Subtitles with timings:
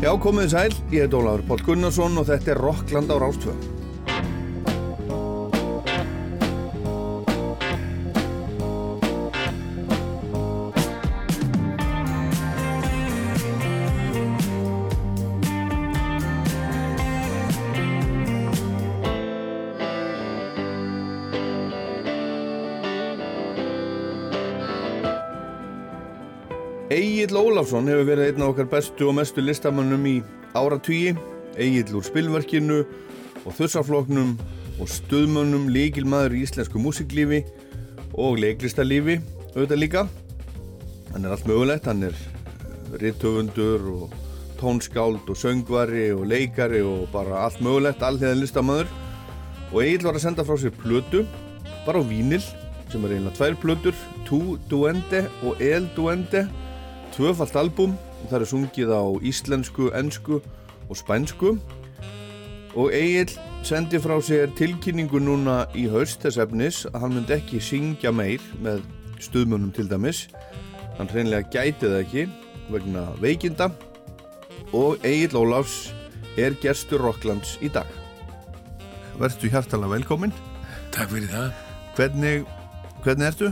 [0.00, 3.79] Já, komið sæl, ég heit Ólaður Pál Gunnarsson og þetta er Rockland á Rástvöð.
[27.60, 30.14] Ólafsson hefur verið einn af okkar bestu og mestu listamannum í
[30.56, 31.10] áratvíi.
[31.60, 34.30] Egil úr spilverkinu og þussafloknum
[34.80, 37.42] og stöðmönnum líkilmaður í íslensku músiklífi
[38.16, 39.18] og leiklistalífi
[39.50, 40.04] auðvitað líka.
[41.10, 42.16] Hann er allt mögulegt, hann er
[43.02, 44.16] rittöfundur og
[44.62, 48.88] tónskáld og söngvari og leikari og bara allt mögulegt, allheðan listamæður.
[49.74, 51.26] Og Egil var að senda frá sér plötu,
[51.84, 52.40] bara á vínil,
[52.88, 56.48] sem er eiginlega tvær plötur, Tú Duende og El Duende
[57.14, 60.40] tvöfalt album og það er sungið á íslensku, ennsku
[60.88, 61.54] og spænsku.
[62.78, 63.32] Og Egil
[63.66, 68.42] sendi frá sér tilkynningu núna í haust þess efnis að hann myndi ekki syngja meir
[68.62, 68.84] með
[69.20, 70.28] stuðmönnum til dæmis.
[70.98, 72.26] Hann hreinlega gæti það ekki
[72.70, 73.70] vegna veikinda.
[74.72, 75.90] Og Egil Ólafs
[76.38, 77.88] er gerstur Rocklands í dag.
[79.20, 80.32] Verðstu hjartalega velkomin
[80.94, 81.50] Takk fyrir það.
[81.96, 82.46] Hvernig,
[83.04, 83.50] hvernig ertu?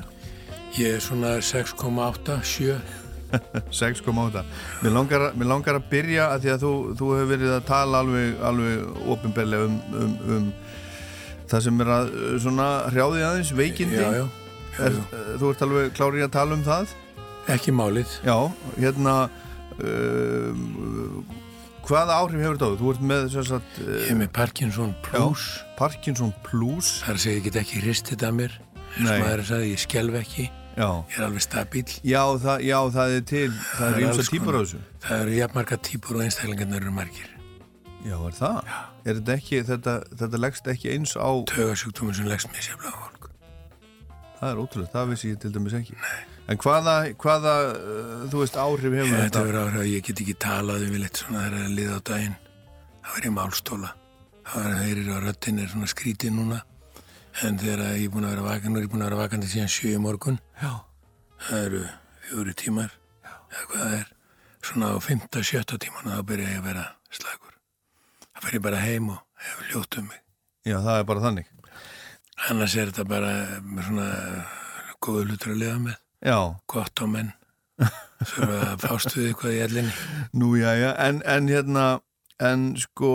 [0.78, 2.74] Ég er svona 6,8, 7
[3.28, 4.42] 6,8
[4.82, 8.02] mér langar, mér langar að byrja að því að þú, þú hefur verið að tala
[8.04, 10.46] alveg, alveg ofinbellega um, um, um
[11.48, 13.98] það sem er að svona hrjáði aðeins, veikindi.
[14.00, 14.24] Já, já,
[14.84, 14.96] er,
[15.40, 16.94] þú ert alveg klárið að tala um það?
[17.54, 18.16] Ekki málið.
[18.28, 18.36] Já,
[18.76, 19.14] hérna
[19.80, 21.24] um,
[21.88, 25.48] hvaða áhrif hefur þetta á þú ert með sagt, Ég er með Parkinson Plus.
[25.56, 26.94] Já, Parkinson Plus.
[27.04, 28.58] Það er að segja, ég get ekki ristið að mér.
[28.98, 32.62] Eins og maður er að segja, ég skelf ekki já, er alveg stabíl já, það,
[32.68, 34.80] já, það er til það er er alls og típur á þessu.
[35.04, 37.34] Það eru jafnmarga típur og einstaklingarnir eru margir.
[38.06, 38.72] Já, er það?
[39.04, 42.96] Er þetta ekki, þetta, þetta leggst ekki eins á Taugasjúkdómur sem leggst mér sérfla á
[43.02, 43.28] fólk.
[44.38, 45.96] Það er ótrúlega, það vissi ég til dæmis ekki.
[45.98, 46.18] Nei.
[46.48, 49.40] En hvaða, hvaða, uh, þú veist, áhrif hefur Þetta þetta?
[49.48, 52.36] verður áhrif að ég get ekki talað við litt svona þegar að liða á daginn.
[53.02, 53.90] Það verður í málstóla.
[54.48, 56.60] Það verður að röttin er svona skrítið núna.
[57.44, 59.68] En þegar ég er búin að vera vakan er ég búin að vera vakandi síðan
[59.74, 60.72] sjö í morgun Já.
[61.48, 61.82] það eru
[62.28, 62.90] fjóri tímar
[63.24, 63.32] Já.
[63.52, 64.08] eða hvað það er.
[64.68, 67.54] Svona á fymta, sjötta tíman þá byrja ég að vera slagur.
[68.28, 70.20] Þá fer ég bara heim og hefur ljótt um mig.
[70.66, 71.46] Já, það er bara þannig.
[72.48, 73.32] annars er þetta bara
[73.86, 74.08] svona
[75.02, 75.96] góðu hlutur að lifa með.
[76.26, 77.32] Já, gott á menn.
[78.18, 79.92] Þurfa að fást við eitthvað í ellinni.
[80.34, 81.84] Nú, já, já, en, en hérna,
[82.38, 83.10] en sko,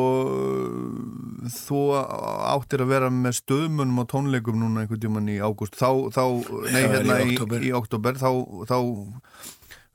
[1.56, 6.24] þú áttir að vera með stöðmunum á tónleikum núna einhvern tíman í ágúst, þá, þá,
[6.68, 7.64] nei, Já, hérna í í, október.
[7.64, 8.30] í oktober, þá,
[8.68, 8.78] þá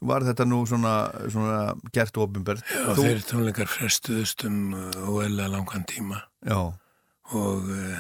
[0.09, 0.94] var þetta nú svona,
[1.28, 1.59] svona
[1.93, 2.65] gert ofinbert.
[2.87, 6.22] og þeir tónleikar frestuðust um og eða langan tíma.
[6.47, 6.60] Já,
[7.34, 7.99] og uh,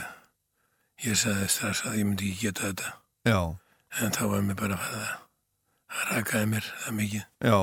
[1.04, 2.94] ég sagði strax að ég myndi ekki geta þetta.
[3.28, 3.40] Já,
[4.00, 7.26] en þá var mér bara að það rakaði mér það mikið.
[7.44, 7.58] Já,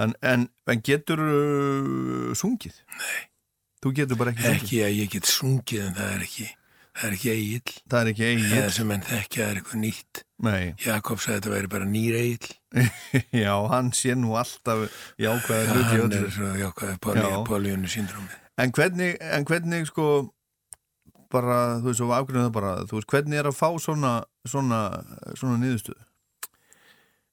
[0.00, 2.78] en, en, en getur uh, sungið?
[2.96, 3.20] Nei.
[3.82, 4.62] Þú getur bara ekki sungið?
[4.62, 6.48] ekki að ég get sungið en það er ekki
[6.92, 8.52] það er ekki eigill Það er ekki eigin.
[8.58, 12.18] eða sem enn þekkja er eitthvað nýtt Nei, Jakob sagði að þetta væri bara nýr
[12.20, 12.52] eigill
[13.44, 14.84] já, hann sé nú alltaf
[15.20, 17.42] jákvæða hluti hann er svo jákvæði Já.
[17.48, 20.06] políunni síndrómi En hvernig, en hvernig sko,
[21.32, 24.10] bara, þú veist, og afgrunum það bara, þú veist, hvernig er að fá svona,
[24.44, 24.80] svona,
[25.40, 26.04] svona niðurstöðu?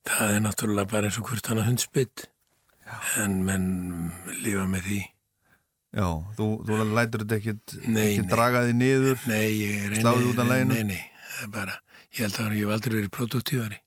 [0.09, 2.23] það er náttúrulega bara eins og hvort hann að hundsbytt
[3.23, 3.67] en menn
[4.43, 4.99] lifa með því
[5.89, 6.05] Já,
[6.37, 7.37] þú, þú lætur þetta
[7.89, 8.29] Nei, ekki nei.
[8.29, 9.21] draga því niður.
[9.25, 9.85] nei, ég
[10.43, 10.73] af laginu?
[10.75, 11.77] nei, nei, það er bara
[12.13, 13.79] ég held að ég hef aldrei verið produktífari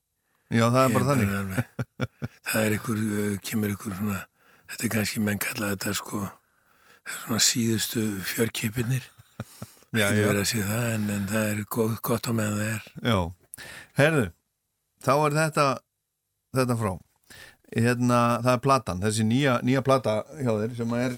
[0.53, 1.31] Já, það er Ég bara þannig.
[1.39, 2.09] alveg,
[2.51, 2.99] það er ykkur,
[3.47, 4.19] kemur ykkur svona
[4.73, 6.19] þetta er kannski menn kalla þetta sko
[7.13, 8.03] svona síðustu
[8.33, 9.07] fjörkipinir
[9.93, 10.25] Já, já,
[10.65, 13.17] það en, en það er góð, gott á meðan það er já.
[13.99, 14.23] Herðu,
[15.05, 15.65] þá er þetta,
[16.57, 16.93] þetta frá.
[17.73, 21.15] Hérna, það er platan, þessi nýja, nýja plata hjá þér sem er,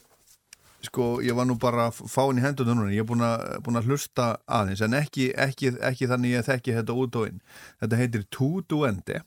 [0.86, 3.44] sko, ég var nú bara að fá henni í hendunum núna, ég er búin að,
[3.66, 7.42] búin að hlusta aðeins, en ekki, ekki, ekki þannig ég þekki þetta út og inn.
[7.84, 9.24] Þetta heitir Tú Duende.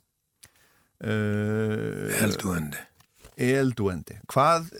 [0.99, 2.81] Uh, helduendi
[3.39, 4.17] El Duende.
[4.27, 4.73] Hvað,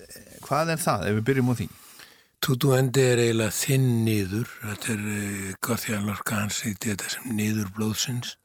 [0.43, 1.69] hvað er það, ef við byrjum á því?
[2.45, 7.73] Tutuendi er eiginlega þinn niður þetta er uh, Gothia Lorca hans heiti þetta sem niður
[7.75, 8.37] blóðsins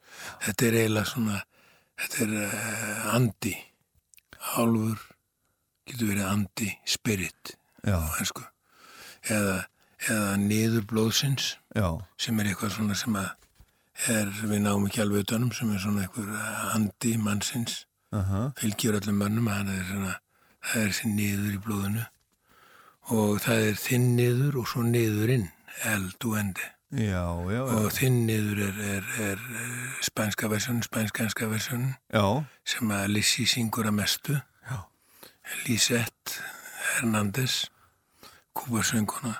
[0.42, 1.38] þetta er eiginlega svona
[2.02, 3.54] þetta er uh, andi
[4.52, 5.00] hálfur
[5.88, 7.54] getur verið andi, spirit
[7.84, 8.44] hensku
[9.28, 9.64] eða,
[10.08, 11.88] eða niður blóðsins já,
[12.20, 13.32] sem er eitthvað svona sem að
[14.10, 16.32] er, við náum ekki alveg utanum sem er svona eitthvað
[16.74, 17.84] andi mannsins.
[18.14, 20.12] Aha, fylgjur öllum mönnum að hann er svona
[20.64, 22.04] það er þessi niður í blóðinu.
[23.14, 25.50] Og það er þinn niður og svo niðurinn
[25.90, 27.62] el duende Já, já, já.
[27.64, 31.92] og þinn niður er, er, er eh, spænska versjón, spænsk-enska versjón
[32.64, 34.40] sem að Lissi syngur að mestu.
[35.66, 36.40] Lisette
[36.94, 37.66] Hernández
[38.56, 39.34] kúbarsönguna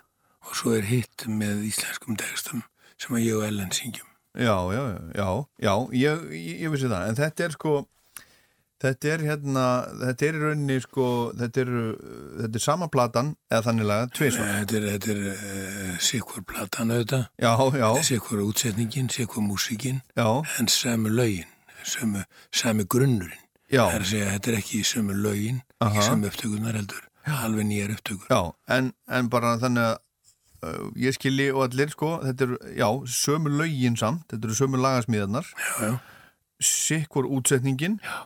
[0.44, 2.64] og svo er hitt með íslenskum textum
[3.00, 4.08] sem að ég og Ellen syngjum.
[4.34, 4.82] Já, já,
[5.14, 5.28] já,
[5.62, 6.24] já, ég,
[6.64, 7.74] ég vissi það, en þetta er sko,
[8.84, 9.64] þetta er hérna,
[10.02, 11.06] þetta er í rauninni sko,
[11.40, 11.72] þetta er,
[12.42, 14.52] þetta er sama platan, eða þannilega, tvisvar.
[14.60, 17.26] Þetta er, þetta er uh, sikkur platan auðvitað.
[17.42, 21.50] Já, já, sikkur útsetningin, sikkur músikinn en sami lögin
[21.84, 23.42] sami, sami grunnurinn.
[23.72, 25.90] Já, það er að segja þetta er ekki sami lögin Aha.
[25.90, 28.26] ekki sami upptökunar heldur alveg nýjar upptökur.
[28.28, 29.94] Já, en, en bara þannig að
[30.69, 34.81] uh, ég skilji og allir sko, þetta er, já, sömu lögin samt, þetta eru sömu
[34.82, 35.94] lagasmíðarnar, já, já,
[36.64, 38.20] sikkur útsetningin, Já.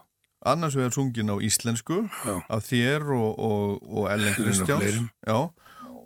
[0.52, 5.10] Annars vegar sungin á íslensku, já, af þér og, og, og Ellen Kristjáns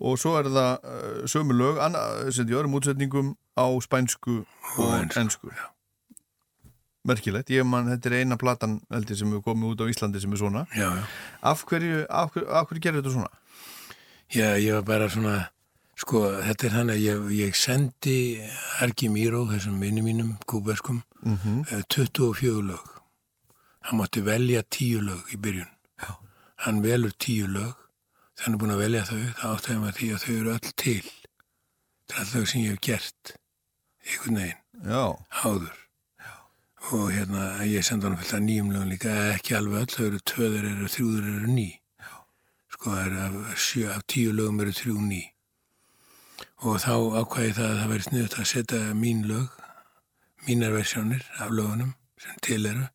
[0.02, 1.78] og svo er það uh, sömu lög,
[2.34, 5.52] sem í öðrum útsetningum á spænsku og, Og ensku
[7.04, 10.22] merkilegt, ég man, þetta er eina platan held ég, sem hefur komið út á Íslandi
[10.22, 11.06] sem er svona já, já.
[11.42, 13.32] af hverju, hverju, hverju gerir þetta svona?
[14.32, 15.34] Já, ég var bara svona,
[15.98, 18.16] sko, þetta er þannig að ég, ég sendi
[18.84, 21.72] Ergi Míró, þessum vinni mínum, kúberskum, Mm -hmm.
[21.72, 22.91] eh, 24 lög.
[23.82, 25.70] Hann mátti velja 10 lög í byrjun.
[26.02, 26.10] Já.
[26.64, 27.76] Hann velur 10 lög,
[28.36, 30.52] þegar hann er búin að velja þau, þá áttu þeim að því að þau eru
[30.56, 31.12] öll til.
[32.08, 33.36] Það er all þau sem ég hef gert,
[34.06, 35.02] einhvern veginn, Já,
[35.44, 35.78] áður.
[36.92, 40.22] Og hérna, ég sendi hann fullt af nýjum lögum líka, ekki alveg öll, þau eru
[40.26, 41.68] tvöður, eru þrjúður, eru ný.
[42.72, 45.20] Sko, það er af, sjö, af tíu lögum eru þrjú ný.
[46.66, 49.60] Og þá ákvæði það að það verið sniðut að setja mín lög,
[50.48, 52.88] mínar versjónir af lögunum sem til eru,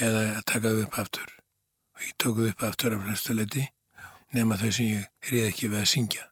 [0.00, 1.32] eða að taka þau upp aftur.
[1.96, 3.64] Og ég tók þau upp aftur af flestuleiti,
[4.36, 6.24] nema þau sem ég reyði ekki við að syngja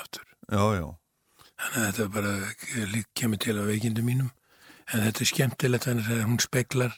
[0.00, 0.26] aftur.
[0.50, 0.86] já, já
[1.60, 4.30] Þannig að þetta bara kemur til á veikindu mínum.
[4.90, 6.94] En þetta er skemmtilegt þannig að hún speklar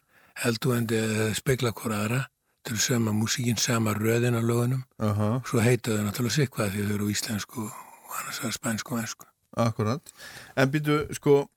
[0.47, 2.21] elduendi eða speklar hvora aðra.
[2.63, 4.85] Þetta er sama músíkin, sama röðin á lögunum.
[5.03, 9.03] Aha, Svo heita þau náttúrulega sikvað því þau eru íslensku og annars er spænsku og
[9.03, 9.27] ennsku.
[9.57, 10.13] akkurat
[10.57, 11.51] En býtu, sko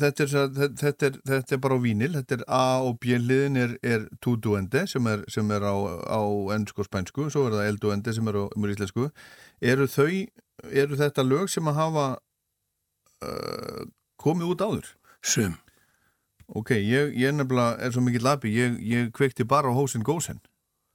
[0.00, 0.32] þetta, er,
[0.80, 4.06] þetta, er, þetta er bara á vínil þetta er A og B liðin er, er
[4.24, 5.76] túduendi sem er, sem er á,
[6.08, 6.20] á
[6.56, 9.08] ennsku og spænsku, svo er það elduendi sem er á um íslensku
[9.60, 10.10] eru þau,
[10.70, 12.06] eru þetta lög sem að hafa
[13.24, 13.88] uh,
[14.20, 14.92] komið út áður?
[15.22, 15.56] Sum.
[16.48, 20.38] Ok, ég, ég nefnilega er svo mikill lapi, ég, ég kveikti bara á hósin gósen.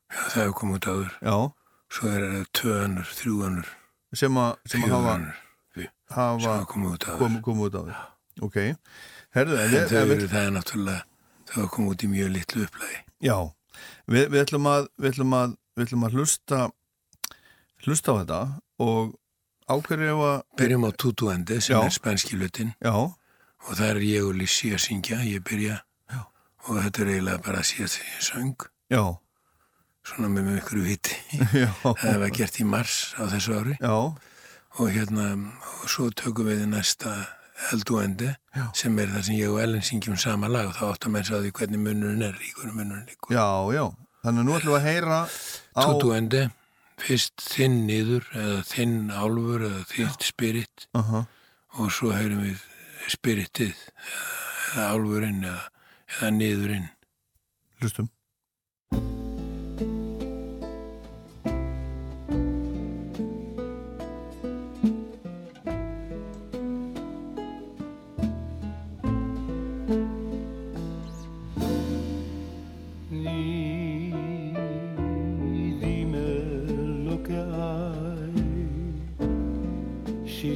[0.09, 1.11] Já, það hefur komið út áður.
[1.21, 1.35] Já,
[1.93, 3.67] Svo er það tvö önnur, þrjú önnur,
[4.17, 5.33] sem að, sem að fjögur hafa,
[6.17, 7.97] hafa komið út kom, komið út áður.
[8.47, 8.57] Ok,
[9.37, 11.03] herðu, en En þau eru það er náttúrulega,
[11.49, 13.01] þau hafa komið út í mjög litlu upplægi.
[13.23, 13.37] já,
[14.07, 16.61] við, við, ætlum að, við, ætlum að, við ætlum að hlusta,
[17.85, 18.39] hlusta á þetta
[18.83, 19.13] og
[19.73, 21.81] ákveður ef að, Byrjum á Tutuendi sem Já.
[21.87, 22.73] er spænski hlutin.
[22.83, 25.77] Já, og það er ég og Lissi að syngja, ég byrja.
[26.11, 26.19] Já.
[26.67, 29.03] og þetta er eiginlega bara að síðast því ég söng, já,
[30.03, 31.15] svona með mjög ykkur viti.
[31.63, 33.77] já, Það var gert í mars á þessu ári.
[33.79, 33.95] Já,
[34.81, 35.27] og hérna,
[35.83, 37.13] og svo tökum við í næsta
[37.71, 38.65] elduendi Já.
[38.75, 41.51] sem er það sem ég og Ellen syngjum sama lag og þá áttum að því
[41.59, 43.17] hvernig munurinn er, í hvernig munurinn er.
[43.29, 43.85] já, já.
[44.23, 45.19] Þannig að nú ætlum við að heyra
[45.75, 46.43] á, Tutuendi,
[47.03, 51.25] fyrst þinn niður eða þinn álfur eða þitt spirit aha,
[51.77, 52.63] og svo heyrum við
[53.11, 53.75] spiritið
[54.73, 55.63] eða álfurinn eða,
[56.17, 56.89] eða niðurinn.
[57.83, 58.12] hlustum.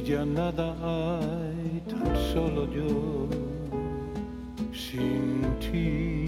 [0.08, 3.28] Si ya nada hay, tan solo yo
[4.72, 6.24] sin ti.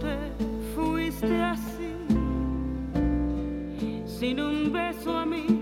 [0.00, 0.18] Te
[0.74, 1.94] fuiste así,
[4.04, 5.55] sin un beso a mí,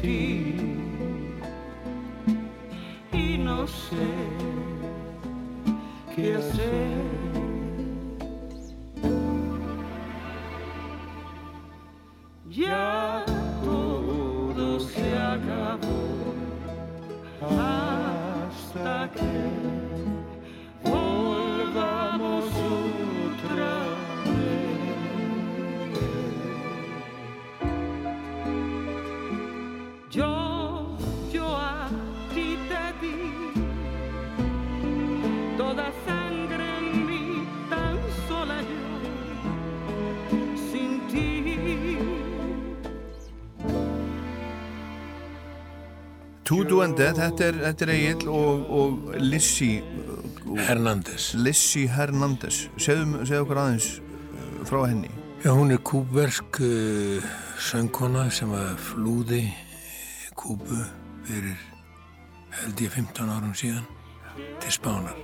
[0.00, 0.54] ti
[3.12, 4.08] y no sé
[6.14, 7.26] qué hacer.
[12.48, 13.24] Ya
[13.64, 16.34] todo se acabó
[17.42, 19.65] hasta que...
[47.46, 49.82] er, þetta er Egil og, og Lissi
[50.66, 55.10] Hernández Lissi Hernández segðu, okkur aðeins uh, frá henni.
[55.44, 57.22] Já, hún er kúbersk uh,
[57.62, 59.44] söngkona sem að flúði
[60.36, 60.82] Kúbu
[61.24, 61.56] fyrir
[62.58, 63.86] held ég 15 árum síðan
[64.60, 65.16] til Spánar.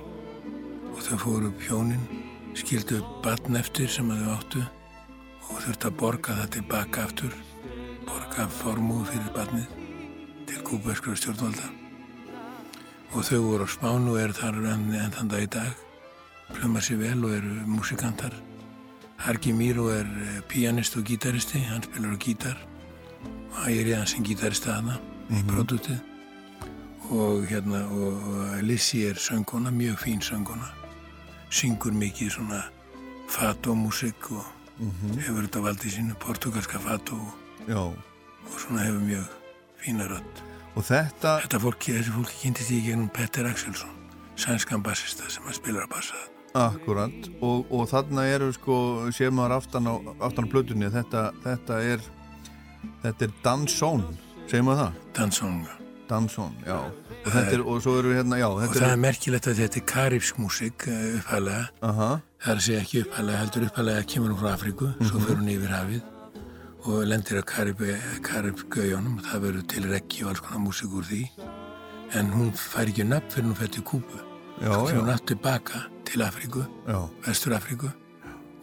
[0.93, 2.01] Og þau fóru upp hjónin
[2.57, 4.65] skildu barn eftir sem að þau áttu
[5.49, 7.39] og þurfti að borga það tilbaka aftur
[8.07, 9.82] borga formúð fyrir barnið
[10.47, 11.69] til kúberskra stjórnvalda.
[13.13, 15.73] Og þau voru á Spánu og eru þar enn, enn þann dag í dag.
[16.53, 18.33] Plöma sér vel og eru músikantar.
[19.23, 22.57] Harki Míró er eh, pianist og gítaristi, hann spilar á gítar.
[23.53, 25.39] Og ég er í hans sem gítarist aðna mm -hmm.
[25.39, 25.99] í pródútið.
[27.09, 30.73] Og hérna og, og Lissi er söngkona, mjög fín söngkona.
[31.49, 32.63] Syngur mikið svona
[33.29, 34.45] fató-músik og
[34.79, 35.19] mm -hmm.
[35.19, 37.15] hefur þetta valdið sínu portugalska fató.
[37.67, 37.95] Og,
[38.45, 39.42] og svona hefur mjög
[39.83, 40.45] fína rödd.
[40.73, 43.99] Og þetta þetta fólki, þessi fólki kynntist ég gennum Petter Axelsson
[44.39, 46.19] sænskan bassista sem að spila að bassa.
[46.53, 47.29] Akkurat.
[47.41, 48.75] Og, og þarna eru sko
[49.13, 49.93] sér maður aftan á,
[50.27, 52.03] aftan á blötunni þetta, þetta er
[53.05, 54.03] þetta er Dansón,
[54.45, 54.99] segir maður það?
[55.17, 55.73] Dansón, já.
[56.09, 56.77] Dansón, já.
[57.23, 60.41] Og, er, og svo eru hérna, já og það er merkilegt að þetta er karibsk
[60.43, 62.17] músik eh, upphælega, uh -huh.
[62.43, 65.53] það er að segja ekki upphælega heldur upphælega kemur hún frá Afríku svo fyrir hún
[65.55, 66.12] yfir hafið
[66.83, 71.23] og lendir á Karibgaujónum og það verður til reggi og alls konar músik úr því.
[72.19, 74.19] En hún fær ekki nöpp fyrir hún fætti Kúbu.
[74.59, 76.65] Svo fyrir hún nátt tilbaka til Afríku
[77.25, 77.89] Vestur Afríku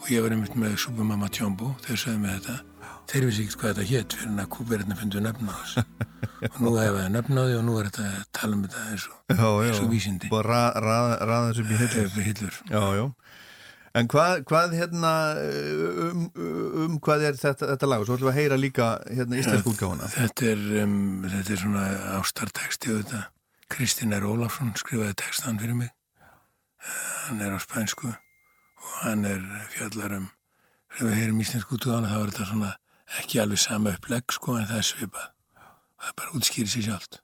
[0.01, 2.59] og ég var einmitt með Supermama Tjombo þeir sagði mig þetta.
[3.11, 5.75] Þeir vissi ekkert hvað þetta hétt fyrir hann að Kúberinn fendu nöfn á þess
[6.53, 8.85] og nú hefa það nöfn á því og nú er þetta að tala um þetta
[8.93, 9.19] eins og,
[9.91, 10.31] vísindi.
[10.31, 12.61] Og ra, ra, raða þessu í hillur.
[12.71, 13.05] Já, já
[13.99, 18.05] En hvað, hvað hérna um, um hvað er þetta, þetta lag?
[18.07, 20.53] Svo ætlum við að heyra líka hérna íslensku útgáðuna þetta
[20.85, 21.87] um, þetta er svona
[22.21, 23.23] ástarteksti og þetta
[23.71, 24.27] Kristinn R.
[24.31, 25.91] Ólafsson skrifaði tekstan fyrir mig.
[27.27, 29.43] Hann er á spænsku og hann er
[29.75, 30.29] fjallarum
[30.95, 32.71] þegar við heyrum íslensku útgáðana þá er þetta svona
[33.19, 35.35] ekki alveg sama upplegg sko en það er svipað.
[35.99, 37.21] Það er bara útskýrið sér sjálft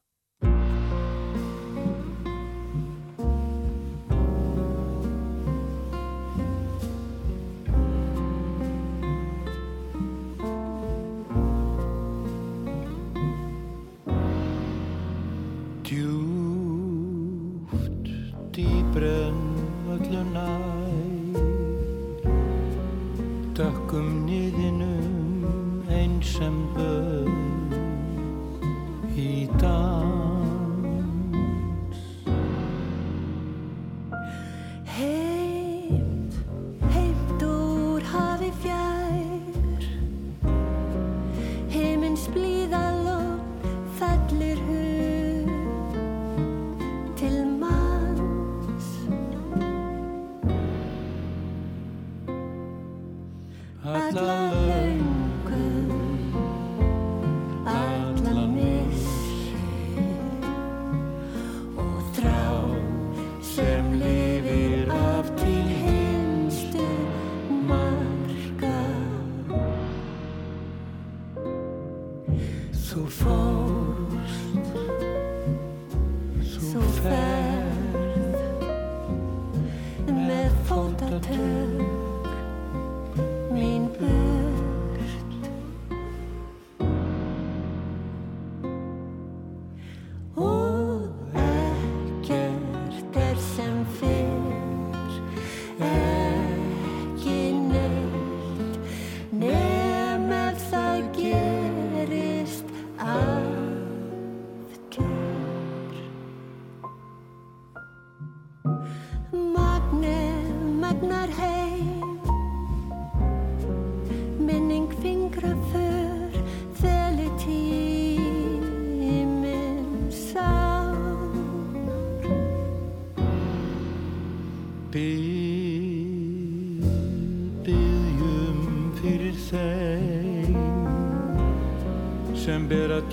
[26.39, 27.06] December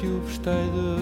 [0.04, 0.93] sem ber að djúbstæðu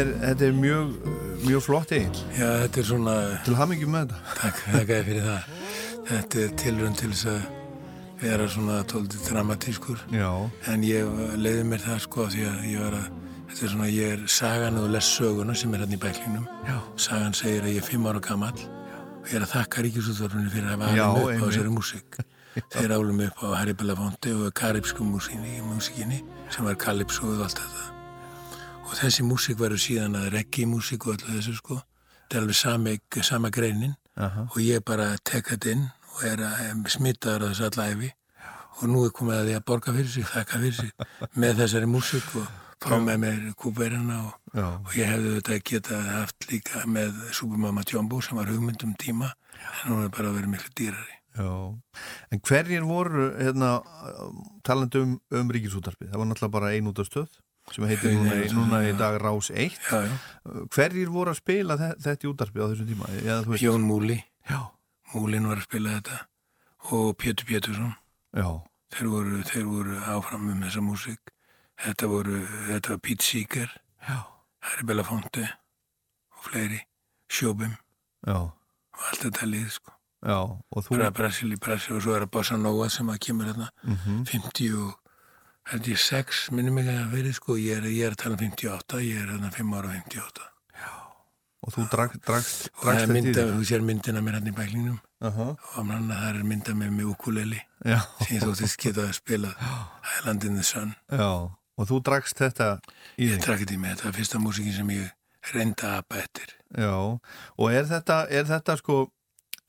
[0.00, 0.92] Þetta er, þetta er mjög,
[1.44, 3.14] mjög flott eigin Já, þetta er svona,
[3.44, 5.50] Til hamingjum með þetta takk, þakkaði fyrir það.
[6.10, 7.42] Þetta er tilrönd til þess að
[8.22, 10.06] vera svona tóltið dramatískur.
[10.16, 10.30] Já,
[10.72, 13.12] En ég leiði mér það sko því að ég var að,
[13.50, 16.48] þetta er svona, ég er sagan og les söguna sem er hann í bæklingnum.
[16.70, 16.80] Já.
[17.10, 20.72] Sagan segir að ég er fimm ára gamall og ég er að þakka ríkisútvarfinu fyrir
[20.72, 22.20] að hafa alveg upp á þessari músík.
[22.72, 27.99] Þeir álum upp á Harry Belafonte og karibsku músíkinni, sem var Calypso og allt þetta.
[28.90, 31.78] Og þessi músík verður síðan að reggi músík og öllu þessu sko.
[32.26, 33.94] Þetta er alveg sami, sama greinin.
[34.20, 34.46] Aha.
[34.50, 38.10] og ég bara tek þetta inn og er að smitaður þessu allæfi
[38.80, 40.90] og nú er komið að því að borga fyrir sig, þakka fyrir sig
[41.42, 46.48] með þessari músík og fá með mér kúberina og, og ég hefði þetta geta haft
[46.50, 49.32] líka með Supermama Jumbo sem var hugmyndum tíma
[49.84, 51.16] en hún er bara verið miklu dýrari.
[51.38, 51.50] Já,
[52.34, 53.76] en hverjir voru hérna,
[54.66, 57.28] talandi um, um ríkisútarpið, það var náttúrulega bara ein út af stöð
[57.74, 60.16] sem heitir núna, í- núna í dag Rás 1 Já, já.
[60.74, 63.10] hverjir voru að spila þe þetta í útarpið á þessum tíma?
[63.20, 64.18] Eða, Jón Múli,
[64.50, 64.60] Já,
[65.14, 66.20] Múlin var að spila þetta.
[66.92, 67.94] Og Pétur Pétursson,
[68.34, 71.18] þeir voru, þeir voru áfram um þessa músík.
[71.80, 75.44] Þetta voru, þetta var Pete Seeger, Harry Belafonte
[76.36, 76.80] og fleiri,
[77.30, 77.76] Sjóbim.
[78.26, 78.52] Og
[79.08, 79.92] allt þetta lið sko.
[80.22, 83.18] já og þú bara Brasil í Brasil og svo er það Bossa Nova sem að
[83.24, 83.70] kemur hérna.
[83.84, 84.24] Mhm.
[84.28, 84.99] 50 og
[85.68, 87.58] held ég 6 minnum mig að verið sko.
[87.60, 90.50] Ég er, ég er að tala um 58, ég er hérna 5 ára 58
[91.60, 94.36] og þú drak, drakst, og það drakst er þetta í þig þú sér myndina mér
[94.38, 94.98] hérna í bæklingnum.
[95.28, 97.60] Aha, og hann það er mynda með með ukuleli.
[97.84, 99.50] Já, sem ég þóttist geta að spila
[100.14, 100.94] Island in the Sun.
[101.12, 101.30] Já.
[101.80, 102.70] Og þú drakst þetta
[103.16, 106.00] í ég þig trakk þetta í mig, þetta var fyrsta músikin sem ég reynda að
[106.00, 106.56] apa eftir.
[106.76, 109.00] Já, og er þetta, er þetta sko,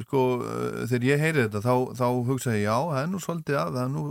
[0.05, 3.59] sko, uh, þegar ég heyri þetta þá, þá hugsa ég, já, það er nú svolítið
[3.61, 4.05] að, það er nú,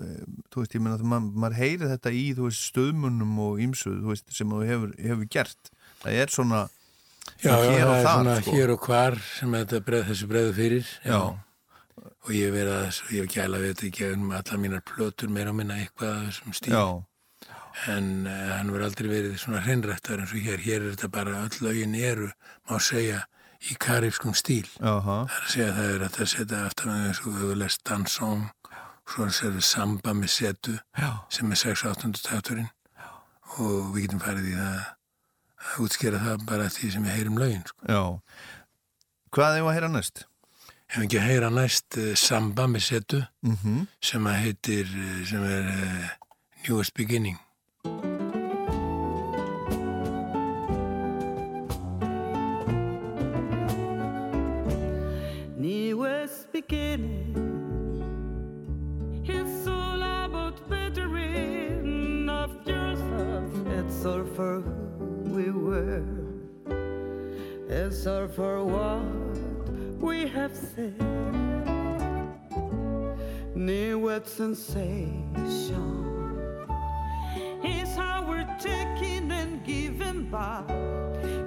[0.00, 0.08] e,
[0.50, 4.12] þú veist, ég menna að maður, heyri þetta í, þú veist, stöðmunum og ímsu, þú
[4.12, 5.72] veist, sem þú hefur, hefur gert.
[6.00, 6.62] Það er svona,
[7.40, 8.56] já, já, hér það og þar, svona sko.
[8.56, 11.20] hér og hvar sem þetta breð, þessu breðu fyrir Já.
[12.00, 15.54] og ég verið að þessu, ég gæla við þetta í gegnum allar mínar plötur meira
[15.54, 16.84] og minna eitthvað af þessum stíl Já,
[17.94, 21.42] en uh, hann verður aldrei verið svona hreinrættar eins og hér, hér er þetta bara
[21.44, 22.30] öll lögin eru,
[22.68, 23.24] má segja
[23.68, 27.08] í karibskum stíl, jaha, það er að segja það er að það setja aftan með
[27.10, 28.46] eins og þú lest dansón
[29.10, 32.12] svo er það samba með setu já, sem er 6-8.
[32.24, 32.70] takturinn
[33.58, 37.64] og við getum farið í það að útskýra það bara því sem við heyrum lögin
[37.68, 38.00] sko.
[39.34, 40.24] Hvað er að heyra næst?
[40.90, 45.44] Ef ekki að heyra næst uh, samba með setu Mm sem að heitir, uh, sem
[45.44, 46.08] er uh,
[46.64, 47.38] Newest Beginning
[64.10, 66.02] All for who we were.
[67.68, 69.04] It's all for what
[70.02, 70.98] we have said.
[73.54, 75.14] New sensation.
[77.62, 80.68] It's how we're taking and giving back.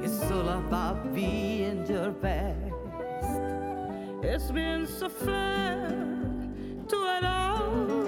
[0.02, 2.71] It's all about being your best.
[4.23, 5.89] It's been so fair
[6.88, 8.02] to allow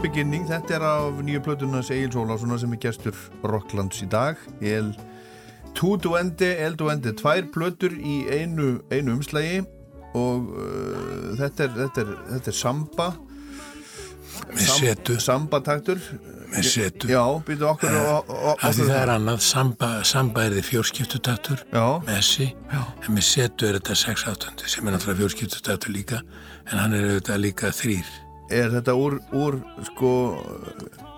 [0.00, 4.38] Beginning, þetta er af nýju plötunas Egil Sólássonar sem er gestur Rocklands í dag.
[4.64, 4.94] El
[5.76, 9.58] Tuduendi, El Duendi tvær plötur í einu, einu umslægi
[10.16, 13.10] og uh, þetta, er, þetta, er, þetta er samba.
[14.54, 16.00] Með setu, samba taktur
[16.54, 17.10] með setu.
[17.12, 21.60] já, býtu okkur og, og, Af því það er annað, samba, samba er þið fjórskiptutaktur
[21.68, 26.24] já, með essi, en með setu er þetta 6-8 sem er náttúrulega fjórskiptutaktur líka,
[26.70, 28.10] en hann er auðvitað líka þrýr.
[28.50, 29.56] Er þetta úr, úr
[29.90, 30.10] sko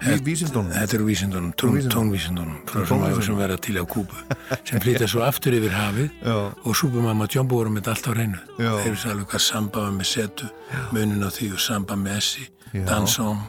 [0.02, 3.22] ví, vísindónum Þetta eru vísindunum, tón, tónvísindunum Tónvísindunum.
[3.26, 4.22] sem verða til á Kúbu
[4.68, 6.36] sem flytja svo aftur yfir hafið Já.
[6.52, 10.10] og Súbumamma og Jumbo voru með allt á reynu þeir vissi alveg hvað samba með
[10.12, 10.50] setu
[10.92, 12.48] munin á því og samba með essi
[12.88, 13.44] dansóm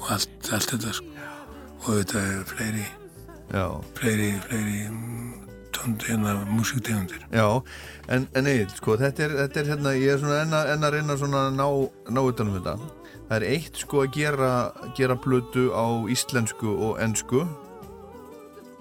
[0.00, 1.10] og allt, allt þetta sko.
[1.84, 2.86] og þetta er fleiri
[3.54, 3.66] já,
[3.98, 4.78] fleiri, fleiri
[5.74, 7.46] tónd, hérna, músiktegundir já
[8.08, 10.86] en, en Egil, sko, þetta er, þetta er hérna ég er svona enn að, enn
[10.86, 11.66] að reyna svona að ná,
[12.14, 12.76] ná utanum þetta
[13.28, 14.50] það er eitt sko að gera
[14.98, 17.44] gera blötu á íslensku og ensku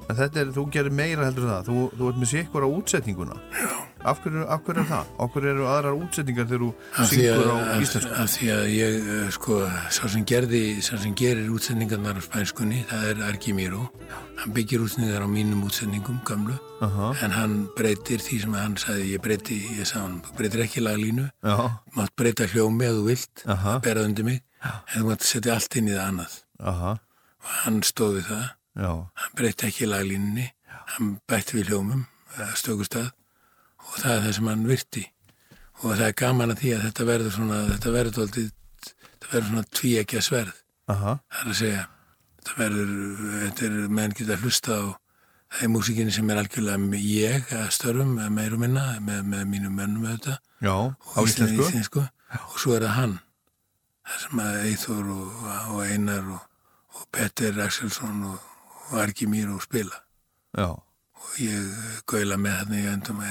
[0.10, 1.70] en þetta er, þú gerir meira heldur það.
[1.70, 3.40] Þú, þú ert með sikkur á útsetninguna.
[3.62, 3.72] Já.
[4.04, 5.12] af hverju, af hverju er það?
[5.34, 8.12] hverju eru aðrar útsetningar þegar þú að, á íslensku?
[8.20, 9.60] af því að ég eh, sko,
[9.96, 13.86] sá sem gerði sá sem gerir útsendingarnar á spænskunni það er Arki Míró
[14.42, 19.14] hann byggir útsendingar á mínum útsendingum gamlu Aha, en hann breytir því sem hann sagði
[19.14, 21.30] ég breyti, ég sagði hann, breytir ekki laglínu.
[21.46, 23.78] Já, mátt breyta hljómi að þú vilt Aha.
[23.86, 26.36] berað undir mig, en þú mátt setja allt inn í það annað.
[26.74, 26.92] Aha,
[27.40, 28.44] og hann stóði það,
[28.76, 30.48] já, hann breyti ekki laglínunni,
[30.96, 32.06] hann bætti við hljómum
[32.58, 33.12] stökustað
[33.84, 35.04] og það er það sem hann virti.
[35.84, 38.50] Og það er gaman að því að þetta verður svona þetta verður dóltið
[38.88, 40.60] þetta verður svona tvíekja sverð.
[40.94, 41.84] Aha, það er að segja
[42.40, 42.94] þetta verður,
[43.44, 44.84] þetta er menn geta hlusta á
[45.54, 49.78] það er músikinni sem er algjörlega ég að störfum meir og minna með, með mínum
[49.78, 50.40] mönnum auðvitað.
[50.64, 51.68] Já, á íslensku?
[51.68, 52.08] íslensku.
[52.40, 53.20] Og svo er það hann
[54.04, 56.48] það sem að Eithor og, og Einar og,
[56.98, 58.50] og Petter Axelsson og,
[58.94, 59.98] og Arki Mír og spila.
[60.58, 60.70] Já,
[61.24, 63.24] og ég gaula með þarna í endum,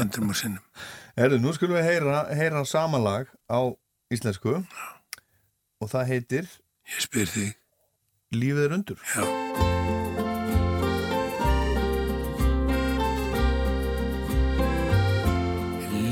[0.00, 0.64] endum og sinnum.
[1.20, 3.60] Herðu, nú skulum við heyra, heyra samanlag á
[4.14, 4.62] íslensku.
[5.80, 6.48] Og það heitir
[6.88, 7.56] ég spyr þig,
[8.30, 9.00] Lífið er undur.
[9.10, 9.24] Já.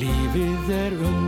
[0.02, 1.27] Lífið er undur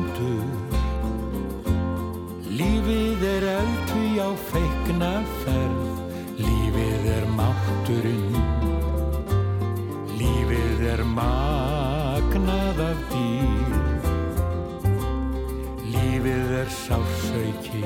[16.71, 17.85] sársauki.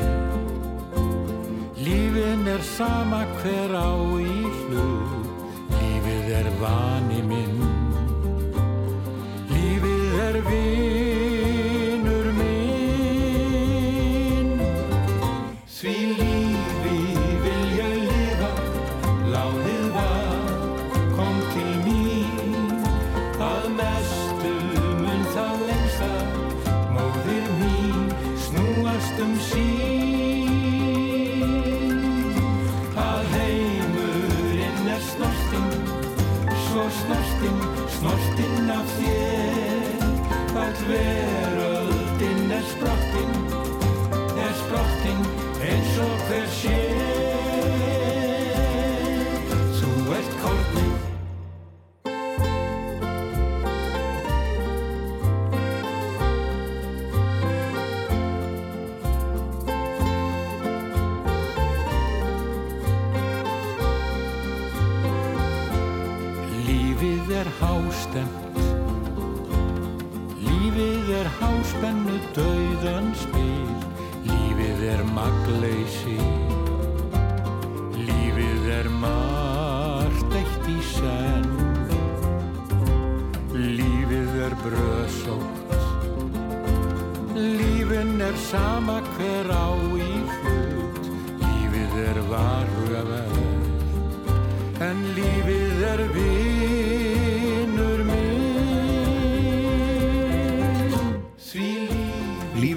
[1.85, 5.27] Lífin er sama hver á í hlut.
[5.81, 7.04] Lífið er vani
[68.15, 68.45] hástemt
[70.45, 73.75] Lífið er háspennu dauðan spil.
[74.27, 76.19] Lífið er magleysi.
[77.95, 81.53] Lífið er margt eitt í senn.
[83.55, 85.77] Lífið er bröðsótt.
[87.35, 90.99] Lífin er sama hver á í hlut.
[91.45, 93.39] Lífið er varhugaverð.
[94.83, 96.54] En lífið er vinur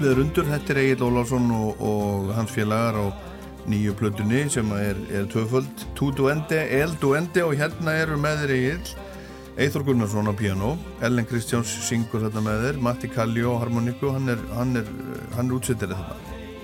[0.08, 3.06] líf Lífið er undur, þetta er Egil Ólafsson og, og hans félagar á
[3.68, 5.84] nýju plötunni sem er, er tvöföld.
[5.94, 8.94] Tu Duende, El Duende og hérna eru með þeir Egil
[9.58, 14.30] Eithor Gunnarsson á piano Ellen Kristjáns syngur þetta með þeir Matti Kalli á harmoniku hann
[14.30, 14.88] er, er,
[15.36, 16.16] er útsettari þetta.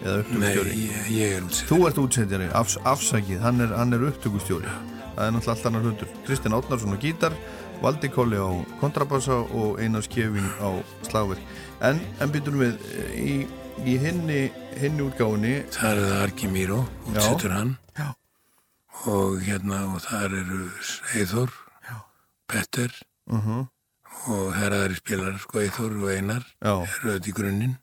[0.05, 3.43] Eða nei, upptökustjóri ég, ég er útsett Þú ert útsettari, afs, afsakið.
[3.45, 4.73] Hann er, hann er upptökustjóri.
[5.15, 6.17] Það er náttúrulega allt annar hlutur.
[6.25, 7.37] Kristinn Átnarsson á gítar
[7.85, 8.49] Valdi Kóli á
[8.81, 10.73] kontrabassa og Einar Skeving á
[11.05, 11.43] slagverk.
[11.85, 12.79] En, en býtum við
[13.13, 13.35] í,
[13.85, 14.47] í hinni,
[14.81, 16.79] hinni útgáfunni þar er það Arki Míró,
[17.11, 17.75] útsettur hann.
[17.93, 18.09] Já.
[19.13, 20.63] og hérna og þar eru
[21.13, 21.53] Eithor
[22.49, 22.89] Petter
[23.29, 23.65] uh
[24.31, 27.79] og herraðari spilar sko Eithor og Einar eru auðvitað í grunninn.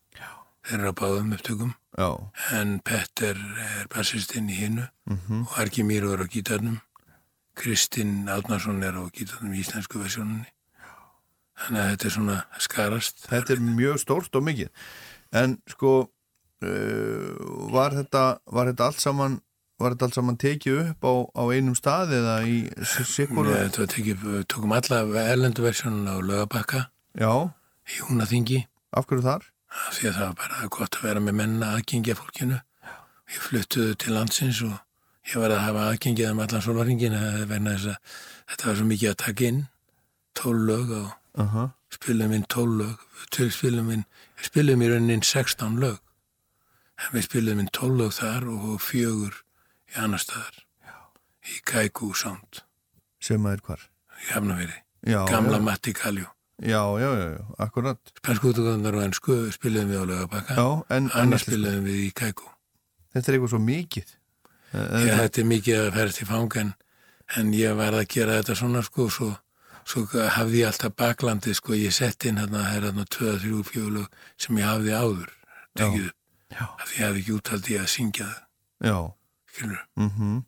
[0.65, 1.73] Þeir eru að báðum upptökum.
[1.99, 2.09] Já,
[2.57, 6.79] en Petter er bassistinn í hinnu mhm, og Arki Mýru er á gítarnum
[7.57, 10.49] Kristinn Átnarsson er á gítarnum í íslensku versjónunni
[11.61, 14.71] þannig að þetta er svona skarast þetta er mjög stórt og mikið.
[15.37, 15.93] En sko,
[16.65, 17.29] uh,
[17.75, 19.37] var þetta, var þetta allt saman,
[19.81, 23.51] var þetta allt saman tekið upp á, á einum stað eða í sikkur?
[23.51, 26.87] Þetta var tekið, við tókum alla erlendu versjónuna á lögabakka
[27.19, 27.31] Já,
[27.91, 28.63] í húnaþingi
[28.95, 29.51] af hverju þar?
[29.71, 32.57] því að það var bara gott að vera með menna aðgengja fólkinu
[33.31, 34.73] ég fluttuðu til landsins og
[35.29, 37.15] ég var að hafa aðgengið um allan sólvaringin
[37.49, 37.97] vegna þess að
[38.51, 39.61] þetta var svo mikið að taka inn
[40.33, 41.69] tól lög og Uh -huh.
[41.89, 42.97] spilum inn tól lög.
[43.37, 44.03] Við spilum inn,
[44.41, 45.97] spilum í rauninni 16 lög.
[46.99, 49.33] En við spilum inn tól lög þar og fjögur
[49.95, 50.65] í annar staðar.
[51.47, 52.61] Í Kaiku Sound.
[53.19, 53.79] Sem að er hvar?
[54.21, 54.73] í Hafnaveri,
[55.07, 56.27] Já, gamla já, Matti Kaljó
[56.61, 57.97] já, já, já, já, akkurat.
[58.17, 61.83] Spænsku útgöndar og ennsku spilum við á lögabakka Já, annars spilum.
[61.85, 62.43] við í Kaiku
[63.13, 64.05] þetta er eitthvað svo mikið.
[64.71, 66.73] Eh, þetta er mikið að ferða til fang en,
[67.39, 69.31] en ég var að gera þetta svona sko svo,
[69.83, 70.05] svo
[70.37, 74.05] hafði ég alltaf baklandi sko, ég sett inn hérna, það er hérna 2-3 fjölu
[74.39, 75.33] sem ég hafði áður
[75.79, 76.15] tekið upp,
[76.61, 78.47] af því ég hafði ekki úthaldi að syngja það,
[78.81, 78.97] Já,
[79.51, 80.39] skilur mhm.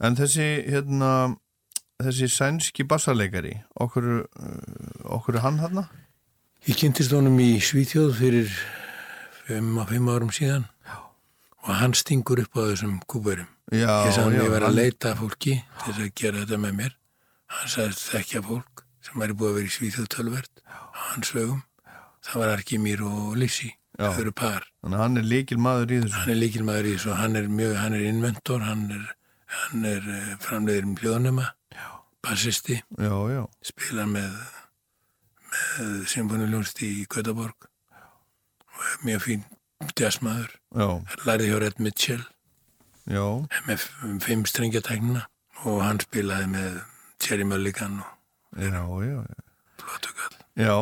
[0.00, 1.10] En þessi, hérna,
[2.00, 5.82] þessi sænski bassarleikari, okkur, uh, okkur er hann hann?
[6.64, 8.54] Ég kynntist honum í Svíþjóð fyrir
[9.50, 10.64] 5 árum síðan.
[11.66, 13.48] Og hann stingur upp á þessum kúberum.
[13.72, 16.38] Ég sagði hann já, ég var hann- að leita að fólki til þess að gera
[16.44, 16.94] þetta með mér.
[17.50, 20.78] Hann sagði þekkja fólk sem er búið að vera í Svíþjóð tölvert á
[21.14, 21.62] hans vegum.
[22.24, 23.70] Það var Arkimír og Lissi
[24.00, 26.14] þau eru par, Þannig að hann er líkil maður í þessu.
[26.16, 27.10] hann er líkilmaður í þessu.
[27.10, 29.14] Og hann er mjög, hann er inventor hann er,
[29.46, 31.50] hann er eh, framleiðir um hljóðnema
[32.22, 32.82] bassisti,
[33.62, 34.32] spilar með
[35.50, 39.44] með symfóniljónst í Götaborg og mjög fín
[39.96, 40.52] jazzmaður,
[41.26, 42.22] lærði hjá Red Mitchell.
[43.10, 43.24] Já,
[43.66, 43.84] með
[44.22, 45.26] fimm strengjateknina.
[45.68, 46.76] Og hann spilaði með
[47.20, 48.08] Jerry Mulligan og
[48.56, 49.42] já, já, já.
[50.60, 50.76] Já,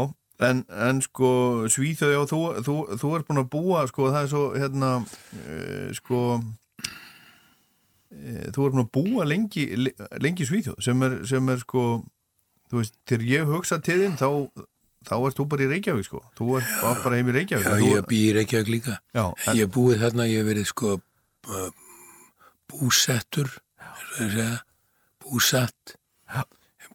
[0.47, 1.31] en, en sko
[1.71, 5.89] Svíþjóð, já, þú, þú, þú er búin að búa, sko, það er svo, hérna, uh,
[5.99, 6.21] sko,
[8.15, 11.85] uh, þú er búin að búa lengi, le- lengi Svíþjóð, sem er, sem er, sko,
[12.71, 14.29] þú veist, þegar ég hugsa til þín, þá,
[15.09, 17.67] þá ert þú bara í Reykjavík, sko, þú ert bara, bara heim í Reykjavík.
[17.69, 18.99] Já, ég bý í Reykjavík líka.
[19.17, 21.69] já, en, Ég búið þarna, ég hef verið sko uh,
[22.69, 23.51] búsettur,
[24.19, 24.49] segja,
[25.25, 25.97] búsatt,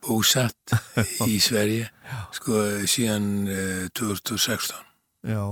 [0.04, 0.76] búsatt
[1.32, 1.90] í Sverige,
[2.36, 4.76] sko síðan uh, 2016.
[5.34, 5.44] já,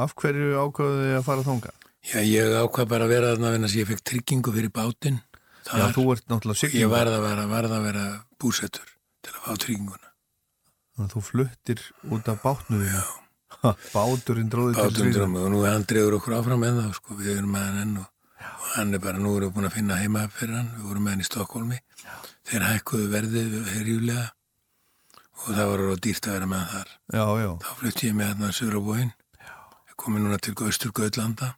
[0.00, 1.88] af hverju ákvaðu þið að fara þangað?
[2.10, 5.18] Já, ég ákvað bara að vera þarna vegna sem ég fekk tryggingu fyrir bátinn.
[5.68, 8.04] Já, þú ert náttúrulega Ég siglingur, varð að vera, að vera
[8.40, 8.88] búsettur
[9.20, 10.09] til að fá trygginguna.
[11.00, 11.82] Þannig að þú fluttir
[12.12, 13.02] út af bátnuðinu.
[13.94, 15.14] Báturinn dróði til Bátum Svíþjóð.
[15.16, 17.94] drömmu og nú hann dregur okkur áfram en þá sko, við erum með hann enn
[18.00, 18.10] og,
[18.40, 21.06] og hann er bara, nú erum við búin að finna heima fyrir hann, við vorum
[21.06, 21.80] með hann í Stokkólmi
[22.50, 24.26] þeir hækkuðu verðið herjúlega
[25.40, 26.92] og það var alveg dýrt að vera með þar.
[27.16, 29.12] Já, já, þá flutti ég með hann sögur á bóin
[30.00, 31.54] komið núna til Östur Gautlanda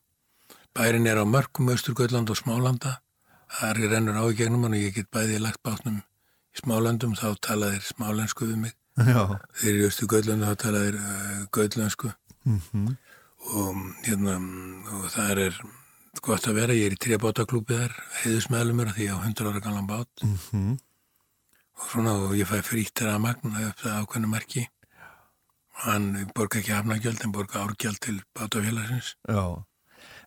[0.74, 2.98] bærin er á mörgum Östur Gautland og Smálanda.
[3.52, 7.12] Þar er rennur á í gegnum hann og ég get bæði lagt bátnum í Smálandum
[7.14, 12.10] þá talaðir smálensku við mig þeir eru í Östur Gautland þá talaðir uh, gautlensku
[12.44, 12.90] mhm,
[13.56, 14.36] og, hérna,
[14.98, 15.56] og það er
[16.22, 19.88] gott að vera, ég er í trébátaklúpi þar heiðusmeðlumur því ég á 100 ára gamlan
[19.88, 20.22] bát.
[20.22, 20.76] Mhm,
[21.80, 24.62] og svona og ég fæ frítt þeirra að magna upp það ákveðnu marki.
[25.72, 29.14] Og hann borga ekki hafnagjöld en borga árgjald til bátafélagsins.
[29.26, 29.64] Já.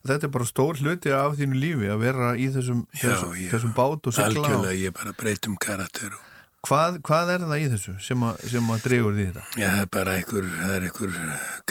[0.05, 3.53] Þetta er bara stór hluti af þínu lífi að vera í þessum, Já, þessum, ég-
[3.53, 4.25] þessum bát og sigla.
[4.25, 4.35] á.
[4.35, 6.25] algjörlega ég bara breytum karakter og
[6.65, 9.43] Hvað, hvað er það í þessu sem að, sem að dregur því þetta?
[9.61, 11.19] já, það er bara einhver, það er einhver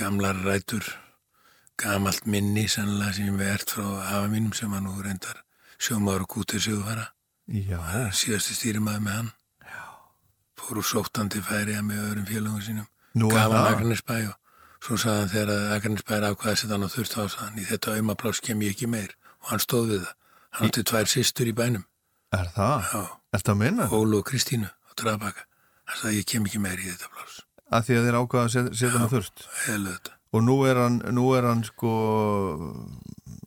[0.00, 0.90] gamlar rætur
[1.82, 5.40] gamalt minni sannlega sem ég verðt frá afa mínum sem hann nú reyndar
[5.82, 7.08] sjómaður og kútið sigurfara
[7.44, 7.76] Já,
[8.16, 9.26] síðasti stýrimaður með hann.
[10.56, 12.86] Fór úr sóttandi færi með öðrum félagum sínum.
[13.20, 13.66] Nú er gaf hann það.
[13.74, 17.16] Akranesbæ og svo sagði hann þegar að Akranesbæ er ákvaðið að setja hann á þurft
[17.20, 19.12] á hann í þetta aumaplás kem ég ekki meir.
[19.44, 20.14] Og hann stóð við það.
[20.56, 21.84] Hann átti tvær systur í bænum.
[22.32, 22.88] Er það?
[22.94, 23.02] já,
[23.34, 23.90] Er það að minna?
[23.92, 25.42] Ólu og Kristínu á Drabaka
[25.90, 27.40] hann sagði ég kem ekki meir í þetta plás
[27.74, 29.46] Að því að þeir ákvaða að set- setja hann á þurft.
[29.66, 31.90] heilu þetta Og nú er hann, nú er hann sko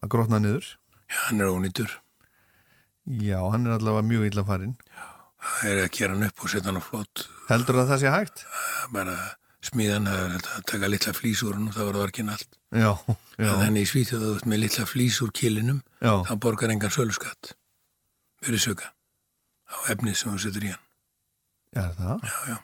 [0.01, 0.65] að grotna niður.
[1.07, 1.91] já, hann er ónýtur
[3.07, 4.75] Já, hann er allavega mjög illa farinn.
[5.37, 8.11] það er að gera hann upp og setja hann á flott Heldur að það sé
[8.11, 8.41] hægt?
[8.91, 9.15] bara
[9.67, 12.91] smíðan það að taka litla flýs úr hann og það var orkin allt Já,
[13.39, 17.53] já, þannig í Svíþjóðu með litla flýs úr kilinum já, þá borgar engan söluskatt
[18.43, 18.91] fyrir söka
[19.71, 20.83] á efnið sem þú setur í hann
[21.77, 22.23] Er það?
[22.25, 22.57] Já, já.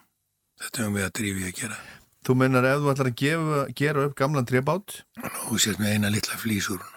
[0.64, 1.76] Þetta höfum við að drífi að gera.
[2.24, 4.94] Þú mennar ef þú ætlar að gefa, gera upp gamlan trébát?
[5.44, 6.92] Þú sést með eina litla honum.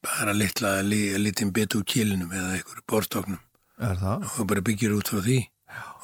[0.00, 3.40] Bara litla, li, litin bit úr kilinum eða einhverju borstoknum.
[3.80, 4.24] Er það?
[4.38, 5.38] Og bara byggir út frá því.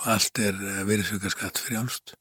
[0.03, 0.59] Og allt er
[0.91, 2.17] veriðsökkarskatt fyrir álst.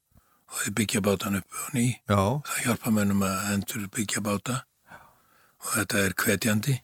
[0.51, 1.87] Og þau byggja bátan upp og ný.
[2.07, 4.61] Já, Það hjálpa mönnum að endur byggja báta.
[5.65, 6.77] Og þetta er hvetjandi.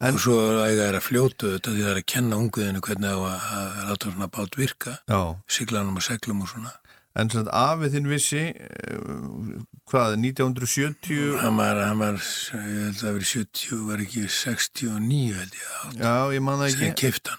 [0.00, 3.18] En- svo eiga er að fljótu þetta því það er að kenna unguðinu hvernig á
[3.18, 4.98] að, að láta svona bát virka.
[5.08, 5.20] já.
[5.48, 6.72] Siglanum og seglum og svona.
[7.16, 11.38] En svona afið þinn vissi, eh, hvað, 1970?
[11.42, 15.66] Hann var, hann var, ég held að það verið 70, var ekki 69 held ég
[15.66, 15.98] þá.
[15.98, 17.00] Já, ég man það Sem ekki.
[17.10, 17.38] keipt hann.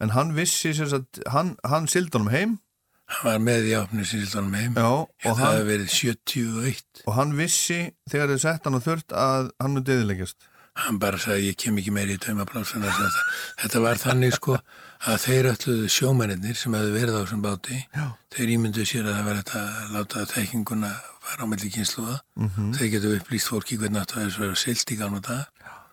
[0.00, 2.58] En hann vissi, sem sagt, hann, hann sildi honum heim,
[3.06, 4.74] Hann var með í ápni síðan heim.
[4.74, 7.02] já, og það hefði verið 71.
[7.06, 10.36] og hann vissi, þegar þið sett hann á þurrt, að hann myndi eðileggjast.
[10.74, 12.90] Hann bara sagði, ég kem ekki meiri í taumaplássuna.
[13.60, 14.56] Þetta, var þannig sko
[15.06, 17.78] að þeir ölluðu sjómennir sem hefðu verið á þessum báti.
[17.94, 18.06] Já.
[18.34, 20.90] Þeir ímynduðu sér að það var þetta að láta þekkinguna
[21.22, 22.16] fara á milli kynsluða.
[22.34, 22.72] Mm Mhm.
[22.74, 25.46] Þeir getur upplýst fólki hvernig að þessu vera silt í gamla dag.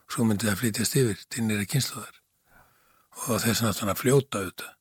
[0.10, 2.16] Svo myndi það flytjast yfir til nýra kynsluðar.
[3.30, 4.74] Og þess að hann að fljóta auðvitað.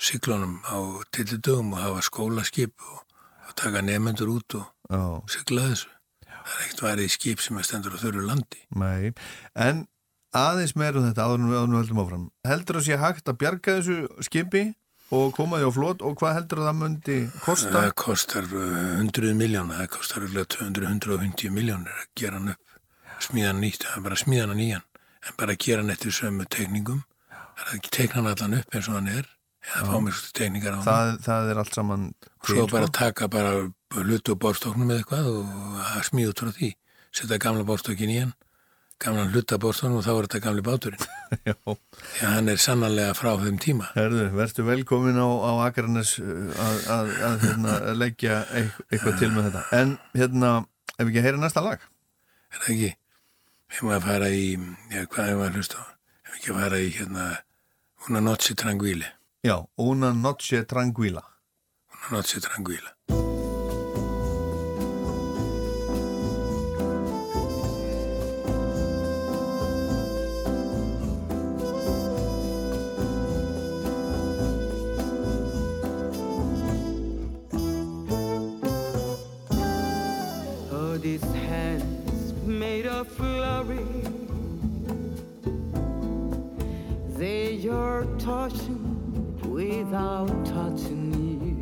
[0.00, 0.78] Siglunum á
[1.10, 3.02] tilli dögum og hafa skólaskip og,
[3.48, 5.88] og taka nefnendur út og Já, sigla þessu.
[6.40, 8.60] Það er ekkert varðið skip sem er stendur á þurru landi.
[8.74, 9.12] nei.
[9.54, 9.86] En
[10.34, 12.26] aðeins meira um þetta áður en við áður við höldum áfram.
[12.46, 14.62] Heldur að sé hægt að bjarga þessu skipi
[15.10, 17.72] og koma því á flot og hvað heldur að það myndi kosta?
[17.74, 22.78] Það kostar uh, 100 miljóna, það kostar örugglega 200-150 miljónir að gera hann upp.
[23.20, 24.86] Smíða hann nýtt, það er bara að smíða hann nýjan.
[25.26, 27.02] En bara að gera hann eftir sömu teikningum.
[27.34, 29.26] Það er ekki teikna hann allan upp eins og hann er.
[29.60, 30.86] Eða fá mér svo teikningar á hann.
[30.86, 32.94] Það, það er allt saman til, Svo bara sko.
[32.96, 33.50] taka bara
[33.94, 36.68] hlutu og borstoknum eða eitthvað og að smíða út frá því.
[37.10, 38.32] Setja gamla borstokkin í hann,
[39.02, 41.06] gamla hluta borstoknum og þá er þetta gamli báturinn.
[41.48, 41.54] Já.
[41.58, 43.88] Því að hann er sannarlega frá þeim tíma.
[43.96, 49.48] Herðu, verður velkomin á, á Akarnes að, að, að hérna, leggja eit- eitthvað til með
[49.50, 49.64] þetta.
[49.80, 50.52] En hérna,
[50.94, 51.86] ef við ekki að heyra næsta lag?
[52.54, 52.92] Er það ekki?
[53.70, 54.44] Við erum að fara í,
[54.90, 55.84] já, hvað erum við að hlusta á?
[56.30, 57.26] Ef ekki að fara í, hérna,
[58.08, 59.10] Una Noche Tranquile.
[59.46, 61.22] Já, Una Noche Tranquila.
[61.98, 62.94] Una Noche Tranquila.
[88.20, 91.56] Touching without touching you.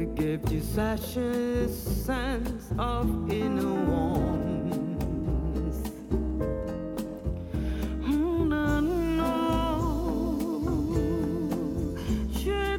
[0.00, 4.76] It gives you such a sense of inner warmth.
[8.00, 9.42] Mm, Una noche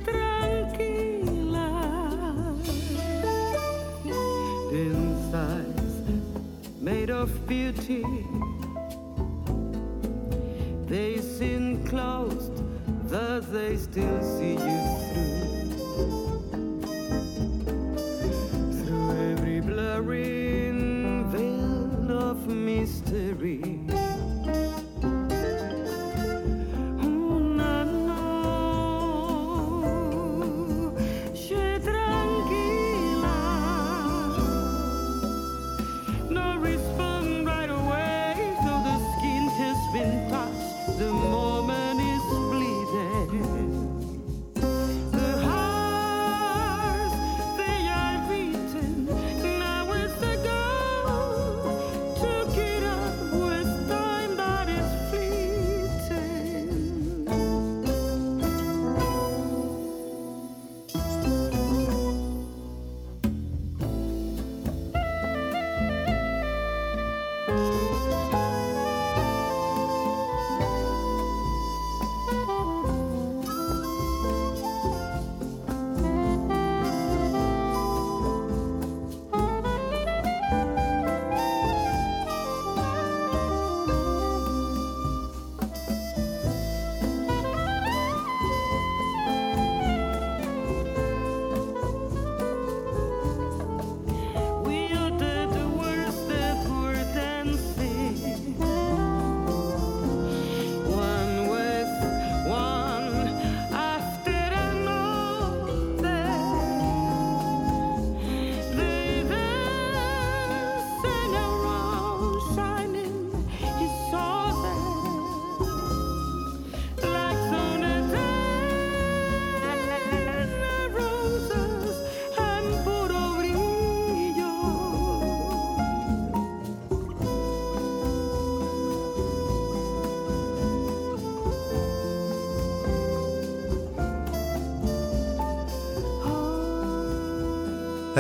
[0.06, 1.70] tranquila.
[4.72, 5.96] Insides
[6.82, 8.04] made of beauty.
[10.94, 12.62] They seem closed,
[13.10, 16.44] thus they still see you through.
[18.78, 23.93] Through every blurring veil of mystery.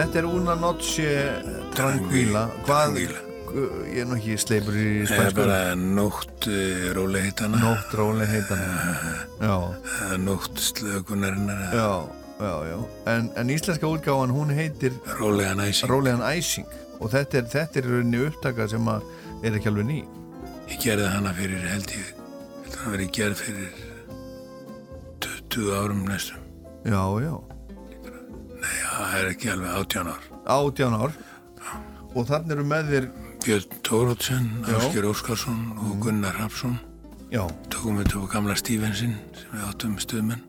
[0.03, 1.11] Þetta er Una Noche
[1.71, 2.41] Tranquila.
[2.67, 5.37] Hvað, ég er nú ekki sleipur í Það er spænsku.
[5.37, 8.65] bara nótt uh, rólehittana, Nótt róli heitan
[9.47, 9.53] Já,
[10.09, 11.93] eða nótt slökunarinnar, eða já,
[12.43, 12.75] já, já.
[13.13, 14.99] En, en íslenska útgáfan hún heitir.
[15.21, 15.63] Rólegan
[16.33, 16.67] Æsing.
[16.99, 20.01] Og þetta er, þetta er í rauninni upptaka sem er ekki alveg ný.
[20.67, 22.11] Ég gerði hana fyrir held ég,
[22.67, 23.81] að hann verið gerð fyrir
[25.23, 26.43] 20 árum næstum.
[26.83, 27.35] Já, já,
[29.13, 30.23] það er ekki alveg 18 ár.
[30.57, 31.13] átján ár.
[32.13, 33.05] Og þannig eru með þér
[33.43, 34.75] Björn Tórótsen, Já.
[34.77, 36.77] Áskir Óskarsson og Gunnar Hapsson
[37.33, 37.41] Já,
[37.73, 40.43] tókum við til gamla Stevensin sem við áttum stuðmenn.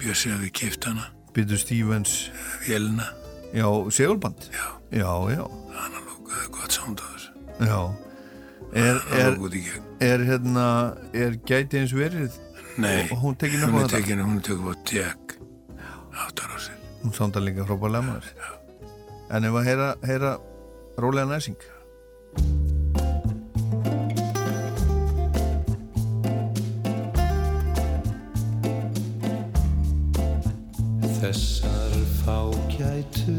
[0.00, 2.30] Björsi hafi keift hana, Byttu Stevens
[2.66, 3.06] vélina,
[3.54, 4.48] Já, segulband.
[4.50, 7.30] Já, Já, já, analóg, er gott sánd á þessu.
[7.60, 7.80] já.
[8.72, 9.38] Er, er,
[10.00, 10.66] er hérna
[11.12, 12.34] er gæti eins verið?
[12.78, 13.46] Nei, hún er þetta?
[13.46, 15.38] tekin, hún er tekin upp á tek
[16.26, 16.79] áttar á sér.
[17.02, 18.28] Hún sándar líka frábælega maður
[19.30, 20.32] en ef að heyra, heyra
[20.98, 21.60] rólega næsing.
[31.20, 31.94] Þessar
[32.24, 33.38] fágætu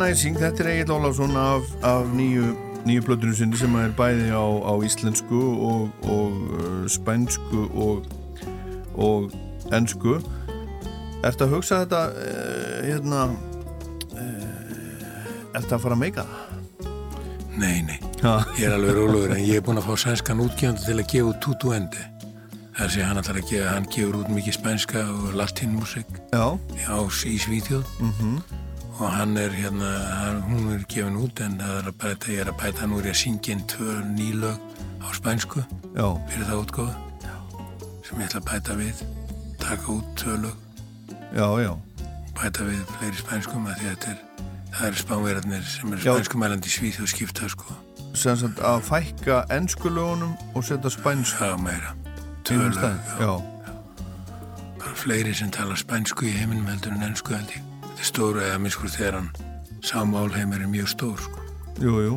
[0.00, 2.54] Næsing, þetta er Egil Ólafsson af, af nýju,
[2.88, 8.06] nýju plötunum sinni sem er bæði á, á íslensku og, og uh, spænsku og,
[8.96, 9.28] og
[9.76, 10.14] ensku.
[11.20, 13.26] Ertu að hugsa þetta uh, hérna
[14.14, 16.88] uh, Ertu að fara að meika það?
[17.60, 20.86] Nei, nei, Ha, ég er alveg rólegur en ég er búinn að fá sænskan útgefandi
[20.86, 22.06] til að gefa út tutu endi.
[22.70, 26.18] Það er að segja hann ætlar að gefa, hann gefur út mikið spænska og latínmusik
[26.32, 26.46] já,
[26.88, 27.84] á í Svíþjóð.
[28.00, 28.59] Mhm
[29.00, 29.90] og hann er hérna,
[30.20, 32.98] hann, hún er gefin út en það er að bæta, ég er að bæta, nú
[33.00, 34.58] er ég að syngja inn tvö nýlög
[35.00, 35.62] á spænsku
[35.96, 36.94] já, fyrir það útgáðu
[38.04, 39.00] sem ég ætla að bæta við,
[39.62, 40.56] taka út tvö lög,
[41.32, 41.72] já, já
[42.40, 44.18] bæta við fleiri spænskum að því að þetta er,
[44.74, 47.78] það eru spánverðarnir sem eru spænskumælandi í Svíþjóð skipta sko.
[48.14, 51.94] sem sagt að fækka enskulögunum og setja spænsk Já, meira.
[52.44, 53.00] Tölulega, staðinn.
[53.20, 53.24] já.
[53.24, 53.32] Já,
[54.80, 57.62] Bara fleiri sem tala spænsku í heiminum heldur en ennsku held ég.
[58.00, 59.30] Er stóru eða miskur þegar hann
[59.84, 61.42] sá málheimur er mjög stór, sko.
[61.80, 62.14] jú, jú.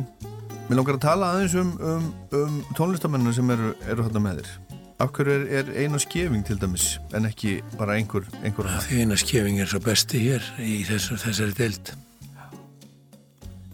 [0.68, 2.06] Mér langar að tala aðeins um, um,
[2.38, 4.52] um tónlistamennina sem eru, eru þarna með þér.
[5.04, 8.86] Hverju er, er eina skefing til dæmis en ekki bara einhver, annar?
[8.88, 11.92] Eina skefing er svo besti hér í þessu, þessari deild.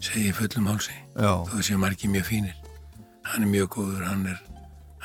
[0.03, 0.95] Segir fullum hálsi.
[1.15, 2.57] Já, Þó þessi margi mjög fínir.
[3.31, 4.41] Hann er mjög góður, hann er,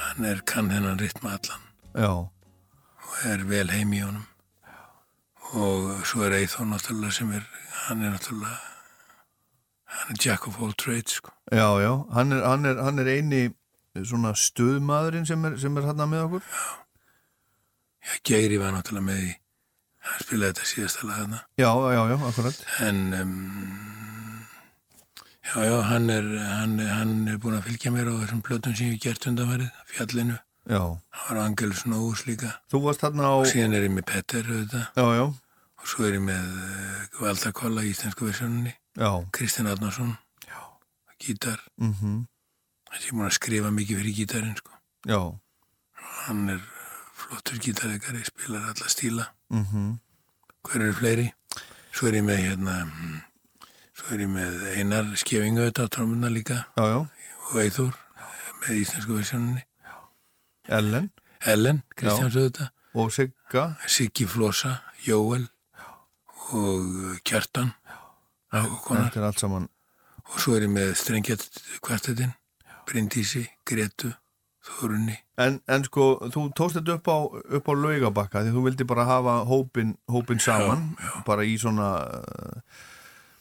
[0.03, 1.63] hann er kann hennan ritma allan.
[1.95, 4.27] já, og er vel heim í honum
[5.55, 7.45] og svo er Eithon náttúrulega sem er,
[7.87, 8.59] hann er náttúrulega
[9.97, 11.31] hann er jack of all trades sko.
[11.53, 11.93] já, já.
[12.13, 13.43] Hann er, hann er, hann er eini
[14.05, 16.43] svona stuðmaðurinn sem er, sem er hann með okkur.
[18.07, 19.31] Já, Geiri var náttúrulega með í
[20.07, 22.59] hann spilaði þetta síðasta lag hana Já, já, já, akkurat.
[22.87, 23.33] en um,
[25.43, 28.93] já, já, hann er hann, hann er búin að fylgja mér á þessum plötum sem
[28.93, 30.37] ég hef gert undanverið, fjallinu
[30.67, 30.83] Já.
[31.11, 33.35] hann var Angelus Nóus líka Þú varst þarna á...
[33.47, 35.25] síðan er ég með Petter auðvitað Já, já,
[35.79, 39.11] og svo er ég með uh, Valda Kolla í íslensku versjónunni já.
[39.37, 40.17] Kristinn Adnarsson
[41.23, 42.25] gítar Mm
[42.97, 44.73] Ég er búin að skrifa mikið fyrir gítarinn sko.
[45.05, 45.19] Já.
[46.25, 46.61] Hann er
[47.17, 49.27] flottur gítarleikari, spilar alla stíla.
[49.53, 49.99] Mm
[50.67, 51.27] Hver eru fleiri?
[51.93, 53.21] Svo er ég með hérna, mm,
[53.95, 56.99] svo er ég með Einar Skefingu auðvitað á trómuna líka Já, já.
[57.51, 57.93] og Eithor
[58.65, 59.63] með íslensku versjóninni.
[60.69, 61.11] Ellen.
[61.47, 63.67] Ellen, Kristjáns auðvitað, og Sigga.
[63.87, 65.47] Siggi Flosa, Jóel
[66.57, 67.73] og Kjartan.
[68.57, 69.69] Og.
[70.27, 72.33] Og svo er ég með strengjart kvartetinn,
[72.89, 74.11] Bryndísi, Gretu,
[74.67, 75.15] Þórunni.
[75.39, 77.19] En, en sko, þú tókst þetta upp á,
[77.55, 80.89] á laugabakka því þú vildi bara hafa hópin, hópin saman,
[81.29, 81.91] bara í svona,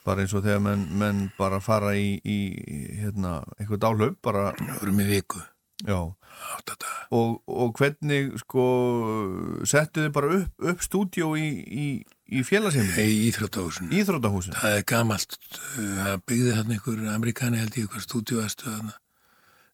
[0.06, 2.38] bara eins og þegar menn, menn bara fara í, í
[3.00, 5.42] hérna, eitthvað dálaup, bara, Það voru með viku,
[5.82, 6.00] já.
[7.16, 8.66] Og, og hvernig, sko,
[9.68, 11.88] settu þið bara upp, upp stúdjó í, í,
[12.32, 13.92] í félagsheimili, Í Íþróttahúsinu.
[14.00, 14.58] íþróttahúsin?
[14.58, 18.96] Það er gamalt, uh, það byggði þarna einhver amerikani held ég, einhver stúdíuastu þarna.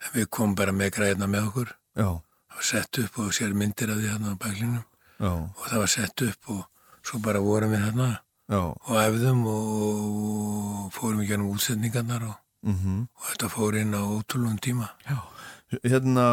[0.02, 1.74] En við komum bara með græðina með okkur.
[1.96, 2.10] Já,
[2.52, 4.84] Það var sett upp og sér myndir af því þarna á baklinum.
[5.22, 6.66] já, Og það var sett upp og
[7.02, 8.20] svo bara vorum við
[8.52, 12.36] já, og æfðum og fórum í gennum útsetningarnar og,
[12.68, 13.06] mhm.
[13.16, 14.92] og þetta fór inn á ótrúlum tíma.
[15.84, 16.26] Hérna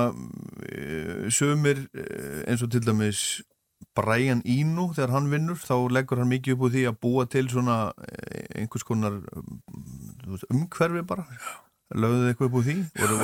[0.69, 3.23] eh, sumir eh, eins og til dæmis
[3.99, 7.47] Brian Eno þegar hann vinnur þá leggur hann mikið upp úr því að búa til
[7.51, 7.79] svona
[8.09, 9.21] eh, einhvers konar
[10.27, 11.27] veist, umhverfi bara
[11.95, 13.21] lögðu þið eitthvað upp úr því voru,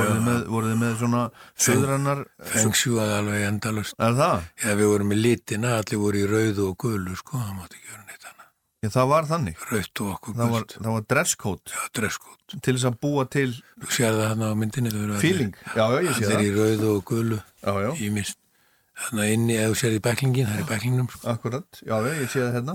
[0.55, 1.25] voru, þið með, svona
[1.67, 3.99] söðrannar Fengsjúað alveg endalust.
[3.99, 4.49] er það?
[4.63, 7.93] Já, við vorum í litina, allir voru í rauðu og gulu, sko, það mátti ekki
[7.93, 8.04] vera
[8.85, 9.61] Já, það var þannig.
[9.71, 12.57] Rauðt og okkur það var, það var dresscode Já, dresskótt.
[12.61, 13.51] til þess að búa til
[14.61, 14.95] myndinni.
[15.23, 15.55] feeling.
[15.73, 16.43] Já, já, ég það.
[16.45, 17.05] í rauðu og
[17.65, 18.41] já, já, mist.
[18.95, 21.31] Þannig að inni, ef þú sér í backlingin, það er í backlingum, sko.
[21.33, 22.75] akkurat, já, já, ég sé það hérna.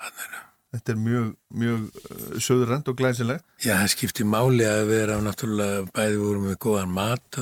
[0.00, 0.38] Þannig er
[0.70, 1.28] þetta er mjög,
[1.62, 3.46] mjög uh, söðrend og glæsilegt.
[3.62, 7.40] Já, það skiptir máli að vera náttúrulega bæði voru með góðan mat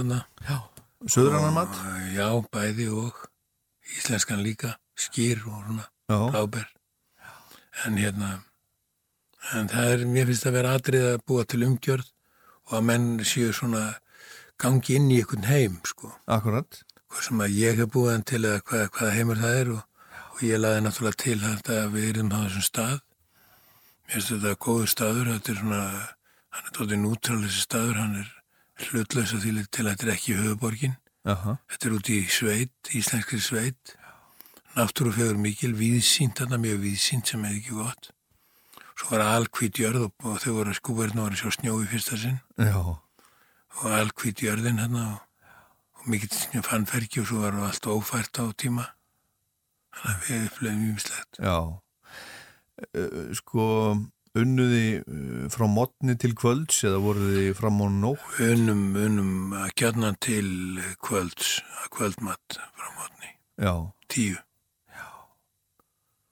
[1.08, 1.80] söðrannar mat?
[2.16, 3.22] Já, bæði og
[3.96, 6.68] íslenskan líka, skýr og svona, já, bláber.
[7.86, 8.30] En hérna,
[9.54, 12.08] en það er, mér finnst að vera atrið að búa til umgjörð
[12.68, 13.84] og að menn séu svona
[14.58, 16.10] gangi inn í einhvern heim, sko.
[16.26, 19.70] akkurat Hvað sem að ég hef búið hann til eða hvað, hvaða heimur það er
[19.72, 19.84] og,
[20.34, 22.98] og ég laði náttúrulega til þetta að við erum á þessum stað.
[24.04, 25.84] Mér finnst þetta góður staður, þetta er svona,
[26.56, 28.34] hann er tótið nútral þessi staður, hann er
[28.88, 30.98] hlutlaus að til að þetta er ekki höfuborgin.
[31.28, 31.56] Aha.
[31.72, 33.96] Þetta er út í sveit, íslenskri sveit.
[34.78, 38.12] Náttúrufegur mikil, víðsýnt, þarna mjög víðsýnt sem er ekki gott.
[38.98, 42.38] Svo var alkvít jörð og, þau voru skúverðin og voru sjá snjó í fyrsta sinn
[42.58, 45.50] Já, og alkvít jörðin hérna og,
[45.98, 48.86] og mikill fannferki og svo var allt ófært á tíma.
[49.98, 51.10] Þannig að við flöðum mjög
[51.42, 51.58] já.
[52.94, 53.68] Uh, sko,
[54.38, 58.26] unnuði uh, frá mótni til kvölds eða voruð þið fram á nótt?
[58.46, 60.50] Unum, unum að gjarna til
[61.02, 63.74] kvölds, að kvöldmatt frá mótni, Já,
[64.06, 64.38] tíu.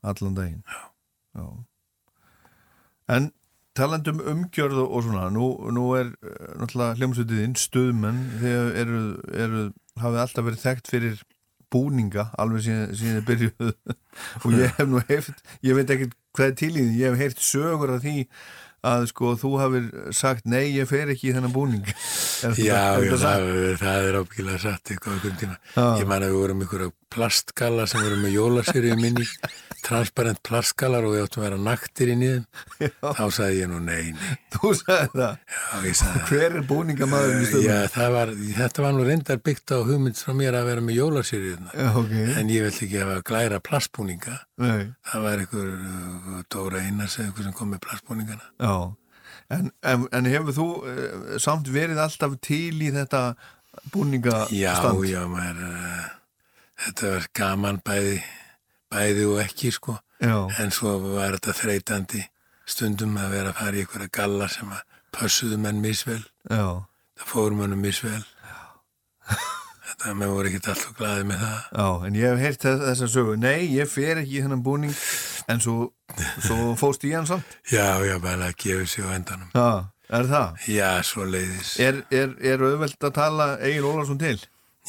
[0.06, 0.62] Allan daginn.
[1.36, 1.46] Já.
[3.16, 3.30] En
[3.76, 9.00] talandum umgjörð og svona, nú, nú er uh, náttúrulega hljómsveitiðinn, stuðmenn, þegar eru,
[9.46, 9.64] eru,
[10.00, 11.24] hafið alltaf verið þekkt fyrir
[11.72, 13.72] búninga, alveg síðan, þið byrjuð
[14.44, 17.24] og ég hef nú heyrt, ég veit ekki hvað er til í því, ég hef
[17.24, 18.16] heyrt sögur af því
[18.86, 23.00] að sko þú hafir sagt nei, ég fer ekki í þennan búning Er Já, já
[23.00, 23.46] þetta það,
[23.80, 25.56] það er ábyggilega satt eitthvað okkur tíma.
[25.72, 25.86] Já.
[26.02, 29.24] Ég man að við vorum ykkur að plastgalla sem voru með jólasýrið minni,
[29.86, 32.44] transparent plastgallar og við áttum að vera naktir inn í þeim.
[33.16, 34.34] Þá sagði ég nú nei, nei.
[34.56, 35.38] Þú sagði það.
[35.56, 36.26] Já, ég sagði það.
[36.30, 37.78] Hver er búningamæðurinn í Já,
[38.16, 41.64] var, þetta var nú reyndar byggt á hugmynd frá mér að vera með jólasýrið.
[41.72, 42.14] Já, ok.
[42.42, 44.36] En ég vill ekki hafa glæra plastbúninga.
[44.62, 48.48] Nei, Það var einhver uh, Dóra Einars eða einhver sem kom með plastbúningana.
[48.60, 48.76] já.
[49.54, 53.20] En, en, en hefur þú uh, samt verið alltaf til í þetta
[53.94, 54.50] búningastand?
[54.58, 54.74] Já,
[55.12, 56.08] já, maður, uh,
[56.84, 58.18] þetta var gaman bæði,
[58.92, 59.98] bæði og ekki, sko.
[60.20, 62.22] Já, En svo var þetta þreytandi
[62.66, 64.80] stundum að vera að fara í einhverja galla sem að
[65.16, 66.22] pössuðu menn misvel.
[66.50, 66.84] já,
[67.16, 68.22] Það fórum mönnum misvel.
[69.86, 71.60] Þetta, menn voru ekkert alltaf glaði með það.
[71.78, 71.86] já.
[72.08, 73.36] En ég hef heyrt þess, þessa sögu.
[73.40, 74.96] Nei, ég fer ekki í þennan búning
[75.48, 75.76] en svo,
[76.42, 77.54] svo fóst í hann samt.
[77.70, 79.48] Já, já, bara að gefa sig á endanum.
[79.54, 79.68] Já,
[80.18, 80.66] er það?
[80.74, 81.70] Já, svo leiðis.
[81.80, 84.36] Er, er, er auðvelt að tala Egil Ólarsson til?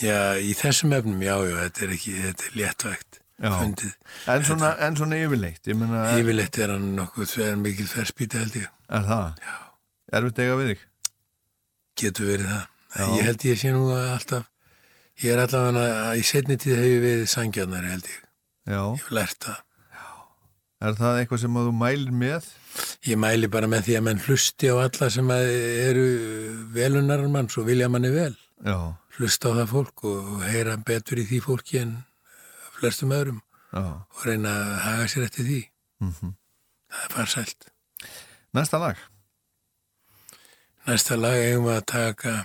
[0.03, 3.49] Já, í þessum efnum, já, já, þetta er ekki, þetta er léttvægt Já.
[3.53, 3.93] fundið.
[4.33, 8.41] En svona, en svona yfirleitt, ég meina, er, Yfirleitt er hann nokkuð þegar mikil ferspýti
[8.41, 8.67] held ég.
[8.89, 9.41] er það?
[9.47, 9.55] Já.
[10.17, 10.83] Erfitt eiga við þig?
[12.01, 12.65] Getur verið það.
[12.97, 13.05] Já.
[13.17, 14.49] Ég held ég sé nú að alltaf,
[15.23, 18.19] ég er allavega að í setni tíð hefur við sangjarnari held ég.
[18.67, 18.81] Já.
[18.83, 19.63] Ég hef lært það.
[20.77, 22.47] Er það eitthvað sem að þú mælir með?
[23.09, 26.03] Ég mæli bara með því að menn hlusti á alla sem eru
[26.75, 28.35] velunar mann, svo vilja manni vel.
[28.61, 28.77] Já,
[29.17, 31.93] Hlusta á það fólk og heyra betur í því fólki en
[32.77, 33.39] flestum öðrum
[33.73, 33.81] já.
[33.81, 35.61] og reyna að haga sér eftir því.
[36.03, 36.35] Mm
[36.87, 37.65] Það er farsælt.
[38.53, 38.99] Næsta lag.
[40.87, 42.35] Næsta lag eigum við að taka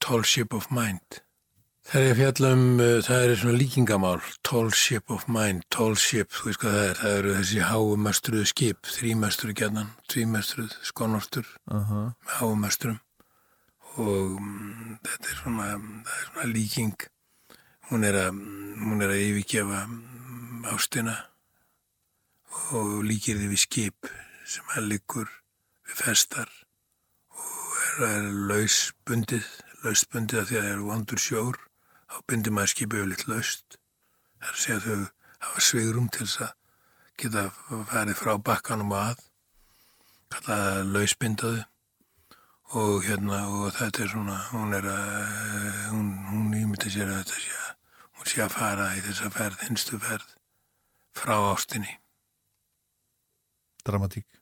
[0.00, 1.18] Tall Ship of Mind.
[1.82, 6.30] Það er fjalla um, uh, það er svona líkingamál, Tall Ship of Mind, Tall Ship,
[6.30, 11.90] þú veist hvað það er, það eru þessi háumöstruðu skip, þrímöstruðu gætnan, tvímöstruð, skonortur Uh
[11.90, 12.06] -huh.
[12.22, 13.00] með háumöstrum
[14.00, 16.94] og mm, þetta er svona, er svona líking,
[17.90, 18.40] hún er að,
[18.80, 21.16] hún er að yfirgefa mm, ástina
[22.72, 24.10] og líkir því við skip
[24.48, 25.28] sem að liggur
[25.88, 26.52] við festar
[27.36, 29.48] og er, er lausbundið,
[29.84, 31.60] lausbundið af því að það er vondur sjór,
[32.08, 33.78] þá bindir maður skipið yfirleitt laust.
[34.40, 35.10] Það er að segja að þau
[35.42, 36.56] hafa svigrum til þess að
[37.22, 37.44] geta
[37.90, 39.20] farið frá bakkanum að,
[40.32, 41.60] kallaða lausbindaðu
[42.78, 45.32] og hérna og þetta er svona, hún er að,
[45.92, 47.72] hún, hún ímyndi sér að þetta sé að,
[48.18, 50.30] hún sé að fara í þessa ferð, hinstu ferð
[51.18, 51.98] frá ástinni.
[53.84, 54.41] Dramatík.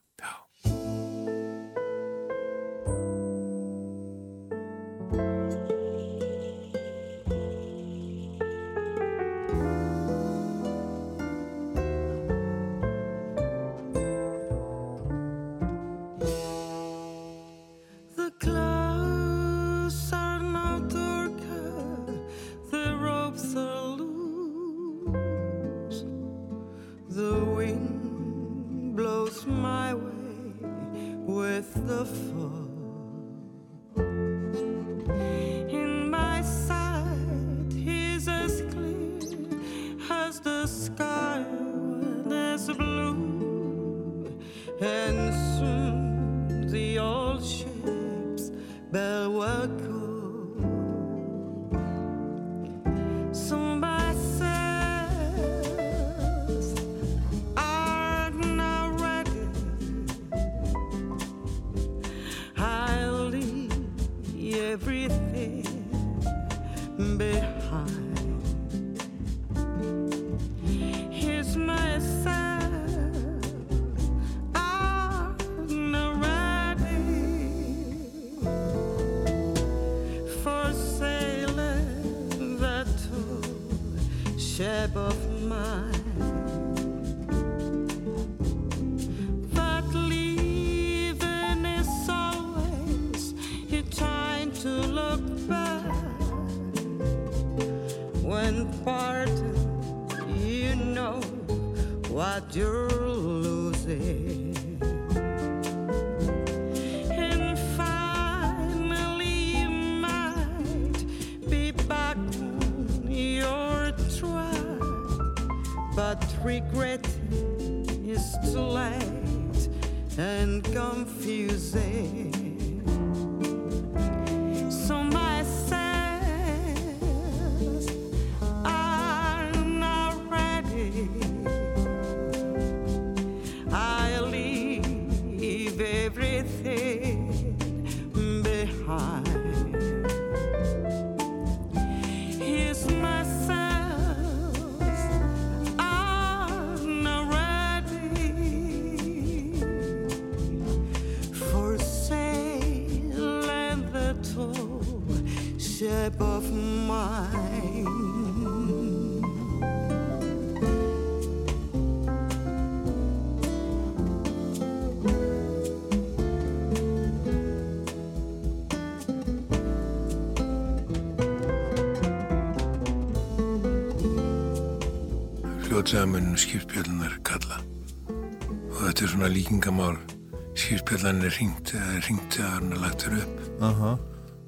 [180.91, 183.37] Skipspjallan er ringt eða ringt eða hann er lagt þér upp.
[183.63, 183.91] Aha.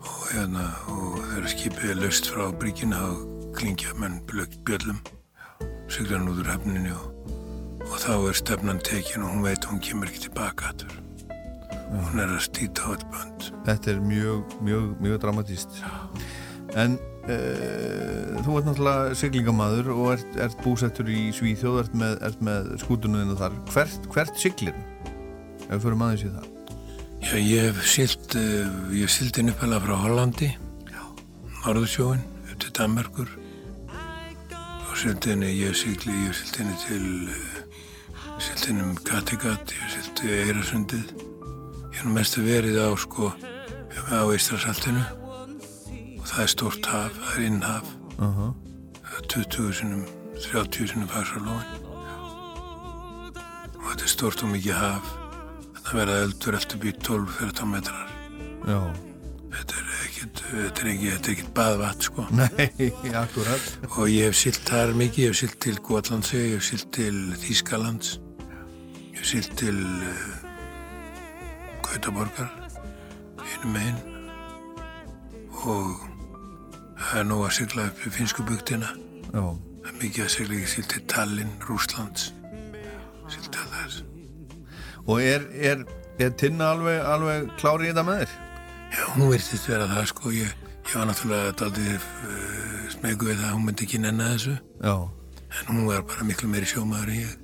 [0.03, 4.99] og hérna og þegar skipið er löst frá bríkina og klingja menn blögg bjöllum
[5.87, 7.31] sigla hann út úr hefninu og,
[7.87, 10.91] og þá er stefnan tekin og hún veit að hún kemur ekki tilbaka aftur.
[11.93, 13.49] Hún er að stýta á eitt bönd.
[13.69, 15.79] Þetta er mjög, mjög, mjög dramatíst
[16.75, 16.97] En
[17.29, 23.39] uh, þú ert náttúrulega siglingamaður og ert, ert búsettur í Svíþjóð ert með, með skútunuðinu
[23.39, 23.55] þar.
[23.71, 24.75] Hvert, hvert siglir?
[25.67, 26.49] Ef við fyrir maður í það.
[27.23, 30.49] Já, ég hef silt uh, ég hef silt inn uppalega frá Hollandi.
[31.63, 33.29] Norðursjóin upp til Danmerkur.
[34.89, 37.53] Og silt inn ég hef silt inn til uh,
[38.43, 43.31] silt inn um Kattegat ég hef silt Eirasundið ég hef nú mestu verið á sko
[44.11, 45.03] á Ístrasaltinu
[46.19, 47.87] og það er stórt haf, það er innhaf.
[48.17, 48.51] Uh -huh.
[49.03, 50.05] það er 20 sinum
[50.51, 51.67] 30 sinum farsalóin
[53.79, 55.22] og þetta er stórt og mikið haf
[55.83, 58.11] þetta verða eldur eftir být 12-13 metrar.
[58.63, 58.79] Já,
[59.51, 62.25] þetta er ekkit þetta er ekki, þetta er ekkit baðvatt sko.
[62.39, 63.67] Nei, akkurat.
[63.89, 67.19] Og ég hef silt þar mikið, ég hef silt til Gotlandsi, ég hef silt til
[67.43, 68.15] Þýskalands
[69.13, 70.31] ég hef silt til uh,
[71.83, 72.49] Gautaborgar
[73.43, 73.99] einu megin.
[75.67, 76.07] Og
[76.97, 78.89] það er nú að sigla upp í finsku bugtina
[79.33, 82.31] Já, það er mikið að sigla ég silt til Tallinn, Rúslands
[83.31, 84.12] silt til þess
[85.07, 85.83] og er, er,
[86.19, 88.35] er Tinna alveg, alveg klári í þetta með þér?
[88.93, 90.51] Já, hún virtist vera það sko, ég,
[90.85, 94.53] ég var náttúrulega daldið uh, smegu við það að hún myndi ekki nenna þessu.
[94.83, 94.93] Já,
[95.59, 97.39] en hún var bara miklu meiri sjómaður en ég.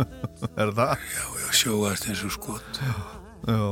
[0.60, 0.92] Er það?
[1.16, 2.80] Já, já, sjóast eins og skot.
[3.48, 3.64] Já.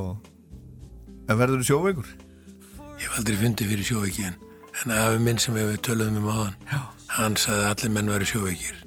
[1.28, 2.12] En verður þú sjóveikur?
[2.98, 4.38] Ég hef aldrei fundið fyrir sjóveiki en,
[4.82, 6.78] en afi minn sem við töluðum um áðan já.
[7.14, 8.80] hann sagði að allir menn væri sjóveikir.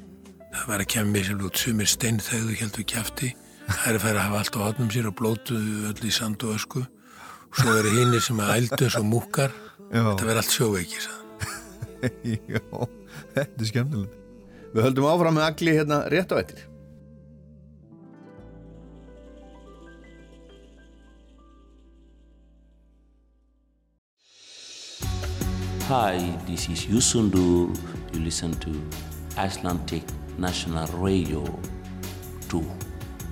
[0.51, 1.62] Það var að kemja mér sem út.
[1.62, 3.32] Sumir steinþegðu heldur kjafti
[3.72, 6.43] það er að færa að hafa allt á hotnum sér og blótuðu öll í sand
[6.47, 9.53] og ösku og svo eru hinnir sem að ældu eins og múkar
[9.91, 10.03] Já.
[10.07, 12.36] þetta verður allt sjóveiki sagði.
[12.55, 12.61] Já,
[13.36, 14.17] þetta er skemmtilegt
[14.72, 16.67] Við höldum áfram með agli hérna rétt á eittir
[25.91, 26.15] Hi,
[26.47, 27.76] this is Yusundu.
[28.13, 28.72] You listen to
[29.36, 30.03] Icelandic
[30.38, 31.43] National Radio
[32.47, 32.63] 2.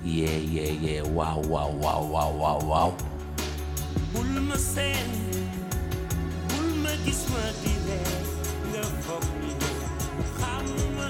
[0.03, 1.01] Yeah, yeah, yeah.
[1.03, 2.97] Wow, wow, wow, wow, wow, wow.
[4.13, 5.11] bul ma seen
[6.49, 8.15] bul ma gis ma di ree
[8.71, 9.51] nga foog ni
[10.37, 10.65] xam
[10.97, 11.09] ma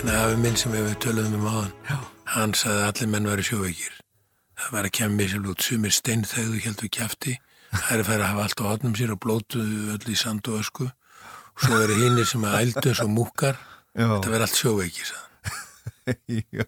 [0.00, 1.98] en afi minn sem við töluðum um áðan já.
[2.34, 3.94] hann sagði að allir menn væri sjóveikir
[4.56, 7.36] það var að kemja mér sem út sumir steinþegðu heldur kjafti
[7.76, 10.50] það er að færa að hafa allt á hotnum sér og blótuðu öll í sand
[10.50, 13.62] og ösku og svo eru hinnir sem að ældu eins og múkar
[13.96, 14.08] Já.
[14.10, 15.25] þetta verður allt sjóveiki sagði.
[16.10, 16.42] hann.
[16.54, 16.66] Já,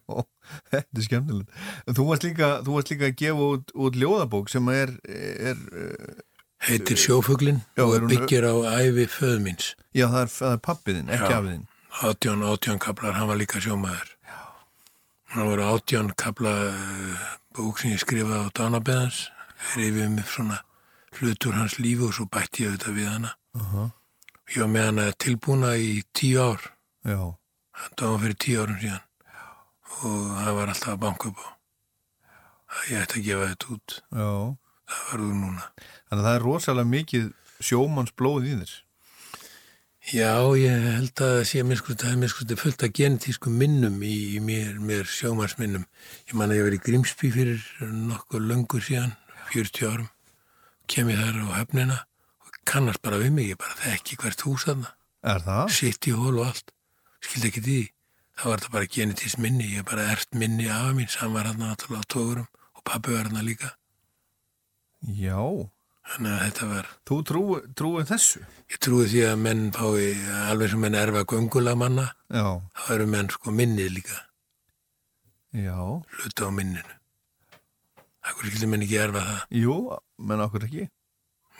[0.72, 1.58] þetta er skemmtilegt.
[1.94, 6.20] Þú varst líka, þú varst líka að gefa út, út ljóðabók sem er, er uh,
[6.68, 9.74] heitir sjófuglin Já, og er byggir á ævi föðu míns.
[9.94, 11.40] Já, það er, er pappiðinn, ekki Já.
[11.40, 11.66] afiðinn
[12.02, 14.16] átján, átján kaplar, hann var líka sjómaður.
[15.24, 17.26] Hann voru átján kapla uh,
[17.56, 19.28] bók sem ég skrifaði á Dánabeðans
[19.74, 20.62] rifið mig svona
[21.18, 23.34] hlutur hans lífi og svo bætti ég auðvitað við hana.
[23.56, 23.88] Uh
[24.48, 26.62] ég var með hana tilbúna í tíu ár.
[27.04, 27.36] Já,
[27.98, 29.07] það var fyrir tíu árum síðan
[30.02, 31.48] og það var alltaf að banka upp á
[32.68, 34.28] að ég ætti að gefa þetta út já
[34.88, 37.32] það varður núna Þannig að það er rosalega mikið
[37.68, 38.76] sjómannsblóð í þér
[40.08, 44.38] Já, ég held að sé miskusti, það er miskusti fullt af genetísku minnum í, í
[44.40, 45.82] mér, mér sjómarsminnum.
[46.30, 49.12] Ég man að ég verið í Grímsby fyrir nokkuð löngur síðan,
[49.50, 50.08] 40 árum.
[50.88, 51.98] Kem ég þar á höfnina
[52.40, 54.64] og kannast bara við mig, ég bara þekki hvert hús.
[54.64, 55.44] Er?
[55.76, 56.72] Sitt í hól og allt.
[57.20, 57.78] Skildi ekki því.
[58.38, 61.58] Það var þetta bara genetísk minni, ég bara ert minni af mín, sam var hann
[61.58, 63.72] náttúrulega á tógurum og pappi var hann líka.
[65.02, 65.38] Já,
[66.08, 68.38] Þannig að þetta var, þú trúi, trúi þessu
[68.72, 70.06] ég trúi því að menn fái,
[70.48, 72.46] alveg sem menn erfa göngulega manna, Já,
[72.80, 74.16] þá eru menn sko minnið líka.
[75.52, 76.94] já, hluta á minninu.
[78.24, 79.42] Akkur skildi menn ekki erfa það.
[79.60, 79.76] jú,
[80.18, 80.86] menn okkur ekki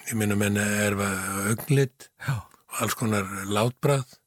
[0.09, 1.09] Ég minna menn erfa
[1.51, 2.39] augnlit Já.
[2.73, 4.18] og alls konar látbráð.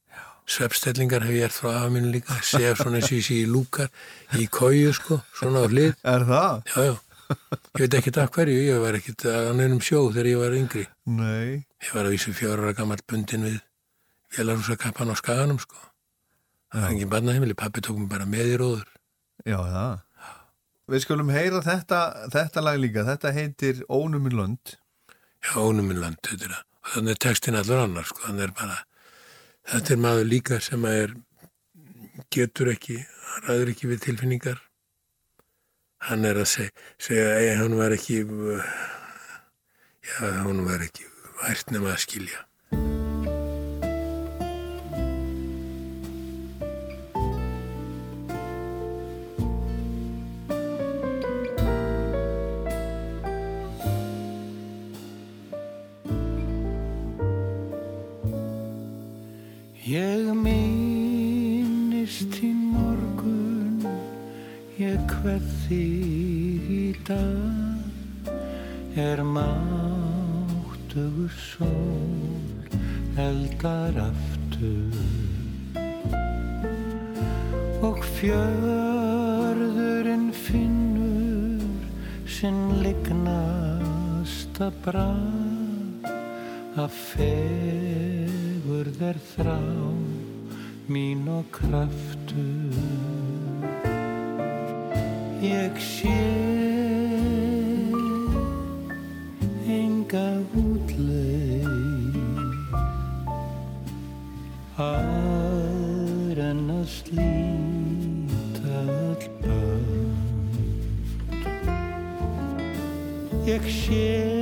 [0.52, 2.36] Svepstellingar hef ég erft frá afa mínu líka.
[2.44, 3.88] Sef svona eins og ég sé í lúkar,
[4.36, 5.96] í kóju sko, svona á hlið.
[6.04, 6.62] Er það?
[6.74, 6.96] Já, já,
[7.32, 10.84] Ég veit ekkert af hverju, ég var ekkert á neinum sjó þegar ég var yngri.
[11.08, 11.64] Nei.
[11.80, 13.60] Ég var að vísu fjóra ára gammal bundin við
[14.36, 15.80] vélarhúsakappan á skaganum, sko.
[16.72, 18.92] Það var engin barnaheimili, pappi tók mig bara með í róður.
[19.48, 20.04] Já, það.
[20.92, 22.02] Við skulum heyra þetta,
[22.36, 23.08] þetta lag líka.
[23.08, 24.76] Þetta heitir Ónuminn Lund.
[25.42, 26.66] Já, ónuminn land, þetta er það.
[26.82, 28.26] Og þannig er textin allur annar, sko.
[28.28, 28.80] Þannig er bara,
[29.70, 31.16] þetta er maður líka sem að er,
[32.34, 33.00] getur ekki,
[33.32, 34.62] hann ræður ekki við tilfinningar.
[36.02, 38.24] Hann er að seg, segja, ei, hann var ekki,
[40.02, 41.06] já, hann var ekki
[41.42, 42.46] vært nema að skilja.
[65.72, 68.28] Þig í dag,
[69.00, 72.60] er máttugur sól,
[73.16, 74.92] eldar aftur.
[77.88, 81.64] Og fjörðurinn finnur
[82.28, 86.12] sinn lignasta brað
[86.84, 89.60] að fegurð er þrá
[90.92, 93.21] mín og kraftur
[95.42, 96.10] ég sé
[99.66, 101.66] enga útleið
[104.78, 110.14] aður en að slíta öll börn.
[113.50, 114.41] Ég sé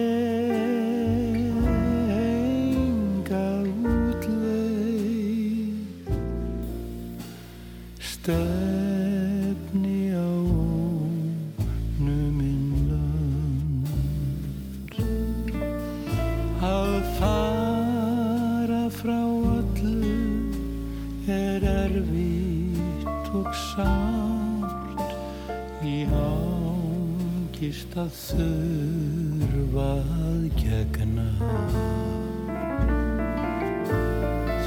[27.90, 29.90] ángist að þurfa
[30.22, 31.26] að gegna.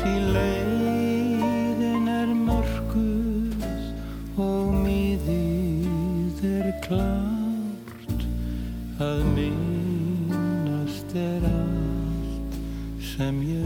[0.00, 3.62] Því leiðin er mörguð
[4.38, 8.26] og miðið er klárt.
[8.98, 12.58] Að minnast er allt
[13.14, 13.61] sem ég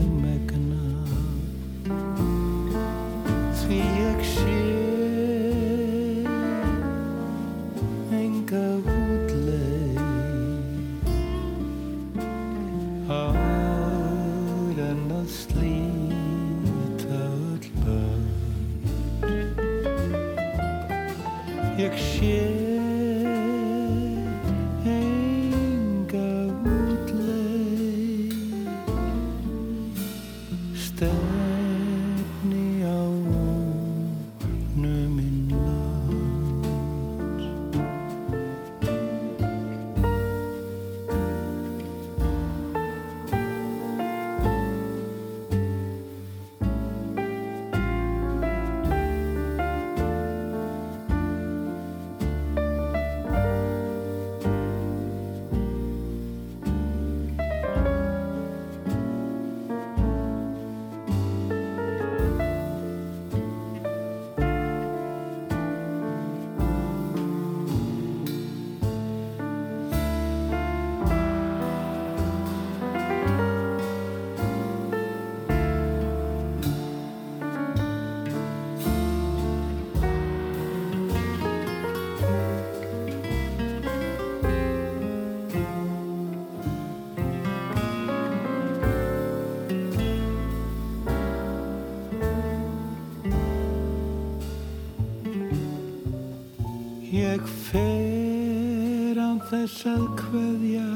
[99.67, 100.91] þess að kveðja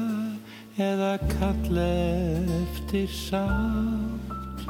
[0.79, 1.87] eða kalla
[2.61, 4.63] eftir sátt.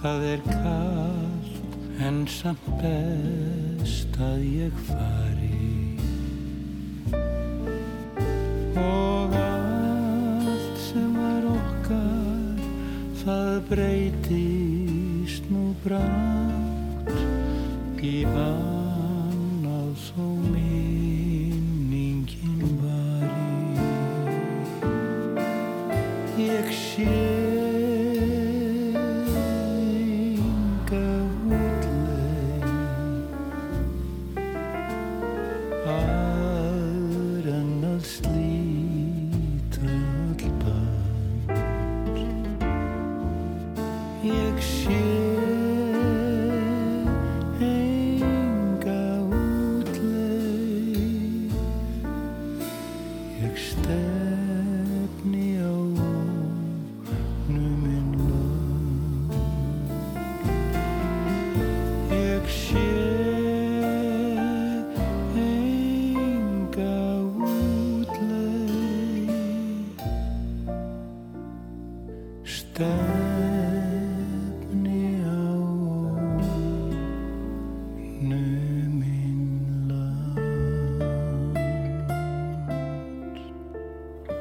[0.00, 5.23] Það er kallt en samt best að ég fari.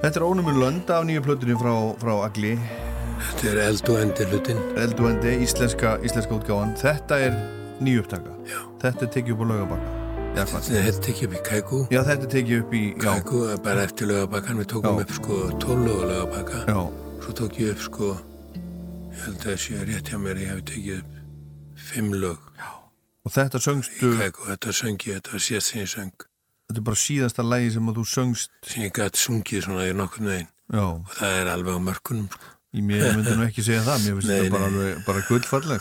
[0.03, 2.57] Þetta er ónumur lönd af nýju plötunni frá, frá Agli
[3.23, 4.57] Þetta er eld og endir hlutin.
[4.84, 7.38] Elduendi, íslenska, íslenska útgáfan Þetta er
[7.84, 8.57] nýju upptaka Já.
[8.84, 9.99] Þetta er tekið upp á laugabakka
[10.34, 10.43] Já?
[10.49, 11.79] Þetta tekið upp í Kæku.
[11.93, 14.57] Já, þetta tekið upp í Já, Kæku bara eftir lögabakkan.
[14.63, 15.03] Við tókum Já.
[15.05, 16.61] upp sko 12 löga lögabakka.
[16.67, 16.79] já,
[17.23, 18.07] Svo tók ég upp sko,
[19.13, 21.11] ég held að það sé rétt hjá mér, ég hef tekið upp
[21.93, 22.38] 5 lög
[23.24, 24.47] og þetta söngstu Kæku.
[24.51, 26.26] Þetta söng ég, þetta var síðast sem ég söng.
[26.67, 29.93] Þetta er bara síðasta lægi sem að þú söngst Sem ég gæti sungið svona í
[29.95, 30.49] nokkurn veginn.
[30.74, 32.51] Já, Og það er alveg á mörkunum sko.
[32.74, 35.21] Í mér myndi nú ekki segja það, mér finnst þetta bara, alveg, bara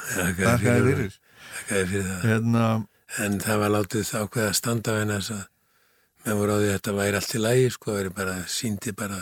[0.03, 1.15] þér Þakka þér fyrir.
[1.69, 2.03] fyrir.
[2.09, 2.27] Það.
[2.29, 2.65] Hérna,
[3.23, 5.41] En það var látið það ákveða að standa en þess að
[6.27, 8.93] menn voru á því að þetta væri allt í lægi sko, það væri bara, síndi
[8.97, 9.19] bara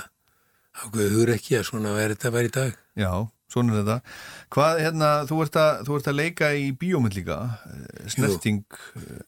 [0.80, 2.76] ákveðu hugur ekki að svona væri þetta væri í dag.
[3.00, 3.12] já,
[3.50, 4.16] svona er þetta.
[4.54, 7.38] Hvað, hérna, þú ert að, þú ert að leika í bíómynd líka,
[7.70, 8.64] eh, snerting.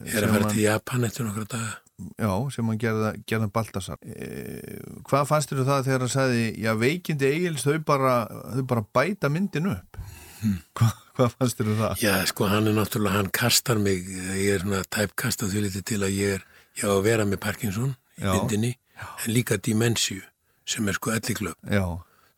[0.03, 1.73] Ég er að fara til Japan eftir nokkra daga.
[2.17, 3.99] Já, sem hann gerða, gerða Baltasar.
[4.01, 8.15] E, hvað fannst þér það þegar hann sagði, já, veikindi eigils, þau bara,
[8.55, 9.99] þau bara bæta myndin upp?
[10.77, 12.03] Hva, hvað fannst þér það?
[12.03, 15.99] Já, sko, hann er náttúrulega, hann kastar mig, ég er svona tæpkastað því litið til
[16.01, 16.47] að ég er,
[16.81, 18.33] ég á að vera með Parkinson í Já.
[18.33, 18.73] myndinni,
[19.13, 20.19] en líka dimensju,
[20.65, 21.59] sem er sko elliklöp.
[21.69, 21.85] Já,